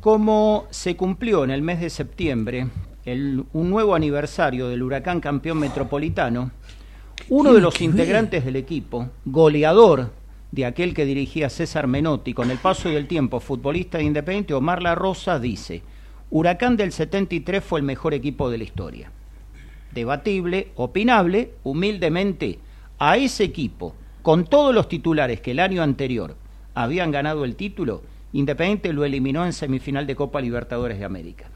Como 0.01 0.67
se 0.71 0.97
cumplió 0.97 1.45
en 1.45 1.51
el 1.51 1.63
mes 1.63 1.81
de 1.81 1.91
septiembre 1.91 2.69
el- 3.05 3.45
un 3.53 3.71
nuevo 3.71 3.95
aniversario 3.95 4.69
del 4.69 4.83
huracán 4.83 5.21
campeón 5.21 5.59
metropolitano, 5.59 6.51
uno 7.29 7.53
de 7.53 7.61
los 7.61 7.81
integrantes 7.81 8.45
del 8.45 8.57
equipo, 8.57 9.11
goleador 9.25 10.11
de 10.55 10.67
aquel 10.67 10.95
que 10.95 11.05
dirigía 11.05 11.51
César 11.51 11.89
Menotti, 11.89 12.33
con 12.33 12.49
el 12.53 12.59
paso 12.59 12.89
del 12.89 13.09
tiempo 13.09 13.41
futbolista 13.41 13.99
de 13.99 14.05
Independiente, 14.05 14.55
Omar 14.55 14.85
La 14.85 14.95
Rosa, 14.95 15.41
dice, 15.41 15.83
Huracán 16.31 16.77
del 16.77 16.93
73 16.93 17.63
fue 17.63 17.81
el 17.81 17.85
mejor 17.85 18.15
equipo 18.15 18.49
de 18.49 18.59
la 18.59 18.65
historia. 18.65 19.11
Debatible, 19.93 20.69
opinable, 20.77 21.55
humildemente, 21.65 22.61
a 23.01 23.17
ese 23.17 23.43
equipo, 23.43 23.97
con 24.23 24.45
todos 24.45 24.73
los 24.73 24.89
titulares 24.89 25.41
que 25.41 25.51
el 25.51 25.59
año 25.59 25.83
anterior 25.83 26.37
habían 26.73 27.11
ganado 27.11 27.45
el 27.45 27.57
título, 27.57 28.03
Independiente 28.33 28.93
lo 28.93 29.05
eliminó 29.05 29.45
en 29.45 29.53
semifinal 29.53 30.07
de 30.07 30.15
Copa 30.15 30.41
Libertadores 30.41 31.01
de 31.01 31.05
América. 31.05 31.47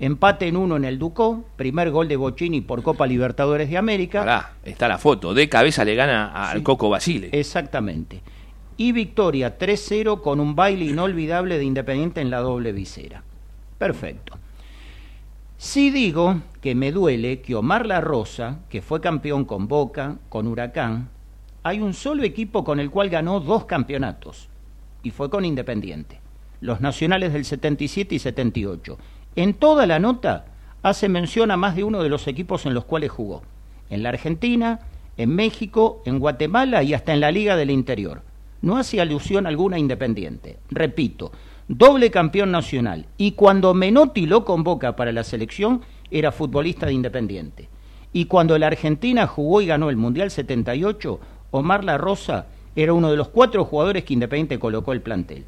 Empate 0.00 0.48
en 0.48 0.56
uno 0.56 0.76
en 0.76 0.84
el 0.84 0.98
Ducó, 0.98 1.44
primer 1.54 1.92
gol 1.92 2.08
de 2.08 2.16
Bocini 2.16 2.62
por 2.62 2.82
Copa 2.82 3.06
Libertadores 3.06 3.70
de 3.70 3.78
América. 3.78 4.20
Pará, 4.20 4.52
está 4.64 4.88
la 4.88 4.98
foto. 4.98 5.34
De 5.34 5.48
cabeza 5.48 5.84
le 5.84 5.94
gana 5.94 6.50
al 6.50 6.64
Coco 6.64 6.88
Basile. 6.88 7.28
Exactamente. 7.32 8.22
Y 8.80 8.92
victoria 8.92 9.58
3-0 9.58 10.22
con 10.22 10.40
un 10.40 10.56
baile 10.56 10.86
inolvidable 10.86 11.58
de 11.58 11.64
Independiente 11.64 12.22
en 12.22 12.30
la 12.30 12.38
doble 12.38 12.72
visera. 12.72 13.22
Perfecto. 13.76 14.38
Sí 15.58 15.90
digo 15.90 16.40
que 16.62 16.74
me 16.74 16.90
duele 16.90 17.42
que 17.42 17.54
Omar 17.54 17.84
La 17.84 18.00
Rosa, 18.00 18.60
que 18.70 18.80
fue 18.80 19.02
campeón 19.02 19.44
con 19.44 19.68
Boca, 19.68 20.16
con 20.30 20.46
Huracán, 20.46 21.10
hay 21.62 21.80
un 21.80 21.92
solo 21.92 22.22
equipo 22.22 22.64
con 22.64 22.80
el 22.80 22.88
cual 22.88 23.10
ganó 23.10 23.40
dos 23.40 23.66
campeonatos, 23.66 24.48
y 25.02 25.10
fue 25.10 25.28
con 25.28 25.44
Independiente, 25.44 26.18
los 26.62 26.80
nacionales 26.80 27.34
del 27.34 27.44
77 27.44 28.14
y 28.14 28.18
78. 28.18 28.96
En 29.36 29.52
toda 29.52 29.86
la 29.86 29.98
nota 29.98 30.46
hace 30.82 31.10
mención 31.10 31.50
a 31.50 31.58
más 31.58 31.76
de 31.76 31.84
uno 31.84 32.02
de 32.02 32.08
los 32.08 32.26
equipos 32.26 32.64
en 32.64 32.72
los 32.72 32.86
cuales 32.86 33.10
jugó, 33.10 33.42
en 33.90 34.02
la 34.02 34.08
Argentina, 34.08 34.80
en 35.18 35.34
México, 35.34 36.00
en 36.06 36.18
Guatemala 36.18 36.82
y 36.82 36.94
hasta 36.94 37.12
en 37.12 37.20
la 37.20 37.30
Liga 37.30 37.56
del 37.56 37.70
Interior. 37.70 38.22
No 38.62 38.76
hace 38.76 39.00
alusión 39.00 39.46
alguna 39.46 39.76
a 39.76 39.78
Independiente. 39.78 40.58
Repito, 40.70 41.32
doble 41.68 42.10
campeón 42.10 42.50
nacional 42.50 43.06
y 43.16 43.32
cuando 43.32 43.74
Menotti 43.74 44.26
lo 44.26 44.44
convoca 44.44 44.96
para 44.96 45.12
la 45.12 45.24
selección 45.24 45.82
era 46.10 46.32
futbolista 46.32 46.86
de 46.86 46.92
Independiente. 46.92 47.68
Y 48.12 48.24
cuando 48.24 48.58
la 48.58 48.66
Argentina 48.66 49.26
jugó 49.26 49.60
y 49.60 49.66
ganó 49.66 49.88
el 49.88 49.96
Mundial 49.96 50.30
78, 50.30 51.20
Omar 51.52 51.84
La 51.84 51.96
Rosa 51.96 52.46
era 52.74 52.92
uno 52.92 53.10
de 53.10 53.16
los 53.16 53.28
cuatro 53.28 53.64
jugadores 53.64 54.04
que 54.04 54.14
Independiente 54.14 54.58
colocó 54.58 54.92
el 54.92 55.02
plantel. 55.02 55.44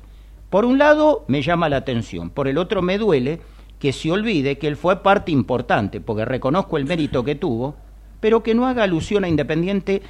Por 0.48 0.64
un 0.64 0.78
lado 0.78 1.24
me 1.28 1.42
llama 1.42 1.68
la 1.68 1.78
atención, 1.78 2.30
por 2.30 2.46
el 2.46 2.58
otro 2.58 2.82
me 2.82 2.98
duele 2.98 3.40
que 3.78 3.92
se 3.92 4.12
olvide 4.12 4.58
que 4.58 4.68
él 4.68 4.76
fue 4.76 5.02
parte 5.02 5.32
importante, 5.32 6.00
porque 6.00 6.24
reconozco 6.24 6.76
el 6.76 6.84
mérito 6.84 7.24
que 7.24 7.34
tuvo, 7.34 7.74
pero 8.20 8.42
que 8.42 8.54
no 8.54 8.66
haga 8.66 8.84
alusión 8.84 9.24
a 9.24 9.28
Independiente 9.28 10.02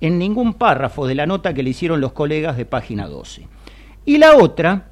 en 0.00 0.18
ningún 0.18 0.54
párrafo 0.54 1.06
de 1.06 1.14
la 1.14 1.26
nota 1.26 1.52
que 1.54 1.62
le 1.62 1.70
hicieron 1.70 2.00
los 2.00 2.12
colegas 2.12 2.56
de 2.56 2.64
página 2.66 3.06
12. 3.06 3.46
Y 4.06 4.18
la 4.18 4.36
otra, 4.36 4.86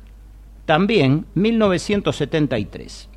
también, 0.66 1.26
1973. 1.34 3.08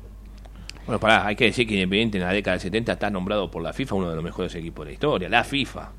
Bueno, 0.86 0.98
pará, 0.98 1.26
hay 1.26 1.36
que 1.36 1.44
decir 1.44 1.66
que 1.66 1.74
Independiente 1.74 2.18
en 2.18 2.24
la 2.24 2.32
década 2.32 2.54
del 2.56 2.60
70 2.62 2.92
está 2.92 3.10
nombrado 3.10 3.50
por 3.50 3.62
la 3.62 3.72
FIFA 3.72 3.94
uno 3.94 4.10
de 4.10 4.16
los 4.16 4.24
mejores 4.24 4.54
equipos 4.54 4.84
de 4.84 4.90
la 4.90 4.94
historia. 4.94 5.28
La 5.28 5.44
FIFA. 5.44 5.90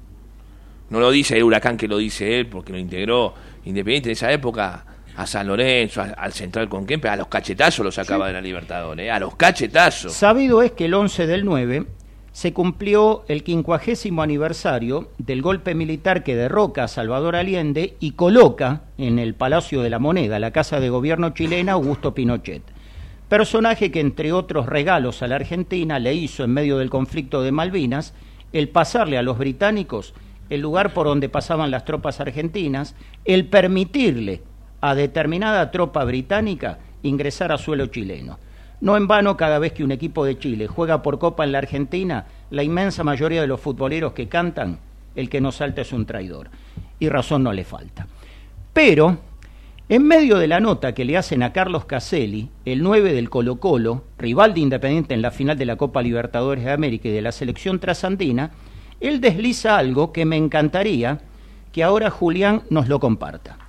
No 0.89 0.99
lo 0.99 1.09
dice 1.11 1.37
el 1.37 1.43
Huracán 1.43 1.77
que 1.77 1.87
lo 1.87 1.97
dice 1.97 2.39
él, 2.39 2.47
porque 2.47 2.71
lo 2.73 2.77
integró 2.77 3.33
Independiente 3.65 4.09
en 4.09 4.13
esa 4.13 4.31
época 4.31 4.85
a 5.15 5.25
San 5.25 5.47
Lorenzo, 5.47 6.01
a- 6.01 6.05
al 6.05 6.33
Central 6.33 6.67
con 6.67 6.85
Kempe, 6.85 7.07
a 7.07 7.15
los 7.15 7.27
cachetazos 7.27 7.85
lo 7.85 7.91
sacaba 7.91 8.27
de 8.27 8.33
la 8.33 8.41
Libertadores, 8.41 9.05
¿eh? 9.05 9.11
a 9.11 9.19
los 9.19 9.35
cachetazos. 9.35 10.11
Sabido 10.11 10.61
es 10.61 10.71
que 10.71 10.85
el 10.85 10.93
11 10.95 11.27
del 11.27 11.45
9 11.45 11.85
se 12.33 12.51
cumplió 12.51 13.23
el 13.27 13.43
quincuagésimo 13.43 14.23
aniversario 14.23 15.11
del 15.19 15.43
golpe 15.43 15.75
militar 15.75 16.23
que 16.23 16.35
derroca 16.35 16.83
a 16.83 16.87
Salvador 16.87 17.35
Allende 17.35 17.95
y 17.99 18.11
coloca 18.11 18.81
en 18.97 19.19
el 19.19 19.35
Palacio 19.35 19.83
de 19.83 19.91
la 19.91 19.99
Moneda, 19.99 20.39
la 20.39 20.51
casa 20.51 20.79
de 20.79 20.89
gobierno 20.89 21.29
chilena, 21.29 21.73
Augusto 21.73 22.15
Pinochet. 22.15 22.63
Personaje 23.29 23.91
que, 23.91 23.99
entre 23.99 24.33
otros 24.33 24.65
regalos 24.65 25.21
a 25.21 25.27
la 25.27 25.35
Argentina, 25.35 25.99
le 25.99 26.15
hizo 26.15 26.43
en 26.43 26.51
medio 26.51 26.79
del 26.79 26.89
conflicto 26.89 27.43
de 27.43 27.51
Malvinas 27.51 28.15
el 28.51 28.67
pasarle 28.67 29.19
a 29.19 29.23
los 29.23 29.37
británicos 29.37 30.15
el 30.49 30.61
lugar 30.61 30.93
por 30.93 31.05
donde 31.05 31.29
pasaban 31.29 31.71
las 31.71 31.85
tropas 31.85 32.19
argentinas, 32.19 32.95
el 33.25 33.45
permitirle 33.45 34.41
a 34.81 34.95
determinada 34.95 35.69
tropa 35.71 36.03
británica 36.03 36.79
ingresar 37.03 37.51
a 37.51 37.57
suelo 37.57 37.87
chileno. 37.87 38.39
No 38.83 38.97
en 38.97 39.07
vano, 39.07 39.37
cada 39.37 39.59
vez 39.59 39.71
que 39.71 39.85
un 39.85 39.93
equipo 39.93 40.25
de 40.25 40.37
Chile 40.37 40.67
juega 40.67 41.01
por 41.01 41.17
Copa 41.17 41.45
en 41.45 41.53
la 41.53 41.59
Argentina, 41.59 42.25
la 42.49 42.63
inmensa 42.63 43.01
mayoría 43.05 43.39
de 43.39 43.47
los 43.47 43.61
futboleros 43.61 44.11
que 44.11 44.27
cantan, 44.27 44.77
el 45.15 45.29
que 45.29 45.39
no 45.39 45.53
salta 45.53 45.79
es 45.79 45.93
un 45.93 46.05
traidor. 46.05 46.49
Y 46.99 47.07
razón 47.07 47.43
no 47.43 47.53
le 47.53 47.63
falta. 47.63 48.07
Pero, 48.73 49.19
en 49.87 50.05
medio 50.05 50.37
de 50.37 50.49
la 50.49 50.59
nota 50.59 50.93
que 50.93 51.05
le 51.05 51.15
hacen 51.15 51.43
a 51.43 51.53
Carlos 51.53 51.85
Caselli, 51.85 52.49
el 52.65 52.83
9 52.83 53.13
del 53.13 53.29
Colo 53.29 53.61
Colo, 53.61 54.03
rival 54.17 54.53
de 54.53 54.59
Independiente 54.59 55.13
en 55.13 55.21
la 55.21 55.31
final 55.31 55.57
de 55.57 55.63
la 55.65 55.77
Copa 55.77 56.01
Libertadores 56.01 56.65
de 56.65 56.73
América 56.73 57.07
y 57.07 57.13
de 57.13 57.21
la 57.21 57.31
selección 57.31 57.79
trasandina, 57.79 58.51
él 58.99 59.21
desliza 59.21 59.77
algo 59.77 60.11
que 60.11 60.25
me 60.25 60.35
encantaría 60.35 61.21
que 61.71 61.83
ahora 61.83 62.09
Julián 62.09 62.63
nos 62.69 62.89
lo 62.89 62.99
comparta. 62.99 63.59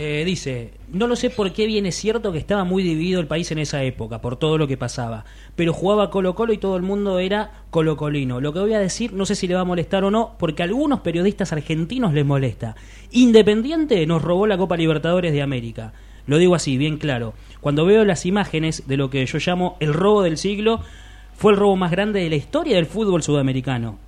Eh, 0.00 0.22
dice, 0.24 0.70
no 0.92 1.08
lo 1.08 1.16
sé 1.16 1.28
por 1.28 1.52
qué 1.52 1.66
bien 1.66 1.84
es 1.84 1.96
cierto 1.96 2.30
que 2.30 2.38
estaba 2.38 2.62
muy 2.62 2.84
dividido 2.84 3.18
el 3.18 3.26
país 3.26 3.50
en 3.50 3.58
esa 3.58 3.82
época, 3.82 4.20
por 4.20 4.36
todo 4.36 4.56
lo 4.56 4.68
que 4.68 4.76
pasaba, 4.76 5.24
pero 5.56 5.72
jugaba 5.72 6.12
Colo 6.12 6.36
Colo 6.36 6.52
y 6.52 6.58
todo 6.58 6.76
el 6.76 6.84
mundo 6.84 7.18
era 7.18 7.64
colocolino. 7.70 8.40
Lo 8.40 8.52
que 8.52 8.60
voy 8.60 8.74
a 8.74 8.78
decir, 8.78 9.12
no 9.12 9.26
sé 9.26 9.34
si 9.34 9.48
le 9.48 9.56
va 9.56 9.62
a 9.62 9.64
molestar 9.64 10.04
o 10.04 10.12
no, 10.12 10.36
porque 10.38 10.62
a 10.62 10.66
algunos 10.66 11.00
periodistas 11.00 11.52
argentinos 11.52 12.14
les 12.14 12.24
molesta. 12.24 12.76
Independiente 13.10 14.06
nos 14.06 14.22
robó 14.22 14.46
la 14.46 14.56
Copa 14.56 14.76
Libertadores 14.76 15.32
de 15.32 15.42
América. 15.42 15.92
Lo 16.28 16.38
digo 16.38 16.54
así, 16.54 16.78
bien 16.78 16.98
claro. 16.98 17.34
Cuando 17.60 17.84
veo 17.84 18.04
las 18.04 18.24
imágenes 18.24 18.86
de 18.86 18.96
lo 18.96 19.10
que 19.10 19.26
yo 19.26 19.38
llamo 19.44 19.76
el 19.80 19.92
robo 19.92 20.22
del 20.22 20.38
siglo, 20.38 20.78
fue 21.34 21.50
el 21.50 21.58
robo 21.58 21.74
más 21.74 21.90
grande 21.90 22.20
de 22.20 22.30
la 22.30 22.36
historia 22.36 22.76
del 22.76 22.86
fútbol 22.86 23.24
sudamericano. 23.24 23.98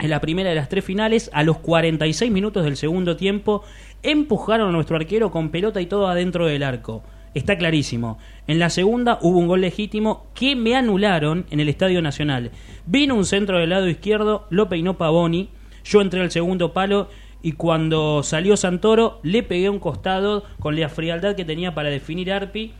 En 0.00 0.08
la 0.08 0.20
primera 0.20 0.48
de 0.48 0.56
las 0.56 0.70
tres 0.70 0.82
finales, 0.82 1.30
a 1.34 1.42
los 1.42 1.58
46 1.58 2.32
minutos 2.32 2.64
del 2.64 2.78
segundo 2.78 3.16
tiempo, 3.16 3.62
empujaron 4.02 4.70
a 4.70 4.72
nuestro 4.72 4.96
arquero 4.96 5.30
con 5.30 5.50
pelota 5.50 5.80
y 5.82 5.86
todo 5.86 6.08
adentro 6.08 6.46
del 6.46 6.62
arco. 6.62 7.02
Está 7.34 7.58
clarísimo. 7.58 8.18
En 8.46 8.58
la 8.58 8.70
segunda 8.70 9.18
hubo 9.20 9.38
un 9.38 9.46
gol 9.46 9.60
legítimo 9.60 10.26
que 10.34 10.56
me 10.56 10.74
anularon 10.74 11.44
en 11.50 11.60
el 11.60 11.68
Estadio 11.68 12.00
Nacional. 12.00 12.50
Vino 12.86 13.14
un 13.14 13.26
centro 13.26 13.58
del 13.58 13.70
lado 13.70 13.88
izquierdo, 13.88 14.46
lo 14.48 14.70
peinó 14.70 14.96
Pavoni. 14.96 15.50
Yo 15.84 16.00
entré 16.00 16.22
al 16.22 16.30
segundo 16.30 16.72
palo 16.72 17.08
y 17.42 17.52
cuando 17.52 18.22
salió 18.22 18.56
Santoro 18.56 19.20
le 19.22 19.42
pegué 19.42 19.68
un 19.68 19.78
costado 19.78 20.44
con 20.60 20.80
la 20.80 20.88
frialdad 20.88 21.36
que 21.36 21.44
tenía 21.44 21.74
para 21.74 21.90
definir 21.90 22.32
Arpi. 22.32 22.72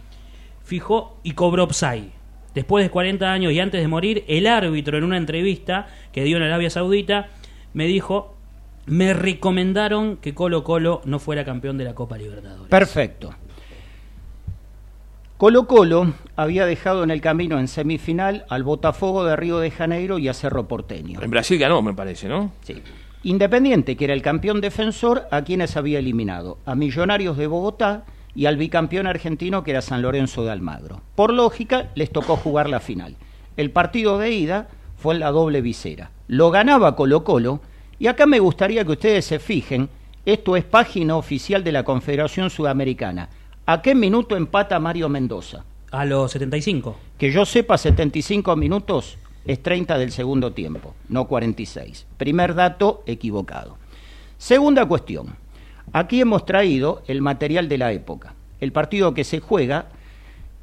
Fijó 0.65 1.19
y 1.23 1.33
cobró 1.33 1.69
Psy. 1.71 2.13
Después 2.55 2.85
de 2.85 2.91
40 2.91 3.33
años 3.33 3.53
y 3.53 3.61
antes 3.61 3.81
de 3.81 3.89
morir, 3.89 4.25
el 4.27 4.47
árbitro 4.47 4.99
en 4.99 5.05
una 5.05 5.17
entrevista 5.17 5.89
que 6.13 6.25
dio 6.25 6.37
en 6.37 6.43
Arabia 6.43 6.71
Saudita 6.71 7.29
me 7.75 7.87
dijo, 7.87 8.35
me 8.87 9.15
recomendaron 9.15 10.17
que 10.17 10.35
Colo 10.35 10.65
Colo 10.65 11.01
no 11.05 11.19
fuera 11.19 11.45
campeón 11.45 11.79
de 11.79 11.85
la 11.85 11.95
Copa 11.95 12.19
Libertadores. 12.19 12.69
Perfecto. 12.69 13.31
Colo 15.37 15.67
Colo 15.67 16.13
había 16.37 16.67
dejado 16.67 17.03
en 17.03 17.11
el 17.11 17.21
camino 17.21 17.59
en 17.59 17.69
semifinal 17.69 18.45
al 18.49 18.63
Botafogo 18.63 19.25
de 19.25 19.37
Río 19.37 19.59
de 19.59 19.71
Janeiro 19.71 20.19
y 20.19 20.29
a 20.29 20.35
Cerro 20.35 20.69
Porteño. 20.69 21.23
En 21.23 21.31
Brasil 21.31 21.59
ganó, 21.59 21.81
me 21.81 21.95
parece, 21.95 22.29
¿no? 22.29 22.53
Sí. 22.63 22.83
Independiente, 23.23 23.97
que 23.97 24.05
era 24.05 24.15
el 24.15 24.23
campeón 24.23 24.61
defensor, 24.61 25.29
a 25.31 25.43
quienes 25.43 25.77
había 25.77 25.99
eliminado, 25.99 26.59
a 26.67 26.75
Millonarios 26.75 27.37
de 27.37 27.47
Bogotá 27.47 28.05
y 28.35 28.47
al 28.47 28.57
bicampeón 28.57 29.07
argentino 29.07 29.65
que 29.65 29.73
era 29.73 29.83
San 29.83 30.03
Lorenzo 30.03 30.45
de 30.45 30.51
Almagro. 30.51 31.03
Por 31.15 31.33
lógica, 31.33 31.91
les 31.95 32.11
tocó 32.11 32.37
jugar 32.37 32.69
la 32.69 32.81
final. 32.81 33.17
El 33.57 33.71
partido 33.71 34.19
de 34.19 34.31
ida 34.31 34.69
fue 34.97 35.15
en 35.15 35.21
la 35.21 35.31
doble 35.31 35.61
visera. 35.61 36.11
Lo 36.29 36.51
ganaba 36.51 36.97
Colo 36.97 37.25
Colo 37.25 37.61
y 37.99 38.07
acá 38.07 38.27
me 38.27 38.39
gustaría 38.39 38.85
que 38.85 38.93
ustedes 38.93 39.25
se 39.25 39.39
fijen, 39.39 39.89
esto 40.25 40.57
es 40.57 40.65
página 40.65 41.17
oficial 41.17 41.65
de 41.65 41.73
la 41.73 41.85
Confederación 41.85 42.51
Sudamericana. 42.51 43.29
¿A 43.67 43.83
qué 43.83 43.95
minuto 43.95 44.37
empata 44.37 44.79
Mario 44.79 45.09
Mendoza? 45.09 45.65
A 45.91 46.05
los 46.05 46.33
75. 46.33 46.97
Que 47.19 47.31
yo 47.31 47.45
sepa, 47.45 47.77
75 47.77 48.57
minutos 48.57 49.19
es 49.45 49.63
30 49.63 49.99
del 49.99 50.13
segundo 50.13 50.53
tiempo, 50.53 50.95
no 51.09 51.27
46. 51.27 52.07
Primer 52.17 52.55
dato 52.55 53.03
equivocado. 53.07 53.77
Segunda 54.39 54.87
cuestión. 54.87 55.37
Aquí 55.93 56.21
hemos 56.21 56.47
traído 56.47 57.03
el 57.09 57.21
material 57.21 57.69
de 57.69 57.79
la 57.79 57.93
época. 57.93 58.35
El 58.61 58.71
partido 58.71 59.13
que 59.13 59.25
se 59.25 59.41
juega, 59.41 59.87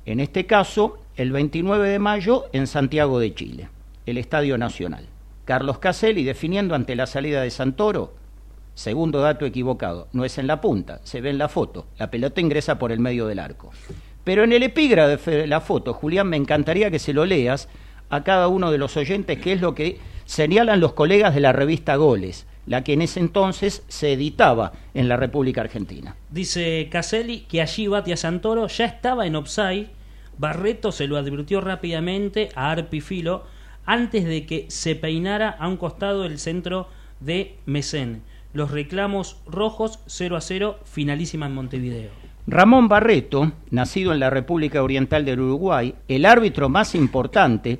en 0.05 0.21
este 0.21 0.45
caso, 0.45 0.99
el 1.17 1.31
29 1.31 1.89
de 1.89 1.99
mayo 1.99 2.45
en 2.53 2.65
Santiago 2.65 3.19
de 3.19 3.33
Chile, 3.33 3.67
el 4.05 4.17
Estadio 4.17 4.57
Nacional. 4.57 5.05
Carlos 5.43 5.79
Caselli 5.79 6.23
definiendo 6.23 6.75
ante 6.75 6.95
la 6.95 7.07
salida 7.07 7.41
de 7.41 7.49
Santoro. 7.49 8.13
Segundo 8.73 9.19
dato 9.19 9.45
equivocado, 9.45 10.07
no 10.13 10.23
es 10.23 10.37
en 10.37 10.47
la 10.47 10.61
punta, 10.61 11.01
se 11.03 11.19
ve 11.19 11.29
en 11.29 11.39
la 11.39 11.49
foto. 11.49 11.87
La 11.97 12.09
pelota 12.09 12.39
ingresa 12.39 12.79
por 12.79 12.91
el 12.91 12.99
medio 12.99 13.27
del 13.27 13.39
arco. 13.39 13.71
Pero 14.23 14.43
en 14.43 14.53
el 14.53 14.63
epígrafe 14.63 15.31
de 15.31 15.47
la 15.47 15.59
foto, 15.59 15.93
Julián, 15.93 16.27
me 16.27 16.37
encantaría 16.37 16.91
que 16.91 16.99
se 16.99 17.13
lo 17.13 17.25
leas 17.25 17.67
a 18.09 18.23
cada 18.23 18.47
uno 18.47 18.71
de 18.71 18.77
los 18.77 18.95
oyentes 18.95 19.39
qué 19.39 19.53
es 19.53 19.61
lo 19.61 19.75
que 19.75 19.99
señalan 20.25 20.79
los 20.79 20.93
colegas 20.93 21.33
de 21.33 21.41
la 21.41 21.53
revista 21.53 21.95
Goles, 21.95 22.45
la 22.67 22.83
que 22.83 22.93
en 22.93 23.01
ese 23.01 23.19
entonces 23.19 23.83
se 23.87 24.13
editaba 24.13 24.73
en 24.93 25.09
la 25.09 25.17
República 25.17 25.61
Argentina. 25.61 26.15
Dice 26.29 26.87
Caselli 26.91 27.41
que 27.41 27.61
allí 27.61 27.87
Batia 27.87 28.17
Santoro 28.17 28.67
ya 28.67 28.85
estaba 28.85 29.25
en 29.25 29.35
offside. 29.35 29.87
Barreto 30.37 30.91
se 30.91 31.07
lo 31.07 31.17
advirtió 31.17 31.61
rápidamente 31.61 32.49
a 32.53 32.71
Arpifilo 32.71 33.45
antes 33.85 34.25
de 34.25 34.45
que 34.45 34.65
se 34.67 34.95
peinara 34.95 35.49
a 35.49 35.67
un 35.67 35.77
costado 35.77 36.23
del 36.23 36.37
centro 36.37 36.89
de 37.21 37.55
Mesén. 37.65 38.21
Los 38.53 38.71
reclamos 38.71 39.37
rojos 39.47 39.99
0 40.05 40.35
a 40.35 40.41
0, 40.41 40.79
finalísima 40.83 41.47
en 41.47 41.55
Montevideo. 41.55 42.11
Ramón 42.47 42.87
Barreto, 42.87 43.51
nacido 43.71 44.13
en 44.13 44.19
la 44.19 44.29
República 44.29 44.81
Oriental 44.83 45.25
del 45.25 45.41
Uruguay, 45.41 45.95
el 46.07 46.25
árbitro 46.25 46.69
más 46.69 46.95
importante 46.95 47.79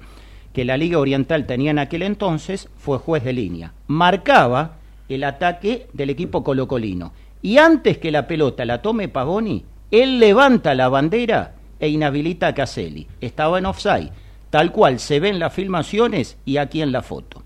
que 0.58 0.66
la 0.66 0.76
Liga 0.76 0.97
Oriental 0.97 1.45
tenía 1.45 1.70
en 1.70 1.78
aquel 1.78 2.01
entonces, 2.01 2.68
fue 2.80 2.97
juez 2.97 3.24
de 3.24 3.32
línea. 3.32 3.74
Marcaba 3.86 4.78
el 5.08 5.24
ataque 5.24 5.86
del 5.93 6.10
equipo 6.10 6.43
colocolino. 6.43 7.14
Y 7.43 7.60
antes 7.60 7.99
que 7.99 8.10
la 8.10 8.26
pelota 8.26 8.66
la 8.66 8.82
tome 8.82 9.08
Pavoni, 9.08 9.64
él 9.91 10.18
levanta 10.18 10.74
la 10.74 10.89
bandera 10.89 11.53
e 11.80 11.89
inhabilita 11.89 12.47
a 12.47 12.55
Caselli. 12.55 13.05
Estaba 13.22 13.60
en 13.60 13.68
offside, 13.68 14.10
tal 14.49 14.72
cual 14.72 14.97
se 14.97 15.20
ven 15.20 15.38
las 15.38 15.53
filmaciones 15.53 16.39
y 16.43 16.58
aquí 16.58 16.82
en 16.82 16.91
la 16.91 17.03
foto. 17.03 17.43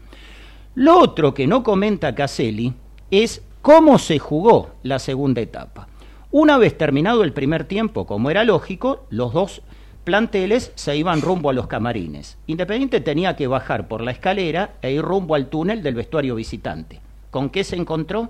Lo 0.76 0.98
otro 0.98 1.34
que 1.34 1.48
no 1.48 1.64
comenta 1.64 2.16
Caselli 2.16 2.74
es 3.12 3.44
cómo 3.62 4.00
se 4.00 4.20
jugó 4.20 4.70
la 4.84 5.00
segunda 5.00 5.42
etapa. 5.42 5.90
Una 6.32 6.58
vez 6.58 6.78
terminado 6.78 7.26
el 7.26 7.34
primer 7.34 7.66
tiempo, 7.66 8.06
como 8.06 8.32
era 8.32 8.46
lógico, 8.46 9.06
los 9.10 9.34
dos 9.34 9.64
planteles 10.04 10.72
se 10.76 10.96
iban 10.96 11.22
rumbo 11.22 11.50
a 11.50 11.54
los 11.54 11.68
camarines. 11.68 12.38
Independiente 12.48 13.02
tenía 13.02 13.36
que 13.36 13.48
bajar 13.48 13.88
por 13.88 14.02
la 14.02 14.12
escalera 14.12 14.72
e 14.82 14.92
ir 14.92 15.02
rumbo 15.02 15.36
al 15.36 15.48
túnel 15.48 15.84
del 15.84 15.96
vestuario 15.96 16.36
visitante. 16.36 17.00
¿Con 17.30 17.50
qué 17.50 17.64
se 17.64 17.76
encontró? 17.76 18.30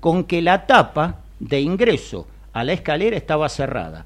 Con 0.00 0.24
que 0.24 0.42
la 0.42 0.66
tapa 0.66 1.16
de 1.40 1.60
ingreso 1.60 2.26
a 2.52 2.64
la 2.64 2.72
escalera 2.72 3.16
estaba 3.16 3.48
cerrada, 3.48 4.04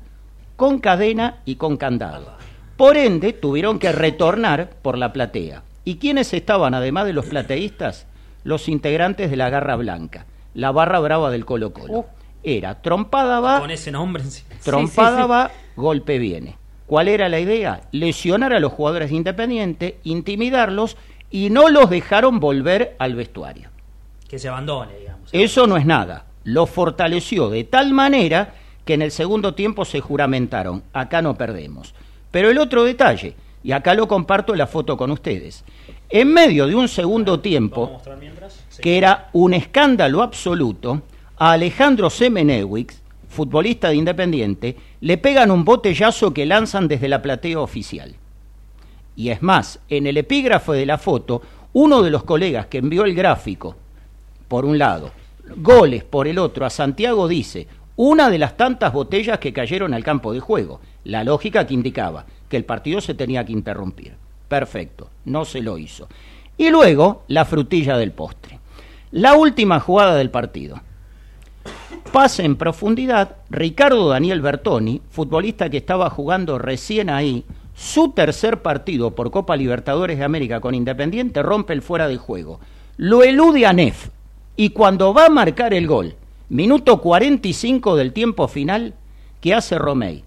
con 0.57 0.79
cadena 0.79 1.39
y 1.45 1.57
con 1.57 1.77
candado. 1.77 2.37
Por 2.77 2.97
ende, 2.97 3.33
tuvieron 3.33 3.79
que 3.79 3.93
retornar 3.93 4.71
por 4.83 4.99
la 4.99 5.13
platea. 5.13 5.63
¿Y 5.85 5.97
quiénes 5.97 6.33
estaban, 6.33 6.75
además 6.75 7.07
de 7.07 7.13
los 7.13 7.27
plateístas? 7.27 8.07
Los 8.45 8.69
integrantes 8.69 9.31
de 9.31 9.37
la 9.37 9.51
Garra 9.51 9.77
Blanca, 9.77 10.27
la 10.55 10.73
barra 10.73 10.99
brava 11.01 11.31
del 11.31 11.45
Colo 11.45 11.73
Colo. 11.73 12.07
Era 12.43 12.83
trompada 12.83 13.39
va, 13.41 13.61
Con 13.61 13.71
ese 13.71 13.93
nombre. 13.93 14.25
trompada 14.65 15.11
Sí, 15.11 15.17
sí, 15.17 15.23
sí. 15.23 15.29
va, 15.29 15.51
golpe 15.77 16.19
viene. 16.19 16.57
¿Cuál 16.87 17.09
era 17.09 17.29
la 17.29 17.41
idea? 17.41 17.83
Lesionar 17.93 18.53
a 18.53 18.61
los 18.61 18.73
jugadores 18.73 19.11
de 19.11 19.17
Independiente, 19.17 19.99
intimidarlos 20.05 20.97
y 21.31 21.51
no 21.51 21.69
los 21.69 21.89
dejaron 21.89 22.41
volver 22.41 22.97
al 22.99 23.15
vestuario. 23.15 23.71
Que 24.29 24.39
se 24.39 24.49
abandone, 24.49 24.99
digamos. 24.99 25.31
Eso 25.33 25.67
no 25.67 25.77
es 25.77 25.87
nada. 25.87 26.27
Lo 26.45 26.67
fortaleció 26.67 27.49
de 27.49 27.65
tal 27.65 27.93
manera 27.93 28.55
que 28.85 28.95
en 28.95 29.03
el 29.03 29.11
segundo 29.11 29.55
tiempo 29.55 29.85
se 29.85 30.01
juramentaron, 30.01 30.83
acá 30.93 31.23
no 31.23 31.37
perdemos. 31.37 31.95
Pero 32.31 32.51
el 32.51 32.59
otro 32.59 32.85
detalle, 32.85 33.35
y 33.63 33.73
acá 33.73 33.95
lo 33.95 34.09
comparto 34.09 34.55
la 34.55 34.67
foto 34.67 34.97
con 34.97 35.11
ustedes, 35.11 35.65
en 36.09 36.33
medio 36.33 36.67
de 36.67 36.75
un 36.75 36.89
segundo 36.89 37.41
tiempo, 37.41 38.03
que 38.81 38.99
era 38.99 39.29
un 39.33 39.55
escándalo 39.55 40.23
absoluto, 40.23 41.03
a 41.39 41.53
Alejandro 41.53 42.11
Semenewicz, 42.11 43.02
futbolista 43.33 43.89
de 43.89 43.97
Independiente, 43.97 44.77
le 45.01 45.19
pegan 45.19 45.51
un 45.51 45.65
botellazo 45.65 46.33
que 46.33 46.47
lanzan 46.47 46.87
desde 46.87 47.09
la 47.09 47.21
platea 47.21 47.59
oficial. 47.59 48.15
Y 49.17 49.31
es 49.31 49.43
más, 49.43 49.81
en 49.89 50.07
el 50.07 50.17
epígrafe 50.17 50.73
de 50.73 50.87
la 50.87 50.99
foto, 50.99 51.43
uno 51.73 52.03
de 52.03 52.11
los 52.11 52.23
colegas 52.23 52.67
que 52.67 52.79
envió 52.79 53.05
el 53.05 53.15
gráfico, 53.15 53.77
por 54.47 54.65
un 54.65 54.79
lado, 54.79 55.11
goles 55.57 56.05
por 56.05 56.29
el 56.29 56.39
otro, 56.39 56.65
a 56.65 56.71
Santiago 56.71 57.27
dice, 57.27 57.67
una 57.97 58.31
de 58.31 58.39
las 58.39 58.57
tantas 58.57 58.93
botellas 58.93 59.39
que 59.39 59.53
cayeron 59.53 59.93
al 59.95 60.05
campo 60.05 60.33
de 60.33 60.41
juego, 60.41 60.81
la 61.05 61.25
lógica 61.25 61.67
que 61.67 61.75
indicaba 61.75 62.25
que 62.49 62.57
el 62.57 62.65
partido 62.65 63.01
se 63.01 63.15
tenía 63.15 63.45
que 63.45 63.53
interrumpir. 63.53 64.15
Perfecto, 64.49 65.09
no 65.25 65.45
se 65.45 65.61
lo 65.61 65.79
hizo. 65.79 66.09
Y 66.57 66.71
luego, 66.71 67.25
la 67.29 67.45
frutilla 67.45 67.97
del 67.97 68.13
postre. 68.13 68.61
La 69.11 69.35
última 69.35 69.81
jugada 69.81 70.15
del 70.15 70.31
partido. 70.31 70.81
Pase 72.13 72.45
en 72.45 72.57
profundidad, 72.57 73.37
Ricardo 73.49 74.11
Daniel 74.11 74.43
Bertoni, 74.43 75.01
futbolista 75.09 75.71
que 75.71 75.79
estaba 75.79 76.11
jugando 76.11 76.59
recién 76.59 77.09
ahí, 77.09 77.47
su 77.75 78.11
tercer 78.11 78.61
partido 78.61 79.13
por 79.13 79.31
Copa 79.31 79.57
Libertadores 79.57 80.19
de 80.19 80.25
América 80.25 80.61
con 80.61 80.75
Independiente, 80.75 81.43
rompe 81.43 81.73
el 81.73 81.81
fuera 81.81 82.09
de 82.09 82.19
juego. 82.19 82.61
Lo 82.99 83.23
elude 83.23 83.65
a 83.65 83.73
Nef 83.73 84.11
y 84.57 84.71
cuando 84.71 85.15
va 85.15 85.25
a 85.25 85.31
marcar 85.31 85.73
el 85.73 85.87
gol, 85.87 86.15
minuto 86.51 87.01
45 87.01 87.97
del 87.97 88.13
tiempo 88.13 88.47
final, 88.47 88.93
¿qué 89.41 89.55
hace 89.55 89.79
Romey? 89.79 90.23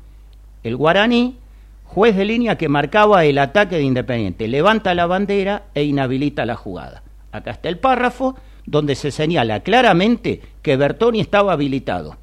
El 0.63 0.77
guaraní, 0.77 1.37
juez 1.83 2.15
de 2.15 2.25
línea 2.25 2.57
que 2.57 2.67
marcaba 2.67 3.25
el 3.25 3.37
ataque 3.37 3.75
de 3.75 3.83
Independiente, 3.83 4.47
levanta 4.47 4.95
la 4.95 5.05
bandera 5.05 5.65
e 5.75 5.83
inhabilita 5.83 6.47
la 6.47 6.55
jugada. 6.55 7.03
Acá 7.31 7.51
está 7.51 7.69
el 7.69 7.77
párrafo 7.77 8.35
donde 8.65 8.95
se 8.95 9.11
señala 9.11 9.61
claramente 9.61 10.41
que 10.61 10.77
Bertoni 10.77 11.19
estaba 11.19 11.53
habilitado, 11.53 12.17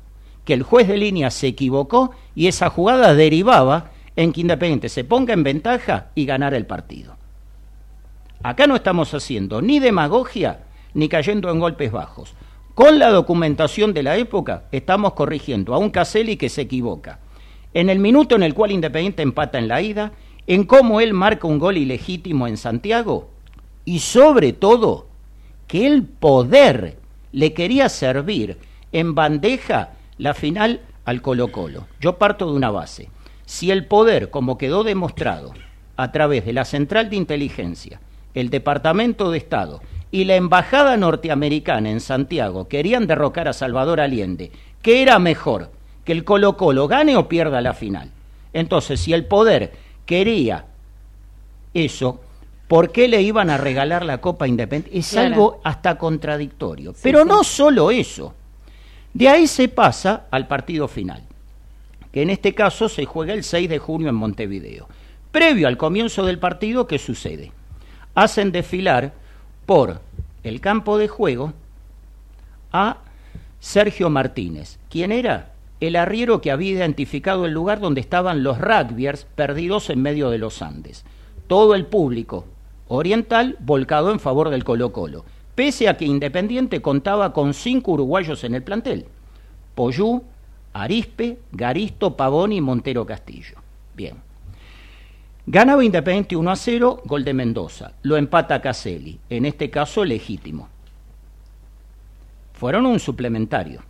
que 0.45 0.55
el 0.55 0.63
juez 0.63 0.89
de 0.89 0.97
línea 0.97 1.31
se 1.31 1.47
equivocó 1.49 2.13
y 2.35 2.49
esa 2.49 2.71
jugada 2.71 3.15
derivaba 3.15 3.91
en 4.17 4.33
que 4.33 4.41
Independiente 4.41 4.89
se 4.89 5.05
ponga 5.05 5.33
en 5.33 5.43
ventaja 5.43 6.09
y 6.15 6.27
ganara 6.27 6.57
el 6.57 6.67
partido. 6.67 7.17
Acá 8.43 8.67
no 8.67 8.75
estamos 8.75 9.15
haciendo 9.15 9.63
ni 9.63 9.79
demagogia 9.79 10.65
ni 10.95 11.09
cayendo 11.09 11.51
en 11.51 11.61
golpes 11.61 11.93
bajos. 11.93 12.35
Con 12.75 12.99
la 12.99 13.11
documentación 13.11 13.95
de 13.95 14.03
la 14.03 14.17
época 14.17 14.65
estamos 14.73 15.13
corrigiendo 15.13 15.75
a 15.75 15.79
un 15.79 15.91
Caselli 15.91 16.37
que 16.37 16.49
se 16.49 16.63
equivoca. 16.63 17.21
En 17.75 17.89
el 17.89 17.99
minuto 17.99 18.35
en 18.35 18.43
el 18.43 18.55
cual 18.55 18.73
Independiente 18.73 19.23
empata 19.23 19.59
en 19.59 19.69
la 19.69 19.81
ida, 19.81 20.13
en 20.47 20.65
cómo 20.65 21.01
él 21.01 21.15
marca 21.15 21.47
un 21.47 21.59
gol 21.59 21.77
ilegítimo 21.77 22.47
en 22.49 22.57
Santiago 22.57 23.31
y 23.85 24.01
sobre 24.01 24.53
todo 24.53 25.07
que 25.73 25.87
el 25.87 26.05
poder 26.05 26.99
le 27.33 27.55
quería 27.55 27.89
servir 27.89 28.59
en 28.93 29.15
bandeja 29.15 29.93
la 30.19 30.35
final 30.35 30.83
al 31.07 31.23
Colo 31.23 31.51
Colo. 31.51 31.87
Yo 31.99 32.19
parto 32.19 32.45
de 32.45 32.53
una 32.53 32.71
base. 32.71 33.09
Si 33.47 33.71
el 33.71 33.87
poder, 33.87 34.29
como 34.29 34.59
quedó 34.59 34.85
demostrado 34.85 35.55
a 35.97 36.13
través 36.13 36.45
de 36.45 36.53
la 36.53 36.67
Central 36.67 37.09
de 37.09 37.17
Inteligencia, 37.17 38.03
el 38.35 38.51
Departamento 38.51 39.31
de 39.31 39.39
Estado 39.39 39.81
y 40.11 40.25
la 40.25 40.37
Embajada 40.37 40.99
Norteamericana 40.99 41.89
en 41.89 42.01
Santiago 42.01 42.69
querían 42.69 43.07
derrocar 43.07 43.49
a 43.49 43.55
Salvador 43.55 44.03
Allende, 44.03 44.53
¿qué 44.83 45.01
era 45.01 45.19
mejor? 45.19 45.71
¿Que 46.05 46.13
el 46.13 46.25
Colo 46.25 46.59
Colo 46.59 46.87
gane 46.87 47.17
o 47.17 47.29
pierda 47.29 47.63
la 47.63 47.73
final? 47.73 48.11
Entonces, 48.53 49.01
si 49.01 49.15
el 49.15 49.25
poder 49.25 49.73
quería 50.05 50.67
eso, 51.73 52.21
¿por 52.73 52.91
qué 52.91 53.07
le 53.07 53.21
iban 53.21 53.51
a 53.51 53.59
regalar 53.59 54.03
la 54.03 54.23
Copa 54.23 54.49
Independiente? 54.49 54.99
Es 54.99 55.11
Claro. 55.11 55.27
algo 55.27 55.61
hasta 55.63 55.99
contradictorio. 55.99 56.95
Pero 57.03 57.23
no 57.23 57.45
solo 57.45 57.91
eso. 57.91 58.33
De 59.13 59.29
ahí 59.29 59.47
se 59.47 59.69
pasa 59.69 60.25
al 60.31 60.47
partido 60.47 60.89
final, 60.89 61.23
que 62.13 62.23
en 62.23 62.31
este 62.31 62.55
caso 62.55 62.89
se 62.89 63.05
juega 63.05 63.35
el 63.35 63.45
6 63.45 63.69
de 63.69 63.79
junio 63.79 64.09
en 64.09 64.15
Montevideo. 64.15 64.89
Previo 65.31 65.69
al 65.69 65.77
comienzo 65.77 66.25
del 66.25 66.39
partido, 66.39 66.87
¿qué 66.87 66.99
sucede? 66.99 67.53
Hacen 68.15 68.53
desfilar 68.53 69.13
por 69.67 70.01
el 70.43 70.63
campo 70.63 70.97
de 70.97 71.09
juego 71.09 71.53
a 72.73 72.97
Sergio 73.61 74.09
Martínez. 74.09 74.79
¿Quién 74.89 75.13
era? 75.13 75.51
El 75.81 75.95
arriero 75.95 76.41
que 76.41 76.51
había 76.51 76.71
identificado 76.71 77.45
el 77.45 77.53
lugar 77.53 77.81
donde 77.81 78.01
estaban 78.01 78.43
los 78.43 78.57
rugbyers 78.57 79.27
perdidos 79.35 79.91
en 79.91 80.01
medio 80.01 80.31
de 80.31 80.39
los 80.39 80.63
Andes. 80.63 81.05
Todo 81.49 81.75
el 81.75 81.85
público 81.85 82.47
oriental 82.95 83.57
volcado 83.61 84.13
en 84.13 84.21
favor 84.21 84.51
del 84.51 84.65
Colo 84.65 84.93
Colo, 84.93 85.25
pese 85.55 85.89
a 85.89 85.97
que 85.97 86.05
Independiente 86.05 86.83
contaba 86.83 87.33
con 87.33 87.55
cinco 87.55 87.93
uruguayos 87.93 88.45
en 88.45 88.55
el 88.55 88.63
plantel. 88.63 89.07
Poyú, 89.75 90.23
Arispe, 90.75 91.39
Garisto, 91.53 92.17
Pavón 92.17 92.53
y 92.53 92.61
Montero 92.61 93.07
Castillo. 93.07 93.57
Bien. 93.97 94.17
Ganaba 95.47 95.83
Independiente 95.83 96.37
1 96.37 96.51
a 96.51 96.57
0, 96.57 97.03
gol 97.07 97.25
de 97.25 97.33
Mendoza. 97.33 97.93
Lo 98.03 98.17
empata 98.19 98.61
Caselli, 98.61 99.19
en 99.31 99.47
este 99.47 99.71
caso 99.71 100.05
legítimo. 100.05 100.69
Fueron 102.53 102.85
un 102.85 103.01
suplementario. 103.01 103.81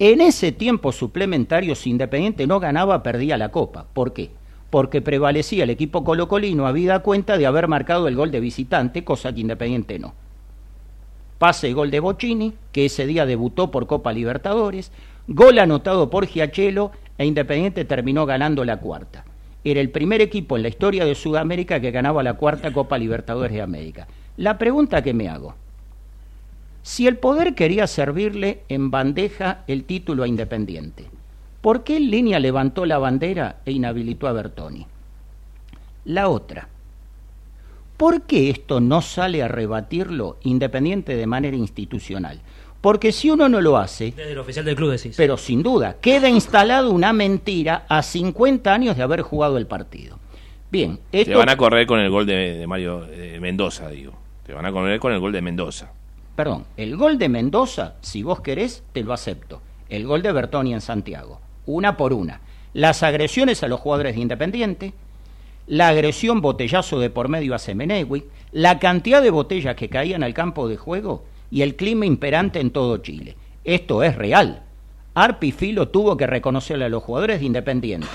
En 0.00 0.20
ese 0.20 0.50
tiempo 0.50 0.90
suplementario, 0.90 1.74
si 1.76 1.90
Independiente 1.90 2.48
no 2.48 2.58
ganaba, 2.58 3.02
perdía 3.02 3.38
la 3.38 3.50
copa. 3.50 3.86
¿Por 3.92 4.12
qué? 4.12 4.30
Porque 4.70 5.00
prevalecía 5.00 5.64
el 5.64 5.70
equipo 5.70 6.04
colocolino, 6.04 6.66
habida 6.66 7.00
cuenta 7.00 7.38
de 7.38 7.46
haber 7.46 7.68
marcado 7.68 8.08
el 8.08 8.16
gol 8.16 8.30
de 8.30 8.40
visitante, 8.40 9.04
cosa 9.04 9.32
que 9.32 9.40
Independiente 9.40 9.98
no. 9.98 10.14
Pase 11.38 11.72
gol 11.72 11.90
de 11.90 12.00
Bocini, 12.00 12.54
que 12.72 12.86
ese 12.86 13.06
día 13.06 13.24
debutó 13.24 13.70
por 13.70 13.86
Copa 13.86 14.12
Libertadores, 14.12 14.92
gol 15.26 15.58
anotado 15.58 16.10
por 16.10 16.26
Giachelo 16.26 16.90
e 17.16 17.24
Independiente 17.24 17.84
terminó 17.84 18.26
ganando 18.26 18.64
la 18.64 18.78
cuarta. 18.78 19.24
Era 19.64 19.80
el 19.80 19.90
primer 19.90 20.20
equipo 20.20 20.56
en 20.56 20.62
la 20.62 20.68
historia 20.68 21.04
de 21.04 21.14
Sudamérica 21.14 21.80
que 21.80 21.90
ganaba 21.90 22.22
la 22.22 22.34
cuarta 22.34 22.72
Copa 22.72 22.98
Libertadores 22.98 23.52
de 23.52 23.62
América. 23.62 24.08
La 24.36 24.58
pregunta 24.58 25.02
que 25.02 25.14
me 25.14 25.28
hago, 25.28 25.54
si 26.82 27.06
el 27.06 27.18
poder 27.18 27.54
quería 27.54 27.86
servirle 27.86 28.62
en 28.68 28.90
bandeja 28.90 29.64
el 29.66 29.84
título 29.84 30.22
a 30.22 30.28
Independiente, 30.28 31.06
¿por 31.60 31.84
qué 31.84 31.96
en 31.96 32.10
línea 32.10 32.38
levantó 32.38 32.86
la 32.86 32.98
bandera 32.98 33.56
e 33.64 33.72
inhabilitó 33.72 34.26
a 34.28 34.32
Bertoni? 34.32 34.86
La 36.04 36.28
otra, 36.28 36.68
¿por 37.96 38.22
qué 38.22 38.50
esto 38.50 38.80
no 38.80 39.02
sale 39.02 39.42
a 39.42 39.48
rebatirlo 39.48 40.36
Independiente 40.42 41.16
de 41.16 41.26
manera 41.26 41.56
institucional? 41.56 42.40
Porque 42.80 43.10
si 43.10 43.28
uno 43.30 43.48
no 43.48 43.60
lo 43.60 43.76
hace, 43.76 44.12
Desde 44.12 44.32
el 44.32 44.38
oficial 44.38 44.64
del 44.64 44.76
club 44.76 44.90
decís. 44.92 45.16
pero 45.16 45.36
sin 45.36 45.62
duda, 45.64 45.96
queda 46.00 46.28
instalado 46.28 46.92
una 46.92 47.12
mentira 47.12 47.84
a 47.88 48.02
50 48.02 48.72
años 48.72 48.96
de 48.96 49.02
haber 49.02 49.22
jugado 49.22 49.58
el 49.58 49.66
partido. 49.66 50.18
Bien, 50.70 51.00
Te 51.10 51.22
esto, 51.22 51.38
van 51.38 51.48
a 51.48 51.56
correr 51.56 51.86
con 51.86 51.98
el 51.98 52.08
gol 52.10 52.24
de, 52.26 52.56
de 52.58 52.66
Mario 52.68 53.00
de 53.00 53.40
Mendoza, 53.40 53.88
digo. 53.88 54.12
Te 54.46 54.52
van 54.54 54.64
a 54.64 54.70
correr 54.72 55.00
con 55.00 55.12
el 55.12 55.18
gol 55.18 55.32
de 55.32 55.42
Mendoza. 55.42 55.90
perdón, 56.36 56.64
el 56.76 56.96
gol 56.96 57.18
de 57.18 57.28
Mendoza, 57.28 57.94
si 58.00 58.22
vos 58.22 58.40
querés, 58.40 58.84
te 58.92 59.02
lo 59.02 59.12
acepto. 59.12 59.60
El 59.88 60.06
gol 60.06 60.22
de 60.22 60.30
Bertoni 60.30 60.72
en 60.72 60.80
Santiago, 60.80 61.40
una 61.68 61.96
por 61.96 62.12
una. 62.12 62.40
Las 62.74 63.02
agresiones 63.02 63.62
a 63.62 63.68
los 63.68 63.80
jugadores 63.80 64.14
de 64.14 64.22
Independiente, 64.22 64.92
la 65.66 65.88
agresión 65.88 66.40
botellazo 66.40 66.98
de 66.98 67.10
por 67.10 67.28
medio 67.28 67.54
a 67.54 67.58
Semenegui, 67.58 68.24
la 68.52 68.78
cantidad 68.78 69.22
de 69.22 69.30
botellas 69.30 69.76
que 69.76 69.88
caían 69.88 70.22
al 70.22 70.34
campo 70.34 70.68
de 70.68 70.76
juego 70.76 71.24
y 71.50 71.62
el 71.62 71.76
clima 71.76 72.06
imperante 72.06 72.60
en 72.60 72.70
todo 72.70 72.98
Chile. 72.98 73.36
Esto 73.64 74.02
es 74.02 74.16
real. 74.16 74.62
Arpi 75.14 75.52
Filo 75.52 75.88
tuvo 75.88 76.16
que 76.16 76.26
reconocerle 76.26 76.86
a 76.86 76.88
los 76.88 77.02
jugadores 77.02 77.40
de 77.40 77.46
Independiente 77.46 78.06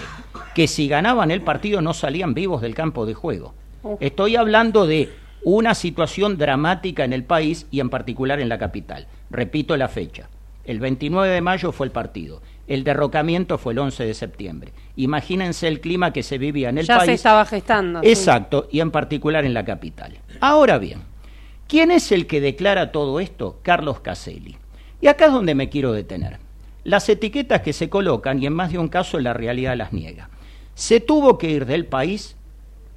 que 0.54 0.68
si 0.68 0.88
ganaban 0.88 1.32
el 1.32 1.42
partido 1.42 1.82
no 1.82 1.94
salían 1.94 2.34
vivos 2.34 2.62
del 2.62 2.76
campo 2.76 3.06
de 3.06 3.14
juego. 3.14 3.54
Estoy 4.00 4.36
hablando 4.36 4.86
de 4.86 5.10
una 5.44 5.76
situación 5.76 6.38
dramática 6.38 7.04
en 7.04 7.12
el 7.12 7.24
país 7.24 7.68
y 7.70 7.80
en 7.80 7.90
particular 7.90 8.40
en 8.40 8.50
la 8.50 8.58
capital. 8.58 9.08
Repito 9.30 9.76
la 9.76 9.90
fecha. 9.90 10.30
El 10.64 10.80
29 10.80 11.34
de 11.34 11.42
mayo 11.42 11.72
fue 11.72 11.88
el 11.88 11.92
partido. 11.92 12.42
El 12.68 12.84
derrocamiento 12.84 13.58
fue 13.58 13.74
el 13.74 13.80
11 13.80 14.06
de 14.06 14.14
septiembre. 14.14 14.74
Imagínense 14.96 15.68
el 15.68 15.82
clima 15.82 16.14
que 16.14 16.24
se 16.24 16.38
vivía 16.38 16.70
en 16.70 16.78
el 16.78 16.86
ya 16.86 16.98
país. 16.98 17.08
se 17.08 17.14
estaba 17.14 17.46
gestando. 17.46 18.02
sí. 18.02 18.10
Exacto, 18.10 18.68
y 18.72 18.80
en 18.80 18.92
particular 18.92 19.44
en 19.46 19.54
la 19.54 19.66
capital. 19.66 20.18
Ahora 20.40 20.78
bien, 20.78 21.02
¿quién 21.68 21.92
es 21.92 22.12
el 22.12 22.26
que 22.26 22.40
declara 22.40 22.92
todo 22.92 23.20
esto? 23.20 23.60
Carlos 23.64 24.00
Caselli. 24.00 24.58
Y 25.02 25.08
acá 25.08 25.26
es 25.26 25.34
donde 25.34 25.56
me 25.56 25.68
quiero 25.70 25.92
detener. 25.92 26.40
Las 26.86 27.08
etiquetas 27.10 27.62
que 27.62 27.74
se 27.74 27.90
colocan, 27.90 28.42
y 28.42 28.46
en 28.46 28.54
más 28.54 28.72
de 28.72 28.78
un 28.78 28.88
caso 28.88 29.20
la 29.20 29.34
realidad 29.34 29.76
las 29.76 29.92
niega. 29.92 30.30
Se 30.76 31.00
tuvo 31.00 31.38
que 31.38 31.50
ir 31.50 31.66
del 31.66 31.86
país 31.86 32.36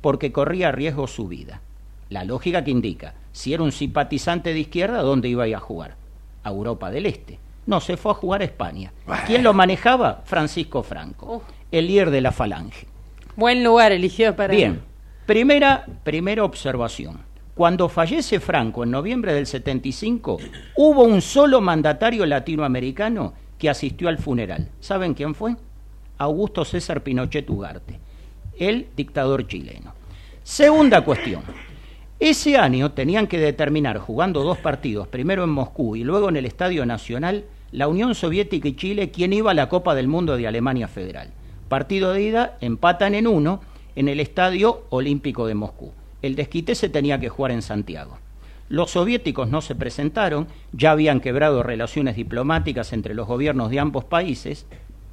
porque 0.00 0.30
corría 0.32 0.70
riesgo 0.70 1.08
su 1.08 1.26
vida. 1.26 1.60
La 2.08 2.24
lógica 2.24 2.62
que 2.62 2.70
indica, 2.70 3.14
si 3.32 3.52
era 3.52 3.64
un 3.64 3.72
simpatizante 3.72 4.52
de 4.52 4.60
izquierda, 4.60 5.02
¿dónde 5.02 5.28
iba 5.28 5.44
a 5.44 5.48
ir 5.48 5.56
a 5.56 5.60
jugar? 5.60 5.96
A 6.44 6.50
Europa 6.50 6.90
del 6.92 7.06
Este. 7.06 7.40
No, 7.66 7.80
se 7.80 7.96
fue 7.96 8.12
a 8.12 8.14
jugar 8.14 8.42
a 8.42 8.44
España. 8.44 8.92
¿Quién 9.26 9.42
lo 9.42 9.52
manejaba? 9.52 10.22
Francisco 10.24 10.82
Franco, 10.82 11.42
el 11.72 11.88
líder 11.88 12.10
de 12.10 12.20
la 12.20 12.32
Falange. 12.32 12.86
Buen 13.34 13.64
lugar 13.64 13.92
eligió 13.92 14.34
para. 14.34 14.54
Bien, 14.54 14.80
primera, 15.26 15.84
primera 16.04 16.44
observación. 16.44 17.20
Cuando 17.54 17.88
fallece 17.88 18.38
Franco 18.38 18.84
en 18.84 18.90
noviembre 18.90 19.34
del 19.34 19.46
75, 19.46 20.38
hubo 20.76 21.02
un 21.04 21.20
solo 21.20 21.60
mandatario 21.60 22.24
latinoamericano 22.24 23.32
que 23.58 23.70
asistió 23.70 24.08
al 24.08 24.18
funeral. 24.18 24.68
¿Saben 24.78 25.14
quién 25.14 25.34
fue? 25.34 25.56
Augusto 26.18 26.64
César 26.64 27.02
Pinochet 27.02 27.48
Ugarte, 27.50 27.98
el 28.58 28.88
dictador 28.94 29.46
chileno. 29.46 29.94
Segunda 30.42 31.02
cuestión. 31.02 31.42
Ese 32.20 32.56
año 32.56 32.92
tenían 32.92 33.26
que 33.26 33.38
determinar, 33.38 33.98
jugando 33.98 34.42
dos 34.42 34.56
partidos, 34.58 35.08
primero 35.08 35.44
en 35.44 35.50
Moscú 35.50 35.96
y 35.96 36.04
luego 36.04 36.30
en 36.30 36.36
el 36.36 36.46
Estadio 36.46 36.86
Nacional, 36.86 37.44
la 37.76 37.88
Unión 37.88 38.14
Soviética 38.14 38.68
y 38.68 38.74
Chile, 38.74 39.10
quién 39.10 39.34
iba 39.34 39.50
a 39.50 39.54
la 39.54 39.68
Copa 39.68 39.94
del 39.94 40.08
Mundo 40.08 40.38
de 40.38 40.46
Alemania 40.46 40.88
Federal. 40.88 41.28
Partido 41.68 42.14
de 42.14 42.22
ida, 42.22 42.56
empatan 42.62 43.14
en 43.14 43.26
uno 43.26 43.60
en 43.96 44.08
el 44.08 44.18
Estadio 44.18 44.86
Olímpico 44.88 45.46
de 45.46 45.54
Moscú. 45.54 45.92
El 46.22 46.36
desquite 46.36 46.74
se 46.74 46.88
tenía 46.88 47.20
que 47.20 47.28
jugar 47.28 47.52
en 47.52 47.60
Santiago. 47.60 48.16
Los 48.70 48.92
soviéticos 48.92 49.50
no 49.50 49.60
se 49.60 49.74
presentaron, 49.74 50.48
ya 50.72 50.92
habían 50.92 51.20
quebrado 51.20 51.62
relaciones 51.62 52.16
diplomáticas 52.16 52.94
entre 52.94 53.12
los 53.12 53.26
gobiernos 53.26 53.70
de 53.70 53.78
ambos 53.78 54.04
países. 54.04 54.64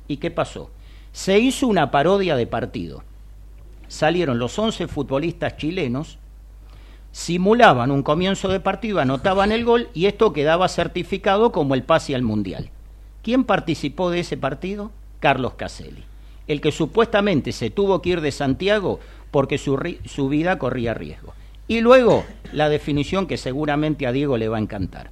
¿Y 0.07 0.16
qué 0.16 0.32
pasó? 0.32 0.72
Se 1.11 1.39
hizo 1.39 1.68
una 1.68 1.91
parodia 1.91 2.38
de 2.38 2.47
partido. 2.47 3.03
Salieron 3.89 4.39
los 4.39 4.57
11 4.57 4.88
futbolistas 4.88 5.57
chilenos, 5.57 6.18
simulaban 7.14 7.91
un 7.91 8.01
comienzo 8.01 8.49
de 8.49 8.59
partido, 8.59 8.99
anotaban 8.99 9.51
el 9.51 9.64
gol 9.64 9.88
y 9.93 10.07
esto 10.07 10.34
quedaba 10.34 10.68
certificado 10.68 11.51
como 11.51 11.76
el 11.76 11.84
pase 11.84 12.16
al 12.16 12.24
Mundial. 12.24 12.72
¿Quién 13.22 13.45
participó 13.45 14.09
de 14.09 14.20
ese 14.20 14.36
partido? 14.36 14.91
Carlos 15.20 15.53
Caselli, 15.53 16.03
el 16.47 16.59
que 16.59 16.72
supuestamente 16.74 17.53
se 17.53 17.70
tuvo 17.70 18.01
que 18.01 18.09
ir 18.09 18.22
de 18.22 18.32
Santiago 18.32 18.99
porque 19.30 19.59
su, 19.59 19.80
su 20.05 20.28
vida 20.28 20.57
corría 20.57 20.95
riesgo. 20.95 21.34
Y 21.68 21.82
luego 21.82 22.26
la 22.51 22.68
definición 22.68 23.28
que 23.28 23.38
seguramente 23.38 24.07
a 24.07 24.11
Diego 24.11 24.38
le 24.38 24.49
va 24.49 24.57
a 24.57 24.61
encantar. 24.61 25.11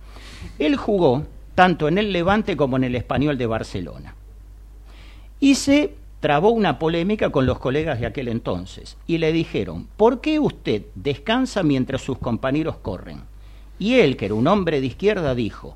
Él 0.57 0.75
jugó 0.75 1.23
tanto 1.53 1.87
en 1.87 1.99
el 1.99 2.11
Levante 2.11 2.57
como 2.57 2.77
en 2.77 2.83
el 2.83 2.95
Español 2.95 3.37
de 3.37 3.45
Barcelona. 3.45 4.15
Y 5.39 5.55
se 5.55 5.93
trabó 6.21 6.51
una 6.51 6.79
polémica 6.79 7.31
con 7.31 7.45
los 7.45 7.59
colegas 7.59 7.99
de 7.99 8.05
aquel 8.05 8.29
entonces 8.29 8.95
y 9.07 9.17
le 9.17 9.33
dijeron, 9.33 9.87
¿por 9.97 10.21
qué 10.21 10.39
usted 10.39 10.83
descansa 10.95 11.63
mientras 11.63 12.01
sus 12.01 12.19
compañeros 12.19 12.77
corren? 12.77 13.23
Y 13.79 13.95
él, 13.95 14.15
que 14.15 14.25
era 14.25 14.35
un 14.35 14.47
hombre 14.47 14.79
de 14.79 14.87
izquierda, 14.87 15.35
dijo, 15.35 15.75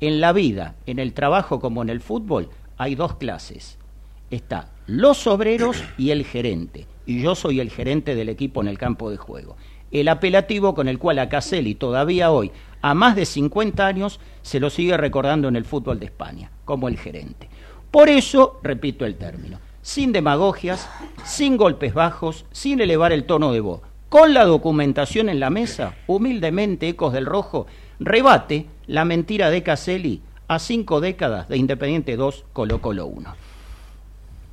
en 0.00 0.20
la 0.20 0.32
vida, 0.32 0.74
en 0.86 0.98
el 0.98 1.12
trabajo 1.12 1.60
como 1.60 1.82
en 1.82 1.90
el 1.90 2.00
fútbol, 2.00 2.48
hay 2.78 2.94
dos 2.94 3.16
clases. 3.16 3.78
Está 4.30 4.70
los 4.86 5.26
obreros 5.26 5.84
y 5.98 6.10
el 6.10 6.24
gerente. 6.24 6.86
Y 7.04 7.20
yo 7.22 7.34
soy 7.34 7.60
el 7.60 7.70
gerente 7.70 8.14
del 8.14 8.30
equipo 8.30 8.62
en 8.62 8.68
el 8.68 8.78
campo 8.78 9.10
de 9.10 9.18
juego. 9.18 9.56
El 9.90 10.08
apelativo 10.08 10.74
con 10.74 10.88
el 10.88 10.98
cual 10.98 11.18
a 11.18 11.28
Caselli 11.28 11.74
todavía 11.74 12.30
hoy, 12.30 12.50
a 12.80 12.94
más 12.94 13.14
de 13.14 13.26
50 13.26 13.86
años, 13.86 14.20
se 14.40 14.58
lo 14.58 14.70
sigue 14.70 14.96
recordando 14.96 15.48
en 15.48 15.56
el 15.56 15.66
fútbol 15.66 16.00
de 16.00 16.06
España, 16.06 16.50
como 16.64 16.88
el 16.88 16.96
gerente. 16.96 17.48
Por 17.90 18.08
eso, 18.08 18.58
repito 18.62 19.04
el 19.04 19.16
término, 19.16 19.58
sin 19.82 20.12
demagogias, 20.12 20.88
sin 21.24 21.56
golpes 21.56 21.92
bajos, 21.92 22.44
sin 22.52 22.80
elevar 22.80 23.12
el 23.12 23.24
tono 23.24 23.52
de 23.52 23.60
voz, 23.60 23.80
con 24.08 24.32
la 24.34 24.44
documentación 24.44 25.28
en 25.28 25.40
la 25.40 25.50
mesa, 25.50 25.94
humildemente 26.06 26.88
Ecos 26.88 27.12
del 27.12 27.26
Rojo 27.26 27.66
rebate 27.98 28.66
la 28.86 29.04
mentira 29.04 29.50
de 29.50 29.62
Caselli 29.62 30.22
a 30.48 30.58
cinco 30.58 31.00
décadas 31.00 31.48
de 31.48 31.56
Independiente 31.56 32.16
2, 32.16 32.44
Colo 32.52 32.80
Colo 32.80 33.06
1. 33.06 33.34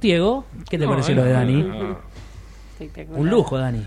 Diego, 0.01 0.45
¿qué 0.69 0.77
te 0.77 0.85
No, 0.85 0.91
pareció 0.91 1.13
eh, 1.13 1.15
lo 1.17 1.23
de 1.23 1.31
Dani? 1.31 1.63
no. 1.63 1.97
Un 3.15 3.29
lujo, 3.29 3.57
Dani. 3.57 3.85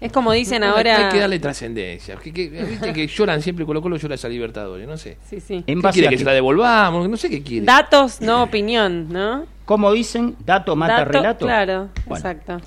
Es 0.00 0.12
como 0.12 0.32
dicen 0.32 0.64
ahora. 0.64 1.06
Hay 1.08 1.12
que 1.12 1.20
darle 1.20 1.38
trascendencia. 1.38 2.16
Que, 2.16 2.32
que- 2.32 2.48
Viste 2.48 2.92
que 2.92 3.06
lloran 3.06 3.42
siempre 3.42 3.66
Colo 3.66 3.82
Colo 3.82 3.96
llora 3.96 4.14
esa 4.14 4.28
Libertadores, 4.28 4.86
no 4.88 4.96
sé. 4.96 5.18
Sí, 5.28 5.40
sí. 5.40 5.54
En 5.54 5.64
¿Qué 5.64 5.74
base 5.82 5.94
quiere 5.94 6.08
a 6.08 6.10
que 6.10 6.18
se 6.18 6.24
la 6.24 6.32
devolvamos? 6.32 7.08
No 7.08 7.16
sé 7.18 7.28
qué 7.28 7.42
quiere. 7.42 7.66
Datos, 7.66 8.20
no 8.22 8.42
opinión, 8.42 9.08
¿no? 9.10 9.44
Como 9.66 9.92
dicen, 9.92 10.36
dato 10.44 10.74
mata 10.76 11.00
Dato- 11.00 11.12
relato. 11.12 11.44
Claro, 11.44 11.88
Bueno. 12.06 12.16
exacto. 12.16 12.60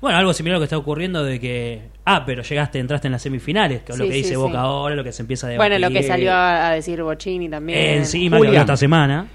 Bueno, 0.00 0.18
algo 0.18 0.32
similar 0.32 0.56
a 0.56 0.58
lo 0.58 0.60
que 0.62 0.64
está 0.64 0.78
ocurriendo 0.78 1.22
de 1.22 1.38
que. 1.38 1.82
Ah, 2.04 2.24
pero 2.26 2.42
llegaste, 2.42 2.80
entraste 2.80 3.06
en 3.06 3.12
las 3.12 3.22
semifinales, 3.22 3.82
que 3.82 3.92
es 3.92 3.98
lo 3.98 4.06
que 4.06 4.10
sí, 4.10 4.16
dice 4.16 4.30
sí. 4.30 4.34
Boca 4.34 4.58
ahora, 4.58 4.96
lo 4.96 5.04
que 5.04 5.12
se 5.12 5.22
empieza 5.22 5.46
a 5.46 5.50
debatir. 5.50 5.70
Bueno, 5.70 5.88
lo 5.88 5.94
que 5.94 6.02
salió 6.02 6.32
a, 6.32 6.70
decir 6.70 7.00
Bocini 7.04 7.48
también. 7.48 7.78
Encima, 7.98 8.40
que 8.40 8.56
esta 8.56 8.76
semana. 8.76 9.28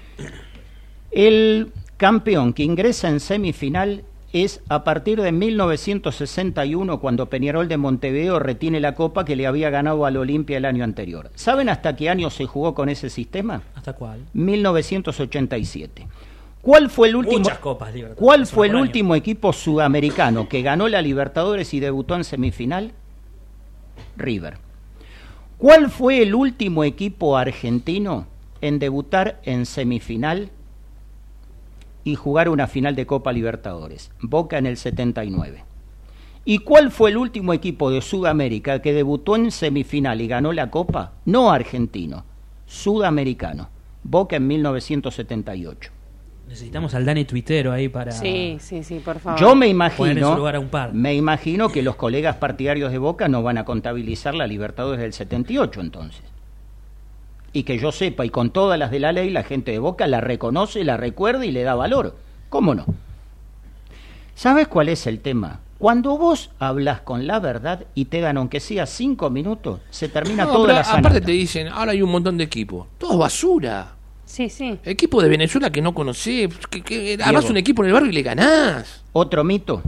El 1.10 1.72
campeón 1.96 2.52
que 2.52 2.64
ingresa 2.64 3.08
en 3.08 3.20
semifinal 3.20 4.04
es 4.34 4.60
a 4.68 4.84
partir 4.84 5.22
de 5.22 5.32
1961 5.32 7.00
cuando 7.00 7.30
Peñarol 7.30 7.66
de 7.66 7.78
Montevideo 7.78 8.38
retiene 8.38 8.78
la 8.78 8.94
copa 8.94 9.24
que 9.24 9.36
le 9.36 9.46
había 9.46 9.70
ganado 9.70 10.04
al 10.04 10.18
Olimpia 10.18 10.58
el 10.58 10.66
año 10.66 10.84
anterior. 10.84 11.30
¿Saben 11.34 11.70
hasta 11.70 11.96
qué 11.96 12.10
año 12.10 12.28
se 12.28 12.44
jugó 12.44 12.74
con 12.74 12.90
ese 12.90 13.08
sistema? 13.08 13.62
¿Hasta 13.74 13.94
cuál? 13.94 14.20
1987. 14.34 16.06
¿Cuál 16.62 16.90
fue 16.90 17.08
el 17.08 17.16
último 17.16 17.48
copas 17.60 17.94
¿Cuál 18.16 18.46
fue 18.46 18.66
el 18.66 18.74
último 18.74 19.14
equipo 19.14 19.52
sudamericano 19.52 20.48
que 20.48 20.62
ganó 20.62 20.88
la 20.88 21.00
Libertadores 21.00 21.72
y 21.72 21.80
debutó 21.80 22.16
en 22.16 22.24
semifinal? 22.24 22.92
River. 24.16 24.58
¿Cuál 25.56 25.90
fue 25.90 26.22
el 26.22 26.34
último 26.34 26.84
equipo 26.84 27.36
argentino 27.36 28.26
en 28.60 28.78
debutar 28.78 29.40
en 29.44 29.66
semifinal 29.66 30.50
y 32.04 32.16
jugar 32.16 32.48
una 32.48 32.66
final 32.66 32.96
de 32.96 33.06
Copa 33.06 33.32
Libertadores? 33.32 34.10
Boca 34.20 34.58
en 34.58 34.66
el 34.66 34.76
79. 34.76 35.64
¿Y 36.44 36.58
cuál 36.60 36.90
fue 36.90 37.10
el 37.10 37.16
último 37.16 37.52
equipo 37.52 37.90
de 37.90 38.00
Sudamérica 38.00 38.80
que 38.80 38.92
debutó 38.92 39.36
en 39.36 39.50
semifinal 39.50 40.20
y 40.20 40.28
ganó 40.28 40.52
la 40.52 40.70
Copa? 40.70 41.12
No 41.24 41.50
argentino, 41.50 42.24
sudamericano. 42.66 43.68
Boca 44.02 44.36
en 44.36 44.46
1978. 44.46 45.97
Necesitamos 46.48 46.94
al 46.94 47.04
Dani 47.04 47.26
Twittero 47.26 47.72
ahí 47.72 47.88
para 47.90 48.10
Sí, 48.10 48.56
sí, 48.58 48.82
sí, 48.82 49.00
por 49.04 49.18
favor. 49.20 49.38
Yo 49.38 49.54
me 49.54 49.68
imagino, 49.68 50.34
lugar 50.34 50.56
a 50.56 50.60
un 50.60 50.68
par. 50.68 50.94
me 50.94 51.14
imagino 51.14 51.68
que 51.68 51.82
los 51.82 51.96
colegas 51.96 52.36
partidarios 52.36 52.90
de 52.90 52.96
Boca 52.96 53.28
no 53.28 53.42
van 53.42 53.58
a 53.58 53.64
contabilizar 53.66 54.34
la 54.34 54.46
Libertadores 54.46 55.00
del 55.00 55.12
78 55.12 55.80
entonces. 55.80 56.22
Y 57.52 57.64
que 57.64 57.78
yo 57.78 57.92
sepa, 57.92 58.24
y 58.24 58.30
con 58.30 58.50
todas 58.50 58.78
las 58.78 58.90
de 58.90 58.98
la 58.98 59.12
ley, 59.12 59.30
la 59.30 59.42
gente 59.42 59.72
de 59.72 59.78
Boca 59.78 60.06
la 60.06 60.20
reconoce, 60.22 60.84
la 60.84 60.96
recuerda 60.96 61.44
y 61.44 61.50
le 61.50 61.62
da 61.64 61.74
valor. 61.74 62.16
¿Cómo 62.48 62.74
no? 62.74 62.86
¿Sabes 64.34 64.68
cuál 64.68 64.88
es 64.88 65.06
el 65.06 65.20
tema? 65.20 65.60
Cuando 65.78 66.16
vos 66.16 66.50
hablas 66.58 67.02
con 67.02 67.26
la 67.26 67.40
verdad 67.40 67.84
y 67.94 68.06
te 68.06 68.20
dan, 68.20 68.36
aunque 68.38 68.58
sea 68.60 68.86
cinco 68.86 69.30
minutos, 69.30 69.80
se 69.90 70.08
termina 70.08 70.44
No, 70.44 70.52
toda 70.52 70.66
pero 70.66 70.78
la 70.80 70.98
aparte 70.98 71.20
te 71.20 71.32
dicen, 71.32 71.68
ahora 71.68 71.92
hay 71.92 72.02
un 72.02 72.10
montón 72.10 72.36
de 72.38 72.44
equipos. 72.44 72.86
Todo 72.98 73.18
basura. 73.18 73.97
Sí, 74.28 74.50
sí. 74.50 74.78
Equipo 74.84 75.22
de 75.22 75.30
Venezuela 75.30 75.70
que 75.70 75.80
no 75.80 75.94
conocés. 75.94 76.54
Que, 76.68 76.82
que, 76.82 77.14
además 77.14 77.44
Diego. 77.44 77.50
un 77.50 77.56
equipo 77.56 77.82
en 77.82 77.88
el 77.88 77.94
barrio 77.94 78.10
y 78.10 78.12
le 78.12 78.22
ganás. 78.22 79.02
Otro 79.12 79.42
mito. 79.42 79.82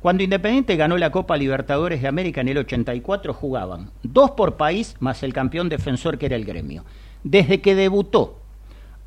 Cuando 0.00 0.22
Independiente 0.22 0.76
ganó 0.76 0.96
la 0.96 1.10
Copa 1.10 1.36
Libertadores 1.36 2.00
de 2.00 2.06
América 2.06 2.40
en 2.40 2.48
el 2.48 2.58
84 2.58 3.34
jugaban 3.34 3.90
dos 4.04 4.30
por 4.32 4.56
país 4.56 4.94
más 5.00 5.24
el 5.24 5.32
campeón 5.32 5.68
defensor 5.68 6.16
que 6.16 6.26
era 6.26 6.36
el 6.36 6.44
gremio. 6.44 6.84
Desde 7.24 7.60
que 7.60 7.74
debutó 7.74 8.38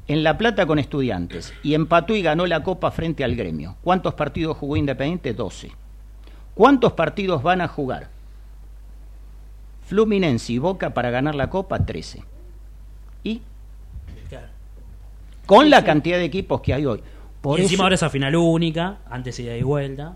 en 0.09 0.23
La 0.23 0.37
Plata 0.37 0.65
con 0.65 0.77
estudiantes 0.77 1.53
y 1.63 1.73
empató 1.73 2.13
y 2.13 2.21
ganó 2.21 2.45
la 2.45 2.61
Copa 2.61 2.91
frente 2.91 3.23
al 3.23 3.35
gremio. 3.35 3.77
¿Cuántos 3.81 4.13
partidos 4.13 4.57
jugó 4.57 4.75
Independiente? 4.75 5.33
12. 5.33 5.71
¿Cuántos 6.53 6.91
partidos 6.91 7.41
van 7.41 7.61
a 7.61 7.69
jugar? 7.69 8.09
Fluminense 9.83 10.51
y 10.51 10.57
Boca 10.57 10.93
para 10.93 11.11
ganar 11.11 11.33
la 11.33 11.49
Copa 11.49 11.85
13. 11.85 12.23
¿Y? 13.23 13.41
Con 15.45 15.69
la 15.69 15.83
cantidad 15.83 16.17
de 16.17 16.25
equipos 16.25 16.61
que 16.61 16.73
hay 16.73 16.85
hoy. 16.85 17.01
Por 17.41 17.59
y 17.59 17.63
encima 17.63 17.75
eso- 17.75 17.83
ahora 17.83 17.95
esa 17.95 18.09
final 18.09 18.35
única, 18.35 18.97
antes 19.09 19.39
ida 19.39 19.55
y 19.55 19.61
vuelta. 19.63 20.13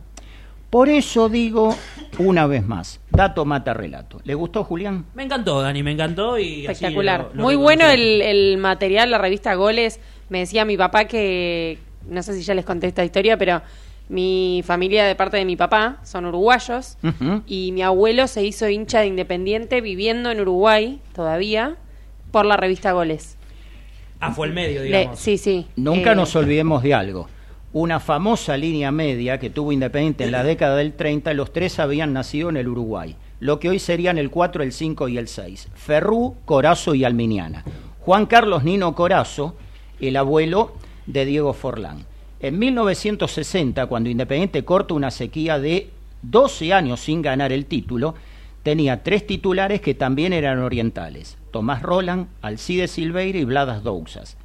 Por 0.70 0.88
eso 0.90 1.30
digo 1.30 1.76
una 2.20 2.46
vez 2.46 2.64
más, 2.66 3.00
dato 3.10 3.44
mata 3.46 3.74
relato. 3.74 4.20
¿Le 4.24 4.36
gustó 4.36 4.64
Julián? 4.64 5.06
Me 5.16 5.24
encantó, 5.24 5.62
Dani, 5.62 5.82
me 5.82 5.92
encantó 5.92 6.38
y 6.38 6.68
así 6.68 6.74
Espectacular. 6.86 7.22
lo- 7.32 7.36
lo 7.36 7.44
Muy 7.44 7.56
bueno 7.56 7.88
el, 7.90 8.22
el 8.22 8.58
material, 8.60 9.10
la 9.10 9.18
revista 9.18 9.56
Goles. 9.56 10.00
Me 10.30 10.40
decía 10.40 10.66
mi 10.66 10.78
papá 10.78 11.06
que, 11.06 11.80
no 12.08 12.22
sé 12.22 12.34
si 12.36 12.44
ya 12.44 12.54
les 12.54 12.66
conté 12.66 12.86
esta 12.86 13.04
historia, 13.04 13.36
pero 13.38 13.64
mi 14.10 14.62
familia 14.64 15.06
de 15.06 15.16
parte 15.16 15.38
de 15.38 15.46
mi 15.46 15.56
papá 15.56 15.98
son 16.04 16.26
uruguayos 16.26 16.98
y 17.48 17.72
mi 17.72 17.82
abuelo 17.82 18.28
se 18.28 18.44
hizo 18.44 18.70
hincha 18.70 19.00
de 19.00 19.08
Independiente 19.08 19.82
viviendo 19.82 20.30
en 20.30 20.40
Uruguay 20.40 21.00
todavía 21.14 21.78
por 22.32 22.46
la 22.46 22.58
revista 22.58 22.92
Goles. 22.92 23.38
Ah, 24.20 24.32
fue 24.32 24.48
el 24.48 24.54
medio, 24.54 24.82
Le- 24.82 24.86
digamos. 24.88 25.20
sí, 25.20 25.38
sí. 25.38 25.68
Nunca 25.76 26.12
Eh, 26.12 26.16
nos 26.16 26.36
olvidemos 26.36 26.84
de 26.84 26.94
algo. 26.94 27.28
Una 27.72 28.00
famosa 28.00 28.58
línea 28.58 28.92
media 28.92 29.38
que 29.40 29.50
tuvo 29.50 29.72
Independiente 29.72 30.24
en 30.24 30.32
la 30.32 30.44
década 30.44 30.76
del 30.78 30.94
30, 30.94 31.34
los 31.36 31.54
tres 31.54 31.80
habían 31.80 32.14
nacido 32.14 32.50
en 32.50 32.58
el 32.58 32.68
Uruguay. 32.68 33.16
Lo 33.40 33.60
que 33.60 33.70
hoy 33.70 33.80
serían 33.80 34.18
el 34.18 34.30
4, 34.32 34.64
el 34.64 34.72
5 34.74 35.08
y 35.08 35.18
el 35.18 35.28
6. 35.28 35.70
Ferrú, 35.76 36.36
Corazo 36.46 36.96
y 36.96 37.04
Alminiana. 37.06 37.64
Juan 38.00 38.26
Carlos 38.26 38.64
Nino 38.64 38.96
Corazo, 38.96 39.56
el 40.02 40.18
abuelo 40.18 40.74
de 41.06 41.26
Diego 41.26 41.54
Forlán. 41.54 42.06
En 42.42 42.58
1960, 42.58 43.86
cuando 43.86 44.10
Independiente 44.10 44.66
corta 44.66 44.94
una 44.96 45.12
sequía 45.12 45.60
de 45.60 45.90
12 46.24 46.74
años 46.74 47.00
sin 47.00 47.22
ganar 47.22 47.52
el 47.54 47.66
título, 47.66 48.16
tenía 48.64 49.04
tres 49.04 49.26
titulares 49.26 49.82
que 49.82 49.94
también 49.94 50.34
eran 50.34 50.60
orientales. 50.60 51.38
Tomás 51.52 51.82
Roland, 51.82 52.28
Alcide 52.42 52.88
Silveira 52.88 53.40
y 53.40 53.46
Bladas 53.46 53.84
Dousas. 53.84 54.38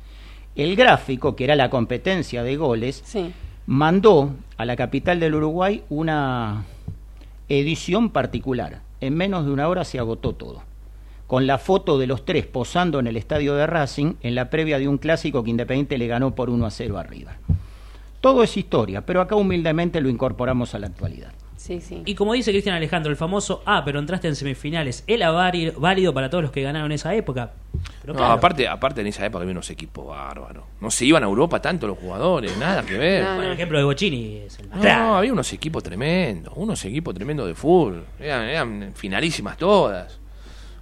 El 0.57 0.77
gráfico, 0.77 1.35
que 1.37 1.45
era 1.45 1.57
la 1.57 1.71
competencia 1.71 2.43
de 2.43 2.57
goles, 2.57 3.03
mandó 3.67 4.35
a 4.57 4.65
la 4.65 4.77
capital 4.77 5.21
del 5.21 5.35
Uruguay 5.35 5.83
una 5.89 6.65
edición 7.49 8.11
particular. 8.11 8.81
En 9.01 9.17
menos 9.17 9.45
de 9.45 9.53
una 9.53 9.69
hora 9.69 9.85
se 9.85 9.99
agotó 9.99 10.33
todo. 10.35 10.63
Con 11.27 11.47
la 11.47 11.59
foto 11.59 11.99
de 11.99 12.07
los 12.07 12.25
tres 12.25 12.47
posando 12.47 13.01
en 13.01 13.07
el 13.07 13.17
estadio 13.17 13.55
de 13.55 13.67
Racing 13.67 14.15
en 14.23 14.35
la 14.35 14.51
previa 14.51 14.79
de 14.79 14.89
un 14.89 14.99
clásico 14.99 15.43
que 15.43 15.51
Independiente 15.51 15.99
le 15.99 16.07
ganó 16.07 16.35
por 16.35 16.51
1 16.51 16.65
a 16.67 16.71
0 16.71 16.99
arriba. 16.99 17.33
Todo 18.21 18.43
es 18.43 18.57
historia, 18.57 19.05
pero 19.05 19.21
acá 19.21 19.35
humildemente 19.35 20.01
lo 20.01 20.09
incorporamos 20.09 20.75
a 20.75 20.79
la 20.79 20.87
actualidad. 20.87 21.33
Sí, 21.65 21.81
sí. 21.81 22.03
Y 22.05 22.15
como 22.15 22.35
dice 22.35 22.51
Cristian 22.51 22.77
Alejandro, 22.77 23.11
el 23.11 23.17
famoso, 23.17 23.63
ah, 23.65 23.83
pero 23.87 23.99
entraste 23.99 24.29
en 24.29 24.37
semifinales, 24.37 25.03
¿era 25.07 25.31
válido 25.31 26.13
para 26.13 26.29
todos 26.29 26.43
los 26.43 26.53
que 26.53 26.61
ganaron 26.61 26.93
esa 26.93 27.15
época? 27.15 27.53
Pero 28.03 28.13
No, 28.13 28.19
claro, 28.19 28.35
aparte, 28.35 28.69
aparte 28.69 29.01
en 29.01 29.07
esa 29.07 29.25
época 29.25 29.41
había 29.45 29.53
unos 29.53 29.71
equipos 29.71 30.07
bárbaros. 30.07 30.65
No 30.83 30.91
se 30.91 31.07
iban 31.07 31.23
a 31.23 31.27
Europa 31.27 31.63
tanto 31.63 31.87
los 31.87 31.97
jugadores, 31.97 32.55
nada 32.59 32.83
que 32.83 32.99
ver. 32.99 33.25
Por 33.37 33.45
ejemplo, 33.47 33.79
de 33.79 33.85
Bocini 33.85 34.37
es 34.47 34.59
el 34.59 34.69
más 34.69 34.79
No, 34.85 35.17
había 35.17 35.33
unos 35.33 35.51
equipos 35.55 35.83
tremendos, 35.83 36.53
unos 36.55 36.85
equipos 36.85 37.15
tremendos 37.15 37.47
de 37.47 37.55
fútbol. 37.55 38.05
Eran, 38.21 38.43
eran 38.47 38.93
finalísimas 38.95 39.57
todas. 39.57 40.21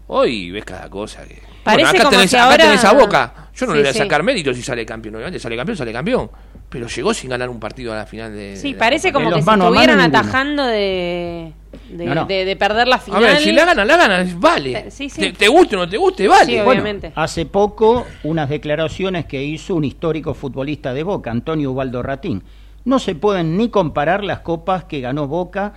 Hoy 0.09 0.51
ves 0.51 0.65
cada 0.65 0.91
cosa 0.91 1.25
que. 1.25 1.41
Parece 1.63 1.91
acá 1.91 1.99
como 2.01 2.11
tenés, 2.11 2.31
que 2.33 2.37
acá 2.37 2.45
ahora- 2.51 2.65
tenés 2.65 2.85
a 2.85 2.93
Boca. 2.93 3.49
Yo 3.55 3.67
no 3.67 3.73
Sí, 3.73 3.77
le 3.79 3.83
voy 3.85 3.91
a 3.91 3.93
sí. 3.93 3.99
sacar 4.01 4.23
mérito 4.25 4.53
si 4.53 4.63
sale 4.63 4.85
campeón. 4.85 5.15
Obviamente 5.15 5.39
sale 5.39 5.57
campeón, 5.57 5.77
sale 5.77 5.93
campeón. 5.93 6.29
Pero 6.73 6.89
llegó 6.89 7.13
sin 7.13 7.29
ganar 7.31 7.51
un 7.51 7.61
partido 7.61 7.93
a 7.93 7.97
la 7.97 8.07
final 8.07 8.33
de. 8.33 8.57
Sí, 8.57 8.73
de 8.73 8.79
parece 8.79 9.13
como 9.13 9.31
que 9.31 9.43
se 9.43 9.51
estuvieran 9.51 10.01
atajando 10.01 10.65
de, 10.65 11.53
de, 11.91 12.05
No, 12.07 12.15
no. 12.15 12.25
de- 12.25 12.45
de 12.47 12.57
perder 12.57 12.89
la 12.89 12.97
A 12.97 12.99
final. 12.99 13.23
ver, 13.23 13.37
si 13.39 13.53
la 13.53 13.67
ganan, 13.67 13.87
la 13.87 13.97
ganan, 13.97 14.41
vale. 14.41 14.91
Sí, 14.91 15.11
sí. 15.11 15.21
Te, 15.21 15.33
te 15.33 15.49
guste 15.49 15.77
o 15.77 15.81
no 15.81 15.89
te 15.89 15.99
guste, 15.99 16.27
vale. 16.27 16.47
Sí, 16.47 16.55
Bueno, 16.57 16.71
obviamente. 16.83 17.13
hace 17.15 17.45
poco 17.47 18.07
unas 18.25 18.49
declaraciones 18.49 19.27
que 19.27 19.43
hizo 19.45 19.75
un 19.75 19.85
histórico 19.85 20.35
futbolista 20.35 20.95
de 20.95 21.03
Boca, 21.03 21.31
Antonio 21.31 21.71
Ubaldo 21.73 22.03
Ratín. 22.03 22.43
No 22.85 22.99
se 22.99 23.15
pueden 23.15 23.57
ni 23.57 23.69
comparar 23.69 24.25
las 24.25 24.41
copas 24.41 24.85
que 24.85 25.01
ganó 25.01 25.29
Boca 25.29 25.75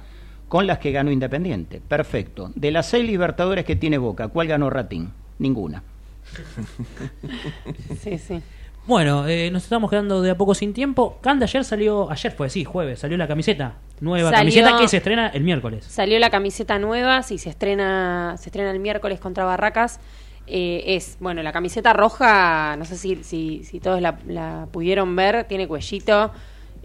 con 0.48 0.66
las 0.66 0.80
que 0.80 0.91
ganó 0.91 1.12
Independiente. 1.12 1.82
Perfecto. 1.86 2.52
De 2.56 2.72
las 2.72 2.88
seis 2.88 3.06
Libertadores 3.06 3.66
que 3.66 3.76
tiene 3.76 3.98
Boca, 3.98 4.30
¿cuál 4.30 4.48
ganó 4.48 4.70
Ratín? 4.70 5.12
Ninguna. 5.39 5.84
Sí, 8.02 8.18
sí. 8.18 8.41
Bueno, 8.88 9.28
eh, 9.28 9.50
nos 9.52 9.64
estamos 9.64 9.90
quedando 9.90 10.22
de 10.22 10.30
a 10.32 10.38
poco 10.38 10.54
sin 10.54 10.72
tiempo. 10.74 11.18
Canda 11.22 11.46
ayer 11.46 11.64
salió, 11.64 12.12
ayer 12.12 12.32
fue, 12.32 12.50
sí, 12.52 12.64
jueves, 12.64 13.00
salió 13.00 13.18
la 13.18 13.28
camiseta. 13.28 13.78
Nueva 14.00 14.30
Salió- 14.30 14.40
camiseta 14.54 14.78
que 14.80 14.88
se 14.88 14.98
estrena 14.98 15.28
el 15.30 15.44
miércoles. 15.44 15.86
Salió 15.86 16.20
la 16.20 16.30
camiseta 16.30 16.78
nueva, 16.78 17.24
sí, 17.24 17.40
se 17.40 17.50
estrena, 17.50 18.36
se 18.38 18.50
estrena 18.50 18.70
el 18.72 18.80
miércoles 18.80 19.20
contra 19.20 19.44
Barracas. 19.46 20.00
Eh, 20.46 20.84
es, 20.96 21.18
bueno, 21.20 21.42
la 21.42 21.52
camiseta 21.52 21.94
roja, 21.94 22.76
no 22.78 22.86
sé 22.86 22.98
si, 22.98 23.24
si, 23.24 23.64
si 23.64 23.80
todos 23.80 24.00
la, 24.02 24.20
la 24.28 24.68
pudieron 24.72 25.16
ver, 25.16 25.46
tiene 25.46 25.68
cuellito. 25.68 26.32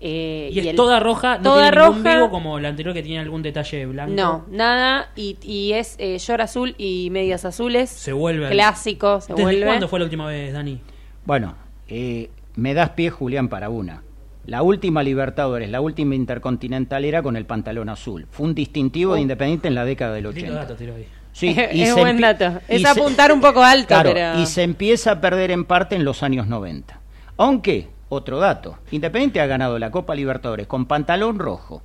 eh, 0.03 0.49
Y 0.51 0.59
es 0.61 0.67
el- 0.69 0.77
toda 0.77 1.01
roja, 1.01 1.37
no 1.37 1.43
toda 1.43 1.71
tiene 1.71 1.85
ningún 1.87 2.03
roja. 2.05 2.17
vivo 2.17 2.31
como 2.31 2.59
la 2.59 2.69
anterior 2.69 2.95
que 2.95 3.03
tiene 3.03 3.19
algún 3.21 3.43
detalle 3.43 3.85
blanco. 3.85 4.15
No, 4.15 4.47
nada, 4.51 5.11
y, 5.15 5.37
y 5.43 5.75
es 5.75 5.97
eh, 5.99 6.17
short 6.19 6.41
azul 6.41 6.75
y 6.79 7.09
medias 7.11 7.45
azules. 7.45 7.91
Se 7.91 8.15
vuelve 8.15 8.49
Clásico, 8.49 9.21
se 9.21 9.35
¿Desde 9.35 9.43
vuelve. 9.43 9.67
cuándo 9.67 9.89
fue 9.89 9.99
la 9.99 10.07
última 10.07 10.25
vez, 10.27 10.55
Dani? 10.55 10.81
Bueno, 11.27 11.55
eh, 11.91 12.30
me 12.57 12.74
das 12.74 12.91
pie, 12.91 13.11
Julián, 13.11 13.49
para 13.49 13.68
una. 13.68 14.03
La 14.47 14.62
última 14.62 15.03
Libertadores, 15.03 15.68
la 15.70 15.80
última 15.80 16.14
Intercontinental 16.14 17.05
era 17.05 17.22
con 17.22 17.36
el 17.36 17.45
pantalón 17.45 17.88
azul. 17.88 18.26
Fue 18.30 18.47
un 18.47 18.55
distintivo 18.55 19.14
de 19.14 19.20
Independiente 19.20 19.68
en 19.68 19.74
la 19.74 19.84
década 19.84 20.14
del 20.14 20.26
80. 20.26 20.47
Lindo 20.49 20.61
dato 20.66 20.74
ahí. 20.97 21.07
Sí, 21.32 21.49
Es- 21.57 21.74
y 21.74 21.82
es 21.82 21.95
se 21.95 22.01
buen 22.01 22.20
dato. 22.20 22.59
Es 22.66 22.82
se- 22.82 22.88
apuntar 22.88 23.32
un 23.32 23.41
poco 23.41 23.62
alto, 23.62 23.88
Claro, 23.88 24.11
pero... 24.14 24.41
y 24.41 24.47
se 24.47 24.62
empieza 24.62 25.12
a 25.12 25.20
perder 25.20 25.51
en 25.51 25.64
parte 25.64 25.95
en 25.95 26.05
los 26.05 26.22
años 26.22 26.47
90. 26.49 26.99
Aunque, 27.36 27.88
otro 28.09 28.38
dato, 28.41 28.78
Independiente 28.91 29.41
ha 29.41 29.47
ganado 29.47 29.78
la 29.78 29.91
Copa 29.91 30.14
Libertadores 30.14 30.66
con 30.66 30.86
pantalón 30.86 31.38
rojo, 31.38 31.82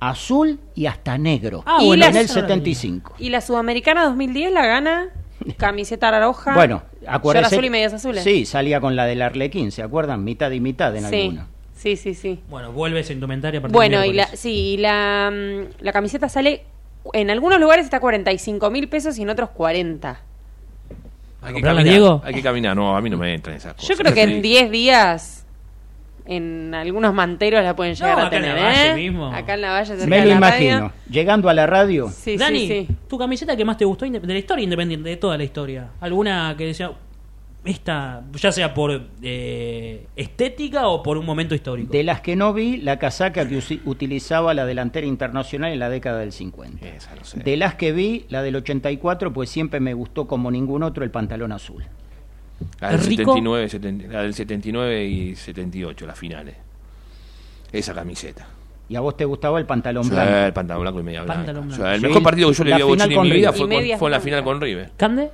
azul 0.00 0.58
y 0.74 0.86
hasta 0.86 1.16
negro. 1.16 1.62
Ah, 1.66 1.78
y 1.80 1.86
bueno, 1.86 2.04
en 2.06 2.16
el 2.16 2.24
eso- 2.24 2.34
75. 2.34 3.14
Y 3.18 3.30
la 3.30 3.40
Sudamericana 3.40 4.04
2010 4.04 4.52
la 4.52 4.66
gana 4.66 5.08
camiseta 5.56 6.18
roja. 6.20 6.54
Bueno, 6.54 6.82
acuérdense. 7.06 7.54
azul 7.54 7.64
y 7.64 7.70
medias 7.70 7.92
azules. 7.92 8.22
Sí, 8.24 8.44
salía 8.46 8.80
con 8.80 8.96
la 8.96 9.06
del 9.06 9.22
Arlequín, 9.22 9.70
¿se 9.72 9.82
acuerdan? 9.82 10.24
Mitad 10.24 10.50
y 10.50 10.60
mitad 10.60 10.94
en 10.96 11.08
sí, 11.08 11.20
alguna. 11.22 11.46
sí, 11.76 11.96
sí, 11.96 12.14
sí. 12.14 12.40
Bueno, 12.48 12.72
vuelve 12.72 13.00
esa 13.00 13.12
indumentaria 13.12 13.58
a 13.58 13.62
partir 13.62 13.74
Bueno, 13.74 14.04
y 14.04 14.12
la, 14.12 14.26
sí, 14.28 14.74
y 14.74 14.76
la, 14.78 15.30
mm, 15.32 15.82
la 15.82 15.92
camiseta 15.92 16.28
sale, 16.28 16.64
en 17.12 17.30
algunos 17.30 17.60
lugares 17.60 17.84
está 17.84 18.00
45 18.00 18.70
mil 18.70 18.88
pesos 18.88 19.18
y 19.18 19.22
en 19.22 19.30
otros 19.30 19.50
40. 19.50 20.20
Hay 21.44 21.54
que 21.54 21.60
caminar, 21.60 21.84
Diego? 21.84 22.22
Hay 22.24 22.34
que 22.34 22.42
caminar. 22.42 22.76
No, 22.76 22.96
a 22.96 23.00
mí 23.00 23.10
no 23.10 23.16
me 23.16 23.34
entran 23.34 23.56
esas 23.56 23.74
cosas. 23.74 23.88
Yo 23.88 23.96
creo 23.96 24.14
que 24.14 24.24
Sí. 24.24 24.32
en 24.32 24.42
10 24.42 24.70
días, 24.70 25.44
en 26.24 26.74
algunos 26.74 27.12
manteros 27.14 27.62
la 27.64 27.74
pueden 27.74 27.94
llegar 27.94 28.16
No, 28.16 28.24
a 28.24 28.26
acá 28.28 28.36
en 28.36 28.42
tener, 28.42 28.56
la 28.58 28.64
Valle 28.64 28.90
¿eh? 28.90 28.94
mismo. 28.94 29.26
Acá 29.26 29.54
en 29.54 29.60
la 29.60 29.70
Valle, 29.72 29.86
cerca 29.86 30.06
Me 30.06 30.16
de 30.16 30.22
lo 30.22 30.28
la 30.30 30.36
imagino. 30.36 30.78
radio. 30.78 30.92
Llegando 31.10 31.48
a 31.48 31.54
la 31.54 31.66
radio, 31.66 32.08
Sí, 32.10 32.36
Dani, 32.36 32.60
sí, 32.60 32.86
sí. 32.88 32.94
tu 33.08 33.18
camiseta 33.18 33.56
que 33.56 33.64
más 33.64 33.76
te 33.76 33.84
gustó 33.84 34.04
de 34.08 34.20
la 34.20 34.38
historia 34.38 34.62
independiente, 34.64 35.08
de 35.08 35.16
toda 35.16 35.36
la 35.36 35.44
historia. 35.44 35.88
¿Alguna 36.00 36.54
que 36.56 36.66
decía, 36.66 36.92
esta, 37.64 38.22
ya 38.34 38.50
sea 38.50 38.74
por 38.74 39.02
eh, 39.22 40.06
estética 40.16 40.88
o 40.88 41.02
por 41.02 41.16
un 41.16 41.24
momento 41.24 41.54
histórico? 41.54 41.92
de 41.92 42.02
las 42.02 42.20
que 42.20 42.34
no 42.34 42.52
vi, 42.52 42.76
la 42.78 42.98
casaca 42.98 43.48
que 43.48 43.60
utilizaba 43.84 44.52
la 44.54 44.64
delantera 44.66 45.06
internacional 45.06 45.72
en 45.72 45.78
la 45.78 45.88
década 45.88 46.18
del 46.18 46.32
50. 46.32 46.86
Esa, 46.88 47.14
no 47.14 47.24
sé. 47.24 47.38
De 47.40 47.56
las 47.56 47.74
que 47.76 47.92
vi, 47.92 48.24
la 48.30 48.42
del 48.42 48.56
84, 48.56 49.32
pues 49.32 49.48
siempre 49.50 49.78
me 49.80 49.94
gustó 49.94 50.26
como 50.26 50.50
ningún 50.50 50.82
otro 50.82 51.04
el 51.04 51.10
pantalón 51.10 51.52
azul. 51.52 51.84
La 52.80 52.90
del, 52.90 53.00
Rico. 53.00 53.32
79, 53.34 53.68
70 53.68 54.06
la 54.12 54.22
del 54.22 54.34
79 54.34 55.04
y 55.04 55.36
78, 55.36 56.06
las 56.06 56.18
finales. 56.18 56.54
Esa 57.72 57.94
camiseta. 57.94 58.46
¿Y 58.88 58.96
a 58.96 59.00
vos 59.00 59.16
te 59.16 59.24
gustaba 59.24 59.58
el 59.58 59.64
pantalón 59.66 60.04
Sí, 60.04 60.10
blanco? 60.10 60.34
el 60.34 60.52
pantalón 60.52 60.82
blanco 60.82 61.00
y 61.00 61.02
media 61.02 61.22
blanca. 61.22 61.38
Pantalón 61.38 61.62
O 61.64 61.66
blanco. 61.68 61.82
sea, 61.82 61.94
el 61.94 62.00
Sí. 62.00 62.06
mejor 62.06 62.22
partido 62.22 62.48
que 62.48 62.54
yo 62.54 62.64
le 62.64 62.74
vi 62.74 62.80
a 62.80 62.84
Bochini 62.84 63.12
en 63.14 63.14
con 63.18 63.28
mi 63.28 63.34
vida 63.34 63.50
River. 63.50 63.68
fue, 63.68 63.88
con- 63.88 63.98
fue 63.98 64.08
en 64.08 64.12
la 64.12 64.20
final 64.20 64.44
con 64.44 64.60
River. 64.60 64.90
¿Cande? 64.96 65.30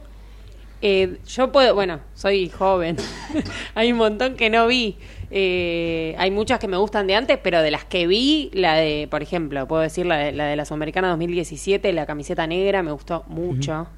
Eh, 0.80 1.18
yo 1.26 1.50
puedo, 1.50 1.74
bueno, 1.74 1.98
soy 2.14 2.48
joven. 2.50 2.96
hay 3.74 3.90
un 3.90 3.98
montón 3.98 4.34
que 4.36 4.48
no 4.48 4.68
vi. 4.68 4.96
Eh, 5.30 6.14
hay 6.18 6.30
muchas 6.30 6.60
que 6.60 6.68
me 6.68 6.76
gustan 6.76 7.08
de 7.08 7.16
antes, 7.16 7.38
pero 7.42 7.60
de 7.62 7.70
las 7.72 7.84
que 7.84 8.06
vi, 8.06 8.50
la 8.54 8.74
de, 8.76 9.08
por 9.10 9.22
ejemplo, 9.22 9.66
puedo 9.66 9.82
decir 9.82 10.06
la 10.06 10.16
de 10.18 10.32
la, 10.32 10.44
de 10.46 10.54
la 10.54 10.64
Sudamericana 10.64 11.08
2017, 11.08 11.92
la 11.92 12.06
camiseta 12.06 12.46
negra, 12.46 12.82
me 12.84 12.92
gustó 12.92 13.24
mucho. 13.26 13.88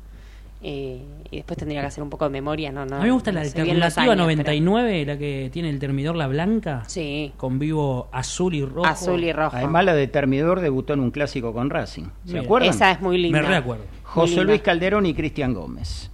Eh, 0.63 1.03
y 1.31 1.37
después 1.37 1.59
tendría 1.59 1.81
que 1.81 1.87
hacer 1.87 2.03
un 2.05 2.11
poco 2.11 2.25
de 2.27 2.31
memoria, 2.31 2.71
no, 2.71 2.85
no. 2.85 2.97
A 2.97 2.99
mí 2.99 3.07
me 3.07 3.13
gusta 3.13 3.33
la 3.33 3.41
no 3.41 3.47
alternativa 3.47 4.03
años, 4.03 4.17
99, 4.17 5.07
la 5.07 5.17
que 5.17 5.49
tiene 5.51 5.71
el 5.71 5.79
termidor 5.79 6.17
la 6.17 6.27
blanca. 6.27 6.83
Sí. 6.87 7.33
Con 7.39 7.59
vivo 7.59 8.09
azul 8.13 8.55
y 8.55 8.65
rojo. 8.65 8.87
Azul 8.87 9.25
y 9.25 9.33
rojo. 9.33 9.57
Además, 9.57 9.85
la 9.87 9.95
de 9.95 10.07
Termidor 10.07 10.61
debutó 10.61 10.93
en 10.93 11.01
un 11.01 11.11
clásico 11.11 11.55
con 11.55 11.71
Racing. 11.71 12.09
¿Se 12.27 12.39
acuerdan? 12.39 12.71
Esa 12.71 12.91
es 12.91 13.01
muy 13.01 13.17
linda. 13.17 13.41
Me 13.41 13.49
reacuerdo. 13.49 13.85
José 14.03 14.37
linda. 14.37 14.45
Luis 14.45 14.61
Calderón 14.61 15.07
y 15.07 15.15
Cristian 15.15 15.55
Gómez. 15.55 16.11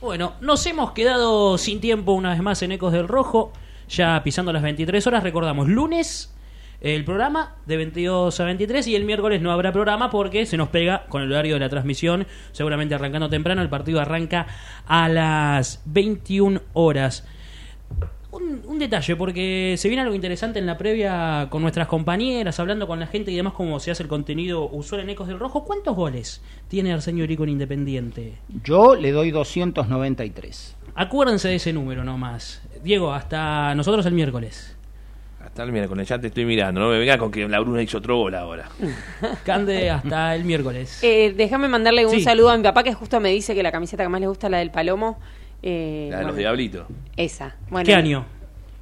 Bueno, 0.00 0.34
nos 0.40 0.64
hemos 0.66 0.92
quedado 0.92 1.56
sin 1.58 1.80
tiempo 1.80 2.12
una 2.12 2.30
vez 2.30 2.42
más 2.42 2.62
en 2.62 2.72
Ecos 2.72 2.92
del 2.92 3.06
Rojo, 3.06 3.52
ya 3.88 4.20
pisando 4.24 4.52
las 4.52 4.62
23 4.62 5.06
horas. 5.06 5.22
Recordamos, 5.22 5.68
lunes 5.68 6.34
el 6.80 7.04
programa 7.04 7.56
de 7.66 7.76
22 7.76 8.38
a 8.38 8.44
23 8.44 8.86
y 8.86 8.94
el 8.94 9.04
miércoles 9.04 9.42
no 9.42 9.50
habrá 9.50 9.72
programa 9.72 10.10
porque 10.10 10.46
se 10.46 10.56
nos 10.56 10.68
pega 10.68 11.06
con 11.08 11.22
el 11.22 11.32
horario 11.32 11.54
de 11.54 11.60
la 11.60 11.68
transmisión, 11.68 12.26
seguramente 12.52 12.94
arrancando 12.94 13.28
temprano. 13.28 13.62
El 13.62 13.68
partido 13.68 14.00
arranca 14.00 14.46
a 14.86 15.08
las 15.08 15.82
21 15.86 16.62
horas. 16.74 17.26
Un, 18.30 18.62
un 18.66 18.78
detalle, 18.78 19.16
porque 19.16 19.74
se 19.78 19.88
viene 19.88 20.02
algo 20.02 20.14
interesante 20.14 20.60
en 20.60 20.66
la 20.66 20.78
previa 20.78 21.48
con 21.50 21.62
nuestras 21.62 21.88
compañeras, 21.88 22.60
hablando 22.60 22.86
con 22.86 23.00
la 23.00 23.06
gente 23.06 23.32
y 23.32 23.36
demás, 23.36 23.54
cómo 23.54 23.80
se 23.80 23.90
hace 23.90 24.02
el 24.04 24.08
contenido 24.08 24.68
usual 24.68 25.00
en 25.00 25.10
Ecos 25.10 25.26
del 25.26 25.40
Rojo. 25.40 25.64
¿Cuántos 25.64 25.96
goles 25.96 26.42
tiene 26.68 26.92
Arsenio 26.92 27.26
Rico 27.26 27.42
en 27.44 27.50
Independiente? 27.50 28.34
Yo 28.62 28.94
le 28.94 29.10
doy 29.10 29.30
293. 29.32 30.76
Acuérdense 30.94 31.48
de 31.48 31.56
ese 31.56 31.72
número 31.72 32.04
nomás. 32.04 32.62
Diego, 32.84 33.12
hasta 33.12 33.74
nosotros 33.74 34.04
el 34.06 34.12
miércoles. 34.12 34.77
Hasta 35.44 35.62
el 35.62 35.72
miércoles, 35.72 36.08
ya 36.08 36.18
te 36.18 36.26
estoy 36.28 36.44
mirando. 36.44 36.80
No 36.80 36.88
me 36.90 36.98
vengas 36.98 37.16
con 37.16 37.30
que 37.30 37.46
la 37.48 37.60
Bruna 37.60 37.80
hizo 37.82 37.98
otro 37.98 38.16
gol 38.16 38.34
ahora. 38.34 38.68
Cande, 39.44 39.88
hasta 39.90 40.34
el 40.34 40.44
miércoles. 40.44 40.98
Eh, 41.02 41.32
déjame 41.36 41.68
mandarle 41.68 42.04
un 42.06 42.12
Sí. 42.12 42.22
saludo 42.22 42.50
a 42.50 42.56
mi 42.56 42.62
papá 42.62 42.82
que 42.82 42.92
justo 42.92 43.18
me 43.20 43.30
dice 43.30 43.54
que 43.54 43.62
la 43.62 43.72
camiseta 43.72 44.02
que 44.02 44.08
más 44.08 44.20
le 44.20 44.26
gusta 44.26 44.48
es 44.48 44.50
la 44.50 44.58
del 44.58 44.70
Palomo. 44.70 45.18
Eh, 45.62 46.08
La 46.10 46.18
de 46.18 46.22
los 46.24 46.32
bueno, 46.32 46.38
diablitos. 46.38 46.86
Esa. 47.16 47.56
Bueno, 47.70 47.86
¿Qué 47.86 47.94
año? 47.94 48.24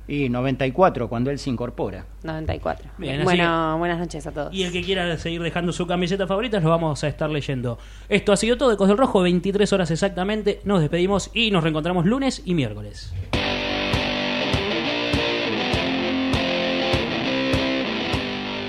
Y 0.09 0.29
94, 0.29 1.09
cuando 1.09 1.31
él 1.31 1.39
se 1.39 1.51
incorpora. 1.51 2.07
94. 2.23 2.91
Bien, 2.97 3.17
así 3.17 3.25
bueno, 3.25 3.77
buenas 3.79 3.99
noches 3.99 4.25
a 4.27 4.31
todos. 4.33 4.55
Y 4.55 4.63
el 4.63 4.71
que 4.73 4.83
quiera 4.83 5.17
seguir 5.19 5.43
dejando 5.43 5.73
su 5.73 5.87
camiseta 5.87 6.27
favorita, 6.29 6.61
lo 6.61 6.71
vamos 6.71 7.03
a 7.03 7.09
estar 7.09 7.29
leyendo. 7.29 7.79
Esto 8.09 8.33
ha 8.33 8.37
sido 8.37 8.57
todo, 8.57 8.73
Ecos 8.73 8.87
del 8.89 8.99
Rojo, 8.99 9.23
23 9.23 9.73
horas 9.73 9.91
exactamente. 9.91 10.61
Nos 10.65 10.81
despedimos 10.81 11.31
y 11.35 11.51
nos 11.51 11.63
reencontramos 11.65 12.07
lunes 12.07 12.41
y 12.45 12.55
miércoles. 12.55 13.13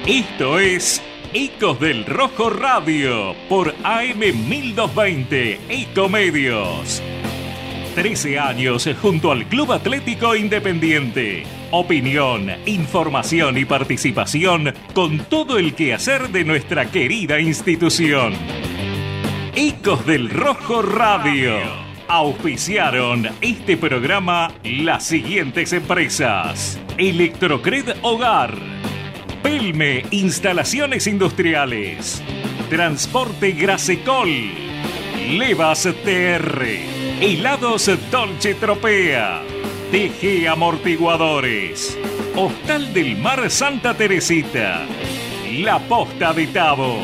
Esto 0.08 0.58
es 0.58 1.03
Ecos 1.34 1.82
del 1.82 2.05
Rojo 2.05 2.49
Radio 2.49 3.36
por 3.49 3.76
AM 3.84 4.20
1220 4.20 5.60
Ecomedios. 5.68 7.03
13 7.93 8.39
años 8.39 8.89
junto 9.01 9.34
al 9.34 9.49
Club 9.49 9.74
Atlético 9.74 10.34
Independiente. 10.34 11.43
Opinión, 11.72 12.49
información 12.66 13.58
y 13.58 13.66
participación 13.66 14.74
con 14.93 15.26
todo 15.26 15.58
el 15.58 15.76
quehacer 15.76 16.30
de 16.30 16.45
nuestra 16.45 16.89
querida 16.89 17.41
institución. 17.41 18.34
Ecos 19.58 20.05
del 20.05 20.30
Rojo 20.30 20.84
Radio. 20.84 21.58
Auspiciaron 22.08 23.28
este 23.41 23.76
programa 23.76 24.53
las 24.64 25.03
siguientes 25.03 25.74
empresas. 25.74 26.80
Electrocred 26.97 27.93
Hogar. 28.03 28.58
Pelme 29.41 30.03
Instalaciones 30.11 31.07
Industriales. 31.07 32.21
Transporte 32.69 33.51
Grasecol. 33.51 34.29
Levas 35.31 35.88
TR. 36.03 36.65
Helados 37.21 37.89
Dolce 38.11 38.55
Tropea. 38.55 39.41
TG 39.91 40.47
Amortiguadores. 40.47 41.97
Hostal 42.35 42.93
del 42.93 43.17
Mar 43.17 43.49
Santa 43.49 43.93
Teresita. 43.93 44.85
La 45.51 45.79
Posta 45.79 46.33
de 46.33 46.47
Tabo. 46.47 46.97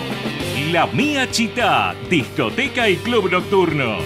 La 0.71 0.87
Mía 0.87 1.29
Chita, 1.29 1.95
discoteca 2.09 2.89
y 2.89 2.97
club 2.97 3.31
nocturno. 3.31 3.97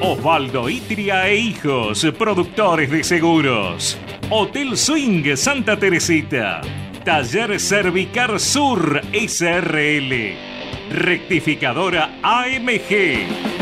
Osvaldo 0.00 0.68
Itria 0.68 1.28
e 1.28 1.36
Hijos, 1.36 2.06
productores 2.18 2.90
de 2.90 3.02
seguros. 3.02 3.98
Hotel 4.28 4.76
Swing 4.76 5.36
Santa 5.36 5.78
Teresita. 5.78 6.60
Taller 7.06 7.60
Cervicar 7.60 8.40
Sur 8.40 9.00
SRL. 9.12 10.34
Rectificadora 10.90 12.18
AMG. 12.20 13.55